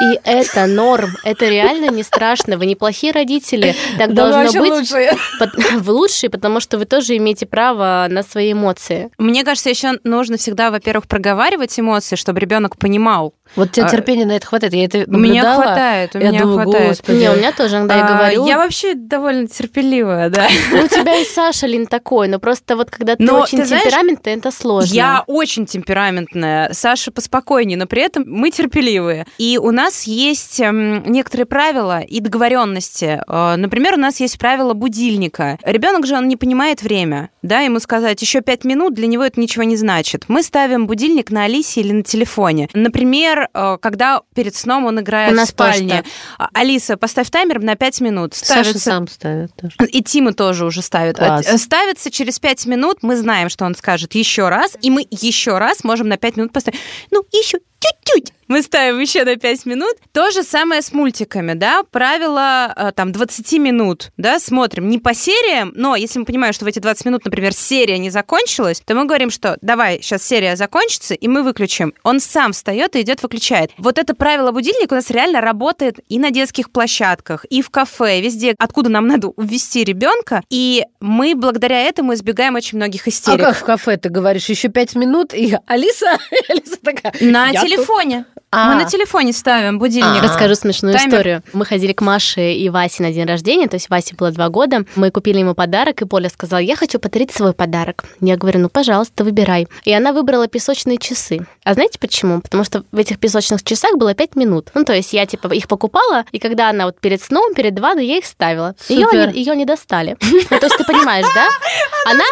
И 0.00 0.20
это 0.24 0.66
норм, 0.66 1.10
это 1.24 1.46
реально 1.48 1.90
не 1.90 2.02
страшно. 2.02 2.56
Вы 2.56 2.66
неплохие 2.66 3.12
родители, 3.12 3.74
так 3.98 4.14
Да 4.14 4.30
должно 4.30 4.60
быть. 4.60 4.70
лучшие. 4.70 5.12
Вы 5.78 5.92
лучшие, 5.92 6.30
потому 6.30 6.60
что 6.60 6.78
вы 6.78 6.84
тоже 6.84 7.16
имеете 7.16 7.46
право 7.46 8.06
на 8.10 8.22
свои 8.22 8.52
эмоции. 8.52 9.10
Мне 9.18 9.44
кажется, 9.44 9.70
еще 9.70 9.92
нужно 10.04 10.36
всегда, 10.36 10.70
во-первых, 10.70 11.06
проговаривать 11.06 11.78
эмоции, 11.78 12.16
чтобы 12.16 12.40
ребенок 12.40 12.76
понимал. 12.76 13.34
Вот 13.56 13.72
тебе 13.72 13.86
А, 13.86 13.88
терпения 13.88 14.26
на 14.26 14.32
это 14.32 14.46
хватает. 14.46 14.74
Я 14.74 14.84
это 14.84 15.04
У 15.10 15.16
меня 15.16 15.54
хватает, 15.54 16.14
у 16.14 16.18
Я 16.18 16.28
меня 16.30 16.40
думаю, 16.42 16.62
хватает. 16.64 16.88
господи. 16.90 17.16
Не, 17.16 17.30
у 17.30 17.36
меня 17.36 17.52
тоже 17.52 17.76
иногда 17.76 17.96
я 17.96 18.04
А, 18.04 18.08
говорю. 18.14 18.46
Я 18.46 18.58
вообще 18.58 18.92
довольно 18.94 19.48
терпеливая, 19.48 20.28
да. 20.28 20.48
Ну, 20.70 20.84
у 20.84 20.88
тебя 20.88 21.16
и 21.16 21.24
Саша, 21.24 21.66
Лин, 21.66 21.86
такой, 21.86 22.28
но 22.28 22.38
просто 22.38 22.76
вот 22.76 22.90
когда 22.90 23.16
ты 23.16 23.22
Но 23.22 23.40
очень 23.40 23.58
ты 23.58 23.64
знаешь, 23.64 23.84
темпераментный, 23.84 24.34
это 24.34 24.50
сложно. 24.50 24.92
Я 24.94 25.24
очень 25.26 25.64
темпераментная, 25.64 26.72
Саша 26.74 27.10
поспокойнее, 27.10 27.78
но 27.78 27.86
при 27.86 28.02
этом 28.02 28.24
мы 28.26 28.50
терпеливые. 28.50 29.26
И 29.38 29.58
у 29.58 29.70
нас 29.70 29.87
есть 30.06 30.60
эм, 30.60 31.02
некоторые 31.04 31.46
правила 31.46 32.00
и 32.00 32.20
договоренности. 32.20 33.22
Э, 33.26 33.56
Например, 33.56 33.94
у 33.94 33.98
нас 33.98 34.20
есть 34.20 34.38
правило 34.38 34.74
будильника. 34.74 35.58
Ребенок 35.62 36.06
же 36.06 36.16
он 36.16 36.28
не 36.28 36.36
понимает 36.36 36.82
время, 36.82 37.30
да, 37.48 37.60
ему 37.60 37.80
сказать 37.80 38.20
еще 38.22 38.40
пять 38.40 38.64
минут 38.64 38.94
для 38.94 39.06
него 39.06 39.24
это 39.24 39.40
ничего 39.40 39.64
не 39.64 39.76
значит. 39.76 40.26
Мы 40.28 40.42
ставим 40.42 40.86
будильник 40.86 41.30
на 41.30 41.44
Алисе 41.44 41.80
или 41.80 41.92
на 41.92 42.02
телефоне. 42.02 42.68
Например, 42.74 43.48
э, 43.52 43.78
когда 43.80 44.22
перед 44.34 44.54
сном 44.54 44.84
он 44.84 45.00
играет 45.00 45.30
У 45.30 45.34
в 45.34 45.36
нас 45.36 45.52
тоже 45.52 45.72
спальне. 45.72 46.04
А, 46.38 46.48
Алиса, 46.52 46.96
поставь 46.96 47.30
таймер 47.30 47.60
на 47.60 47.74
пять 47.74 48.00
минут. 48.00 48.34
Саша 48.34 48.60
Ставится 48.62 48.78
сам 48.78 49.08
ставит 49.08 49.50
тоже. 49.56 49.74
и 49.90 50.02
Тима 50.02 50.32
тоже 50.32 50.64
уже 50.64 50.82
ставит. 50.82 51.16
Класс. 51.16 51.46
Э, 51.48 51.58
Ставится 51.58 52.10
через 52.10 52.38
пять 52.38 52.66
минут, 52.66 52.98
мы 53.02 53.16
знаем, 53.16 53.48
что 53.48 53.64
он 53.64 53.74
скажет 53.74 54.14
еще 54.14 54.48
раз, 54.48 54.76
и 54.80 54.90
мы 54.90 55.06
еще 55.10 55.58
раз 55.58 55.82
можем 55.82 56.08
на 56.08 56.18
пять 56.18 56.36
минут 56.36 56.52
поставить. 56.52 56.78
Ну, 57.10 57.24
еще 57.32 57.58
чуть-чуть. 57.80 58.32
Мы 58.48 58.62
ставим 58.62 58.98
еще 58.98 59.24
на 59.24 59.36
5 59.36 59.66
минут. 59.66 59.94
То 60.12 60.30
же 60.30 60.42
самое 60.42 60.80
с 60.82 60.92
мультиками, 60.92 61.52
да, 61.52 61.82
правило 61.82 62.72
э, 62.74 62.92
там 62.92 63.12
20 63.12 63.52
минут, 63.58 64.10
да, 64.16 64.38
смотрим 64.40 64.88
не 64.88 64.98
по 64.98 65.14
сериям, 65.14 65.72
но 65.74 65.96
если 65.96 66.18
мы 66.18 66.24
понимаем, 66.24 66.54
что 66.54 66.64
в 66.64 66.68
эти 66.68 66.78
20 66.78 67.04
минут, 67.04 67.24
например, 67.24 67.37
серия 67.52 67.98
не 67.98 68.10
закончилась, 68.10 68.82
то 68.84 68.94
мы 68.94 69.04
говорим, 69.04 69.30
что 69.30 69.58
давай, 69.60 70.00
сейчас 70.02 70.22
серия 70.22 70.56
закончится, 70.56 71.14
и 71.14 71.28
мы 71.28 71.42
выключим. 71.42 71.94
Он 72.02 72.20
сам 72.20 72.52
встает 72.52 72.96
и 72.96 73.02
идет, 73.02 73.22
выключает. 73.22 73.70
Вот 73.78 73.98
это 73.98 74.14
правило 74.14 74.52
будильника 74.52 74.94
у 74.94 74.96
нас 74.96 75.10
реально 75.10 75.40
работает 75.40 76.00
и 76.08 76.18
на 76.18 76.30
детских 76.30 76.70
площадках, 76.70 77.44
и 77.46 77.62
в 77.62 77.70
кафе, 77.70 78.20
везде, 78.20 78.54
откуда 78.58 78.90
нам 78.90 79.06
надо 79.08 79.28
увести 79.28 79.84
ребенка, 79.84 80.42
и 80.50 80.84
мы 81.00 81.34
благодаря 81.34 81.80
этому 81.80 82.14
избегаем 82.14 82.54
очень 82.54 82.78
многих 82.78 83.06
А 83.06 83.10
истерик. 83.10 83.40
как 83.40 83.56
в 83.56 83.64
кафе 83.64 83.96
ты 83.96 84.08
говоришь? 84.08 84.48
Еще 84.48 84.68
пять 84.68 84.94
минут, 84.94 85.34
и 85.34 85.56
Алиса, 85.66 86.18
Алиса 86.48 86.76
такая... 86.82 87.12
На 87.20 87.50
«Я 87.50 87.60
тут». 87.62 88.26
А. 88.50 88.70
Мы 88.70 88.76
на 88.76 88.84
телефоне 88.88 89.32
ставим 89.32 89.78
будильник. 89.78 90.22
А. 90.22 90.24
Расскажу 90.24 90.54
смешную 90.54 90.94
Таймер. 90.94 91.12
историю. 91.12 91.42
Мы 91.52 91.66
ходили 91.66 91.92
к 91.92 92.00
Маше 92.00 92.52
и 92.52 92.68
Васе 92.70 93.02
на 93.02 93.12
день 93.12 93.26
рождения, 93.26 93.68
то 93.68 93.74
есть 93.74 93.90
Васе 93.90 94.14
было 94.14 94.30
два 94.30 94.48
года. 94.48 94.84
Мы 94.96 95.10
купили 95.10 95.38
ему 95.38 95.54
подарок, 95.54 96.00
и 96.00 96.06
Поля 96.06 96.30
сказала, 96.30 96.60
я 96.60 96.74
хочу 96.74 96.98
подарить 96.98 97.30
свой 97.30 97.52
подарок. 97.52 98.04
Я 98.20 98.36
говорю, 98.36 98.60
ну, 98.60 98.68
пожалуйста, 98.70 99.22
выбирай. 99.22 99.68
И 99.84 99.92
она 99.92 100.12
выбрала 100.12 100.48
песочные 100.48 100.96
часы. 100.98 101.40
А 101.62 101.74
знаете 101.74 101.98
почему? 101.98 102.40
Потому 102.40 102.64
что 102.64 102.84
в 102.90 102.96
этих 102.98 103.18
песочных 103.18 103.62
часах 103.62 103.96
было 103.96 104.14
пять 104.14 104.34
минут. 104.34 104.70
Ну, 104.74 104.84
то 104.84 104.94
есть 104.94 105.12
я, 105.12 105.26
типа, 105.26 105.52
их 105.52 105.68
покупала, 105.68 106.24
и 106.32 106.38
когда 106.38 106.70
она 106.70 106.86
вот 106.86 106.98
перед 107.00 107.20
сном, 107.22 107.52
перед 107.54 107.78
ванной, 107.78 108.06
я 108.06 108.16
их 108.16 108.24
ставила. 108.24 108.74
Ее, 108.88 109.04
Супер. 109.06 109.28
они, 109.28 109.38
ее 109.38 109.56
не 109.56 109.66
достали. 109.66 110.16
Ну, 110.22 110.58
то 110.58 110.66
есть 110.66 110.76
ты 110.78 110.84
понимаешь, 110.84 111.26
да? 111.34 111.48
Она, 112.10 112.24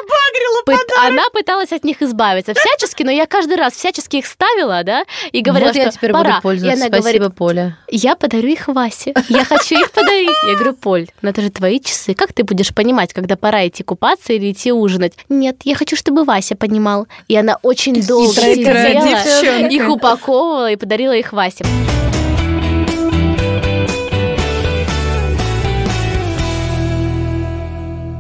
она 1.07 1.23
пыталась 1.33 1.73
от 1.73 1.85
них 1.85 2.01
избавиться 2.01 2.55
всячески, 2.55 3.03
но 3.03 3.11
я 3.11 3.27
каждый 3.27 3.57
раз 3.57 3.75
всячески 3.75 4.17
их 4.17 4.27
ставила, 4.27 4.83
да, 4.85 5.05
и 5.33 5.43
говорила, 5.43 5.73
что 5.73 6.06
теперь 6.07 6.13
пора. 6.13 6.31
буду 6.31 6.43
пользоваться. 6.43 6.79
И 6.79 6.81
она 6.81 6.87
Спасибо, 6.89 7.19
говорит, 7.19 7.37
Поля. 7.37 7.79
я 7.89 8.17
подарю 8.17 8.49
их 8.49 8.69
Васе. 8.69 9.15
Я 9.29 9.45
хочу 9.45 9.79
их 9.79 9.91
подарить. 9.93 10.31
Я 10.47 10.55
говорю, 10.55 10.75
Поль, 10.75 11.07
ну 11.23 11.29
это 11.31 11.43
же 11.43 11.51
твои 11.51 11.81
часы. 11.81 12.15
Как 12.15 12.33
ты 12.33 12.45
будешь 12.45 12.75
понимать, 12.75 13.13
когда 13.13 13.37
пора 13.37 13.67
идти 13.67 13.83
купаться 13.83 14.33
или 14.33 14.53
идти 14.53 14.73
ужинать? 14.73 15.15
Нет, 15.29 15.57
я 15.65 15.75
хочу, 15.75 15.97
чтобы 15.97 16.25
Вася 16.25 16.57
понимал. 16.57 17.07
И 17.29 17.37
она 17.37 17.59
очень 17.63 17.95
долго 18.07 18.33
сидела, 18.35 19.69
их 19.69 19.89
упаковывала 19.89 20.71
и 20.71 20.77
подарила 20.77 21.13
их 21.17 21.33
Васе. 21.33 21.65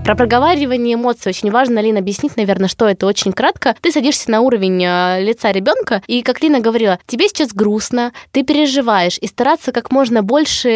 Про 0.06 0.14
проговаривание 0.14 0.94
эмоций 0.94 1.30
очень 1.30 1.50
важно, 1.50 1.80
Лина, 1.80 1.98
объяснить, 1.98 2.36
наверное, 2.36 2.68
что 2.68 2.88
это 2.88 3.06
очень 3.06 3.32
кратко. 3.32 3.74
Ты 3.80 3.90
садишься 3.90 4.30
на 4.30 4.40
уровень 4.40 4.80
э, 4.84 5.20
лица 5.20 5.50
ребенка, 5.50 6.00
и, 6.06 6.22
как 6.22 6.40
Лина 6.44 6.60
говорила, 6.60 7.00
тебе 7.08 7.26
сейчас 7.26 7.52
грустно, 7.52 8.12
ты 8.30 8.44
переживаешь, 8.44 9.18
и 9.20 9.26
стараться 9.26 9.72
как 9.72 9.90
можно 9.90 10.22
больше 10.22 10.68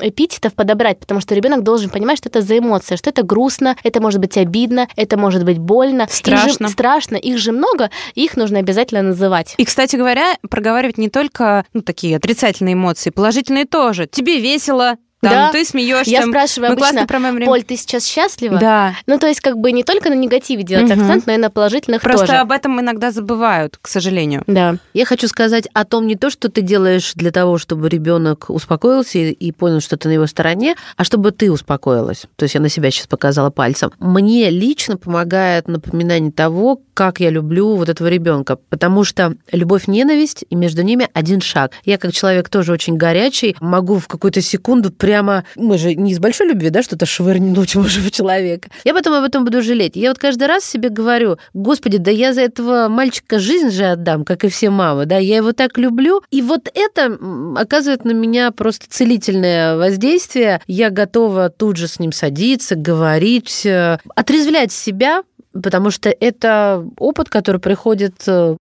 эпитетов 0.00 0.54
подобрать, 0.54 0.98
потому 0.98 1.20
что 1.20 1.36
ребенок 1.36 1.62
должен 1.62 1.90
понимать, 1.90 2.18
что 2.18 2.28
это 2.28 2.40
за 2.40 2.58
эмоция, 2.58 2.96
что 2.96 3.10
это 3.10 3.22
грустно, 3.22 3.76
это 3.84 4.02
может 4.02 4.18
быть 4.18 4.36
обидно, 4.36 4.88
это 4.96 5.16
может 5.16 5.44
быть 5.44 5.58
больно. 5.58 6.02
Их 6.02 6.08
же- 6.10 6.16
Страшно. 6.16 6.68
страшно, 6.68 7.14
их 7.14 7.38
же 7.38 7.52
много, 7.52 7.88
их 8.16 8.36
нужно 8.36 8.58
обязательно 8.58 9.02
называть. 9.02 9.54
И, 9.58 9.64
кстати 9.64 9.94
говоря, 9.94 10.34
проговаривать 10.50 10.98
не 10.98 11.08
только 11.08 11.64
ну, 11.72 11.82
такие 11.82 12.16
отрицательные 12.16 12.72
эмоции, 12.72 13.10
положительные 13.10 13.64
тоже. 13.64 14.08
Тебе 14.08 14.40
весело, 14.40 14.96
там, 15.22 15.30
Да. 15.32 15.52
ты 15.52 15.64
смеешься. 15.64 16.10
Я 16.10 16.22
спрашиваю 16.26 16.70
мы 16.72 16.76
классно 16.76 17.00
обычно, 17.02 17.06
проводим 17.06 17.34
время. 17.36 17.46
Поль, 17.50 17.62
ты 17.62 17.76
сейчас 17.76 18.04
счастлива? 18.04 18.58
Да. 18.58 18.94
Ну, 19.06 19.18
то 19.18 19.28
есть, 19.28 19.40
как 19.40 19.56
бы 19.56 19.70
не 19.70 19.84
только 19.84 20.10
на 20.10 20.14
негативе 20.14 20.64
делать 20.64 20.90
Мгм. 20.90 21.00
акцент, 21.00 21.26
но 21.26 21.32
и 21.34 21.36
на 21.36 21.48
положительных 21.50 22.02
Просто 22.02 22.26
тоже. 22.26 22.38
об 22.38 22.50
этом 22.50 22.80
иногда 22.80 23.12
забывают, 23.12 23.78
к 23.80 23.86
сожалению. 23.86 24.42
Да. 24.48 24.76
Я 24.94 25.04
хочу 25.06 25.28
сказать 25.28 25.68
о 25.72 25.84
том 25.84 26.06
не 26.08 26.16
то, 26.16 26.28
что 26.28 26.48
ты 26.48 26.60
делаешь 26.60 27.12
для 27.14 27.30
того, 27.30 27.58
чтобы 27.58 27.88
ребенок 27.88 28.50
успокоился 28.50 29.18
и, 29.18 29.30
и 29.30 29.52
понял, 29.52 29.80
что 29.80 29.96
ты 29.96 30.08
на 30.08 30.12
его 30.12 30.26
стороне, 30.26 30.74
а 30.96 31.04
чтобы 31.04 31.30
ты 31.30 31.52
успокоилась. 31.52 32.24
То 32.36 32.42
есть 32.44 32.56
я 32.56 32.60
на 32.60 32.68
себя 32.68 32.90
сейчас 32.90 33.06
показала 33.06 33.50
пальцем. 33.50 33.92
Мне 34.00 34.50
лично 34.50 34.96
помогает 34.96 35.68
напоминание 35.68 36.32
того, 36.32 36.80
как 36.94 37.20
я 37.20 37.30
люблю 37.30 37.76
вот 37.76 37.88
этого 37.88 38.08
ребенка, 38.08 38.56
потому 38.68 39.04
что 39.04 39.34
любовь-ненависть, 39.52 40.44
и 40.50 40.54
между 40.56 40.82
ними 40.82 41.08
один 41.14 41.40
шаг. 41.40 41.72
Я 41.84 41.96
как 41.98 42.12
человек 42.12 42.48
тоже 42.48 42.72
очень 42.72 42.96
горячий, 42.96 43.56
могу 43.60 43.98
в 43.98 44.08
какую-то 44.08 44.40
секунду 44.40 44.90
прям 44.90 45.11
прямо... 45.12 45.44
Мы 45.56 45.76
же 45.76 45.94
не 45.94 46.12
из 46.12 46.18
большой 46.18 46.48
любви, 46.48 46.70
да, 46.70 46.82
что-то 46.82 47.04
швырнуть 47.04 47.74
можем 47.76 48.02
в 48.02 48.10
человека. 48.10 48.70
Я 48.84 48.94
потом 48.94 49.12
об 49.12 49.24
этом 49.24 49.44
буду 49.44 49.62
жалеть. 49.62 49.94
Я 49.94 50.08
вот 50.08 50.18
каждый 50.18 50.48
раз 50.48 50.64
себе 50.64 50.88
говорю, 50.88 51.36
господи, 51.52 51.98
да 51.98 52.10
я 52.10 52.32
за 52.32 52.40
этого 52.40 52.88
мальчика 52.88 53.38
жизнь 53.38 53.70
же 53.70 53.84
отдам, 53.84 54.24
как 54.24 54.44
и 54.44 54.48
все 54.48 54.70
мамы, 54.70 55.04
да, 55.04 55.18
я 55.18 55.36
его 55.36 55.52
так 55.52 55.76
люблю. 55.76 56.22
И 56.30 56.40
вот 56.40 56.70
это 56.74 57.18
оказывает 57.56 58.06
на 58.06 58.12
меня 58.12 58.52
просто 58.52 58.86
целительное 58.88 59.76
воздействие. 59.76 60.62
Я 60.66 60.88
готова 60.88 61.50
тут 61.50 61.76
же 61.76 61.88
с 61.88 61.98
ним 61.98 62.12
садиться, 62.12 62.74
говорить, 62.74 63.66
э, 63.66 63.98
отрезвлять 64.14 64.72
себя, 64.72 65.24
потому 65.52 65.90
что 65.90 66.08
это 66.08 66.86
опыт, 66.98 67.28
который 67.28 67.60
приходит 67.60 68.14
э, 68.26 68.56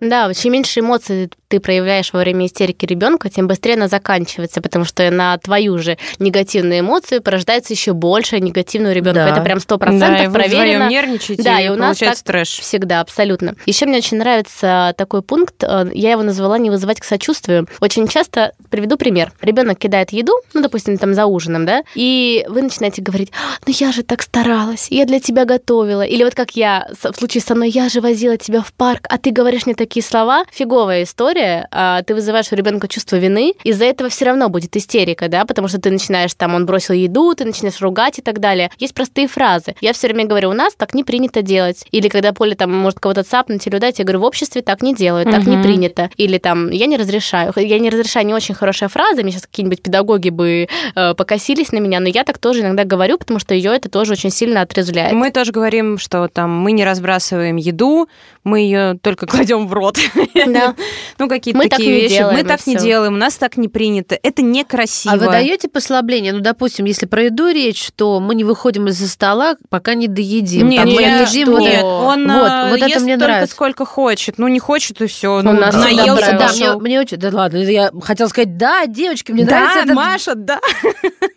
да, 0.00 0.32
чем 0.32 0.52
меньше 0.52 0.80
эмоций 0.80 1.30
ты 1.48 1.60
проявляешь 1.60 2.12
во 2.12 2.20
время 2.20 2.46
истерики 2.46 2.84
ребенка, 2.84 3.30
тем 3.30 3.48
быстрее 3.48 3.74
она 3.74 3.88
заканчивается, 3.88 4.60
потому 4.60 4.84
что 4.84 5.10
на 5.10 5.36
твою 5.38 5.78
же 5.78 5.96
негативную 6.18 6.80
эмоцию 6.80 7.22
порождается 7.22 7.72
еще 7.72 7.94
больше 7.94 8.38
негативного 8.38 8.92
ребенка. 8.92 9.20
Да. 9.20 9.30
Это 9.30 9.40
прям 9.40 9.58
сто 9.58 9.78
процентов 9.78 10.26
да, 10.26 10.38
проверено. 10.38 10.88
нервничаете, 10.88 11.42
да, 11.42 11.60
и 11.60 11.68
у 11.68 11.74
нас 11.74 11.98
так 11.98 12.16
трэш. 12.18 12.48
всегда, 12.48 13.00
абсолютно. 13.00 13.56
Еще 13.66 13.86
мне 13.86 13.98
очень 13.98 14.18
нравится 14.18 14.94
такой 14.96 15.22
пункт, 15.22 15.64
э, 15.64 15.90
я 15.94 16.12
его 16.12 16.22
назвала 16.22 16.58
не 16.58 16.70
вызывать 16.70 17.00
к 17.00 17.04
сочувствию. 17.04 17.66
Очень 17.80 18.08
часто 18.08 18.52
приведу 18.70 18.96
пример. 18.98 19.32
Ребенок 19.40 19.78
кидает 19.78 20.12
еду, 20.12 20.34
ну, 20.52 20.60
допустим, 20.60 20.98
там 20.98 21.14
за 21.14 21.26
ужином, 21.26 21.64
да, 21.64 21.82
и 21.94 22.44
вы 22.48 22.62
начинаете 22.62 23.00
говорить, 23.00 23.32
ну 23.66 23.72
я 23.76 23.90
же 23.90 24.02
так 24.02 24.22
старалась, 24.22 24.88
я 24.90 25.06
для 25.06 25.18
тебя 25.18 25.46
готовила. 25.46 26.02
Или 26.02 26.24
вот 26.24 26.34
как 26.34 26.52
я, 26.52 26.88
в 27.02 27.16
случае 27.16 27.40
со 27.40 27.54
мной, 27.54 27.70
я 27.70 27.88
же 27.88 28.00
возила 28.02 28.36
тебя 28.36 28.60
в 28.60 28.72
парк, 28.74 29.06
а 29.08 29.16
ты 29.16 29.30
говоришь 29.30 29.64
мне 29.64 29.74
такие 29.88 30.04
слова. 30.04 30.44
Фиговая 30.52 31.04
история 31.04 31.66
а, 31.70 32.02
ты 32.02 32.14
вызываешь 32.14 32.52
у 32.52 32.54
ребенка 32.56 32.88
чувство 32.88 33.16
вины, 33.16 33.54
из-за 33.64 33.86
этого 33.86 34.10
все 34.10 34.26
равно 34.26 34.50
будет 34.50 34.76
истерика, 34.76 35.28
да, 35.28 35.46
потому 35.46 35.66
что 35.66 35.80
ты 35.80 35.90
начинаешь 35.90 36.34
там, 36.34 36.54
он 36.54 36.66
бросил 36.66 36.92
еду, 36.92 37.34
ты 37.34 37.46
начинаешь 37.46 37.80
ругать 37.80 38.18
и 38.18 38.22
так 38.22 38.38
далее. 38.38 38.70
Есть 38.78 38.92
простые 38.92 39.28
фразы. 39.28 39.74
Я 39.80 39.94
все 39.94 40.08
время 40.08 40.26
говорю, 40.26 40.50
у 40.50 40.52
нас 40.52 40.74
так 40.74 40.92
не 40.92 41.04
принято 41.04 41.40
делать. 41.40 41.86
Или 41.90 42.08
когда 42.08 42.34
Поля 42.34 42.54
там 42.54 42.70
может 42.70 43.00
кого-то 43.00 43.22
цапнуть 43.22 43.66
или 43.66 43.76
удать, 43.76 43.98
я 43.98 44.04
говорю, 44.04 44.20
в 44.20 44.24
обществе 44.24 44.60
так 44.60 44.82
не 44.82 44.94
делают, 44.94 45.30
так 45.30 45.40
угу. 45.40 45.52
не 45.52 45.62
принято. 45.62 46.10
Или 46.18 46.36
там, 46.36 46.70
я 46.70 46.84
не 46.84 46.98
разрешаю. 46.98 47.54
Я 47.56 47.78
не 47.78 47.88
разрешаю, 47.88 48.26
не 48.26 48.34
очень 48.34 48.54
хорошая 48.54 48.90
фраза, 48.90 49.22
мне 49.22 49.32
сейчас 49.32 49.46
какие-нибудь 49.46 49.80
педагоги 49.80 50.28
бы 50.28 50.68
э, 50.94 51.14
покосились 51.14 51.72
на 51.72 51.78
меня, 51.78 52.00
но 52.00 52.08
я 52.08 52.24
так 52.24 52.36
тоже 52.36 52.60
иногда 52.60 52.84
говорю, 52.84 53.16
потому 53.16 53.38
что 53.38 53.54
ее 53.54 53.74
это 53.74 53.88
тоже 53.88 54.12
очень 54.12 54.30
сильно 54.30 54.60
отрезвляет. 54.60 55.14
Мы 55.14 55.30
тоже 55.30 55.50
говорим, 55.50 55.96
что 55.96 56.28
там 56.28 56.50
мы 56.50 56.72
не 56.72 56.84
разбрасываем 56.84 57.56
еду, 57.56 58.06
мы 58.48 58.60
ее 58.60 58.98
только 59.02 59.26
кладем 59.26 59.66
в 59.66 59.72
рот. 59.72 59.98
Да. 60.46 60.74
Ну, 61.18 61.28
какие-то 61.28 61.58
мы 61.58 61.68
такие 61.68 61.90
вещи. 61.92 62.18
Делаем, 62.18 62.36
мы 62.36 62.44
так 62.44 62.66
не 62.66 62.76
делаем, 62.76 63.14
у 63.14 63.16
нас 63.16 63.36
так 63.36 63.56
не 63.56 63.68
принято. 63.68 64.18
Это 64.22 64.40
некрасиво. 64.42 65.14
А 65.14 65.18
вы 65.18 65.26
даете 65.26 65.68
послабление? 65.68 66.32
Ну, 66.32 66.40
допустим, 66.40 66.84
если 66.86 67.06
про 67.06 67.24
еду 67.24 67.48
речь, 67.48 67.90
то 67.96 68.20
мы 68.20 68.34
не 68.34 68.44
выходим 68.44 68.86
из-за 68.88 69.08
стола, 69.08 69.56
пока 69.68 69.94
не 69.94 70.08
доедим. 70.08 70.68
Нет, 70.68 70.86
нет, 70.86 70.96
не 70.96 71.04
едим, 71.22 71.48
что? 71.48 71.58
нет 71.58 71.84
он 72.08 72.30
вот, 72.30 72.70
вот 72.70 72.78
ест 72.78 72.96
это 72.96 73.00
мне 73.00 73.16
только 73.16 73.32
нравится. 73.32 73.54
сколько 73.54 73.84
хочет. 73.84 74.38
Ну, 74.38 74.48
не 74.48 74.58
хочет, 74.58 75.00
и 75.00 75.06
все. 75.06 75.42
Ну, 75.42 75.52
нас 75.52 75.74
наелся, 75.74 76.36
да, 76.38 76.50
мне, 76.52 76.72
мне 76.80 77.00
очень... 77.00 77.18
Да 77.18 77.30
ладно, 77.32 77.58
я 77.58 77.90
хотела 78.02 78.28
сказать, 78.28 78.56
да, 78.56 78.86
девочки, 78.86 79.32
мне 79.32 79.44
да, 79.44 79.50
нравится 79.50 79.78
этот... 79.80 79.94
Маша, 79.94 80.34
да. 80.34 80.60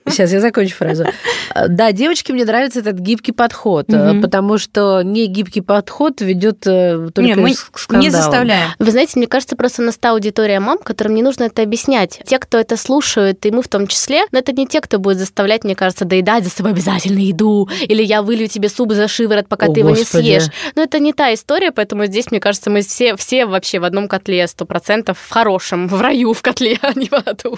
Сейчас 0.07 0.31
я 0.31 0.39
закончу 0.39 0.75
фразу. 0.75 1.05
Да, 1.69 1.91
девочки, 1.91 2.31
мне 2.31 2.45
нравится 2.45 2.79
этот 2.79 2.99
гибкий 2.99 3.31
подход, 3.31 3.89
угу. 3.89 4.21
потому 4.21 4.57
что 4.57 5.01
не 5.01 5.27
гибкий 5.27 5.61
подход 5.61 6.21
ведет 6.21 6.65
э, 6.65 7.00
только 7.09 7.27
Нет, 7.27 7.37
мы 7.37 7.53
к 7.53 7.93
не 7.93 8.09
заставляем. 8.09 8.69
Вы 8.79 8.91
знаете, 8.91 9.13
мне 9.15 9.27
кажется, 9.27 9.55
просто 9.55 9.81
нас 9.81 9.97
та 9.97 10.11
аудитория 10.11 10.59
мам, 10.59 10.77
которым 10.77 11.15
не 11.15 11.23
нужно 11.23 11.45
это 11.45 11.61
объяснять. 11.61 12.21
Те, 12.25 12.39
кто 12.39 12.57
это 12.57 12.77
слушают, 12.77 13.45
и 13.45 13.51
мы 13.51 13.61
в 13.61 13.67
том 13.67 13.87
числе, 13.87 14.23
но 14.31 14.39
это 14.39 14.51
не 14.51 14.67
те, 14.67 14.81
кто 14.81 14.99
будет 14.99 15.17
заставлять, 15.17 15.63
мне 15.63 15.75
кажется, 15.75 16.05
доедать 16.05 16.43
за 16.43 16.49
собой 16.49 16.71
обязательно 16.71 17.19
еду, 17.19 17.69
или 17.81 18.03
я 18.03 18.21
вылью 18.21 18.47
тебе 18.47 18.69
суп 18.69 18.91
за 18.91 19.07
шиворот, 19.07 19.47
пока 19.47 19.67
О, 19.67 19.73
ты 19.73 19.79
его 19.79 19.89
Господи. 19.89 20.23
не 20.23 20.39
съешь. 20.39 20.51
Но 20.75 20.83
это 20.83 20.99
не 20.99 21.13
та 21.13 21.33
история, 21.33 21.71
поэтому 21.71 22.05
здесь, 22.05 22.31
мне 22.31 22.39
кажется, 22.39 22.69
мы 22.69 22.81
все, 22.81 23.15
все 23.15 23.45
вообще 23.45 23.79
в 23.79 23.83
одном 23.83 24.07
котле, 24.07 24.47
сто 24.47 24.65
процентов 24.65 25.17
в 25.19 25.31
хорошем, 25.31 25.87
в 25.87 25.99
раю 26.01 26.33
в 26.33 26.41
котле, 26.41 26.77
а 26.81 26.93
не 26.93 27.07
в 27.07 27.13
аду. 27.13 27.57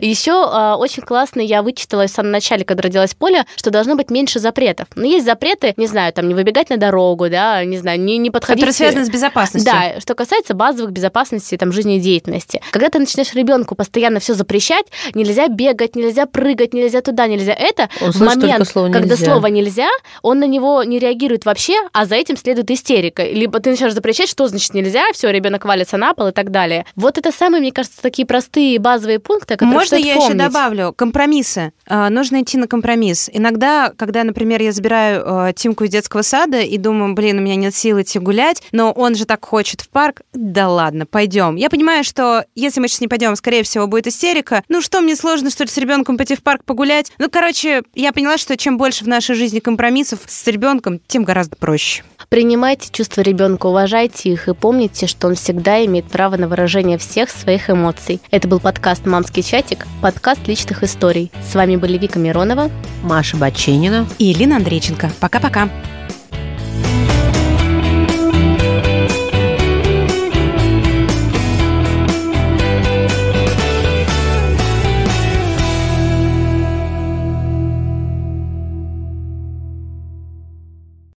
Еще 0.00 0.30
э, 0.30 0.74
очень 0.74 1.02
классно 1.02 1.40
я 1.40 1.62
вычитала 1.62 2.06
в 2.06 2.10
самом 2.10 2.30
начале, 2.30 2.64
когда 2.64 2.84
родилась 2.84 3.14
Поля, 3.14 3.46
что 3.56 3.70
должно 3.70 3.96
быть 3.96 4.10
меньше 4.10 4.38
запретов. 4.38 4.88
Но 4.94 5.04
есть 5.04 5.26
запреты, 5.26 5.74
не 5.76 5.86
знаю, 5.86 6.12
там 6.12 6.28
не 6.28 6.34
выбегать 6.34 6.70
на 6.70 6.76
дорогу, 6.76 7.28
да, 7.28 7.64
не 7.64 7.78
знаю, 7.78 8.00
не, 8.00 8.18
не 8.18 8.30
подходить... 8.30 8.49
Которые 8.54 8.72
связаны 8.72 9.04
с 9.04 9.10
безопасностью. 9.10 9.72
Да, 9.72 10.00
что 10.00 10.14
касается 10.14 10.54
базовых 10.54 10.92
безопасности 10.92 11.56
там, 11.56 11.72
жизнедеятельности. 11.72 12.60
Когда 12.70 12.88
ты 12.88 12.98
начинаешь 12.98 13.32
ребенку 13.34 13.74
постоянно 13.74 14.20
все 14.20 14.34
запрещать, 14.34 14.86
нельзя 15.14 15.48
бегать, 15.48 15.96
нельзя 15.96 16.26
прыгать, 16.26 16.74
нельзя 16.74 17.00
туда, 17.00 17.26
нельзя 17.26 17.52
это, 17.52 17.88
он 18.00 18.12
в 18.12 18.20
момент, 18.20 18.68
слово 18.68 18.90
когда 18.92 19.16
слово 19.16 19.46
нельзя, 19.46 19.88
он 20.22 20.38
на 20.40 20.46
него 20.46 20.82
не 20.82 20.98
реагирует 20.98 21.44
вообще, 21.44 21.74
а 21.92 22.06
за 22.06 22.16
этим 22.16 22.36
следует 22.36 22.70
истерика. 22.70 23.24
Либо 23.24 23.60
ты 23.60 23.70
начинаешь 23.70 23.94
запрещать, 23.94 24.28
что 24.28 24.46
значит 24.48 24.74
нельзя, 24.74 25.04
все, 25.12 25.30
ребенок 25.30 25.64
валится 25.64 25.96
на 25.96 26.14
пол 26.14 26.28
и 26.28 26.32
так 26.32 26.50
далее. 26.50 26.84
Вот 26.96 27.18
это 27.18 27.32
самые, 27.32 27.60
мне 27.60 27.72
кажется, 27.72 28.00
такие 28.02 28.26
простые 28.26 28.78
базовые 28.78 29.18
пункты, 29.18 29.54
которые 29.54 29.74
Можно 29.74 29.96
я 29.96 30.14
помнить. 30.14 30.34
еще 30.34 30.38
добавлю? 30.38 30.92
Компромиссы. 30.96 31.72
А, 31.86 32.10
нужно 32.10 32.42
идти 32.42 32.58
на 32.58 32.66
компромисс. 32.66 33.30
Иногда, 33.32 33.92
когда, 33.96 34.24
например, 34.24 34.62
я 34.62 34.72
забираю 34.72 35.22
а, 35.24 35.52
Тимку 35.52 35.84
из 35.84 35.90
детского 35.90 36.22
сада 36.22 36.60
и 36.60 36.76
думаю, 36.78 37.14
блин, 37.14 37.38
у 37.38 37.42
меня 37.42 37.56
нет 37.56 37.74
сил 37.74 38.00
идти 38.00 38.18
гулять, 38.40 38.62
но 38.72 38.92
он 38.92 39.14
же 39.14 39.26
так 39.26 39.44
хочет 39.44 39.82
в 39.82 39.88
парк, 39.90 40.22
да 40.32 40.68
ладно, 40.68 41.04
пойдем. 41.04 41.56
Я 41.56 41.68
понимаю, 41.68 42.04
что 42.04 42.44
если 42.54 42.80
мы 42.80 42.88
сейчас 42.88 43.02
не 43.02 43.08
пойдем, 43.08 43.36
скорее 43.36 43.62
всего, 43.62 43.86
будет 43.86 44.06
истерика. 44.06 44.62
Ну 44.68 44.80
что, 44.80 45.00
мне 45.00 45.14
сложно, 45.14 45.50
что 45.50 45.64
ли, 45.64 45.70
с 45.70 45.76
ребенком 45.76 46.16
пойти 46.16 46.36
в 46.36 46.42
парк 46.42 46.64
погулять? 46.64 47.12
Ну, 47.18 47.28
короче, 47.30 47.82
я 47.94 48.12
поняла, 48.12 48.38
что 48.38 48.56
чем 48.56 48.78
больше 48.78 49.04
в 49.04 49.08
нашей 49.08 49.34
жизни 49.34 49.60
компромиссов 49.60 50.20
с 50.26 50.46
ребенком, 50.46 51.00
тем 51.06 51.24
гораздо 51.24 51.56
проще. 51.56 52.02
Принимайте 52.28 52.88
чувства 52.90 53.22
ребенка, 53.22 53.66
уважайте 53.66 54.30
их 54.30 54.48
и 54.48 54.54
помните, 54.54 55.06
что 55.06 55.26
он 55.28 55.34
всегда 55.34 55.84
имеет 55.84 56.06
право 56.06 56.36
на 56.36 56.48
выражение 56.48 56.96
всех 56.96 57.28
своих 57.28 57.68
эмоций. 57.68 58.20
Это 58.30 58.48
был 58.48 58.60
подкаст 58.60 59.04
«Мамский 59.04 59.42
чатик», 59.42 59.86
подкаст 60.00 60.46
личных 60.46 60.82
историй. 60.82 61.30
С 61.50 61.54
вами 61.54 61.76
были 61.76 61.98
Вика 61.98 62.18
Миронова, 62.18 62.70
Маша 63.02 63.36
Баченина 63.36 64.06
и 64.18 64.26
Елена 64.26 64.56
Андрейченко. 64.56 65.10
Пока-пока. 65.20 65.68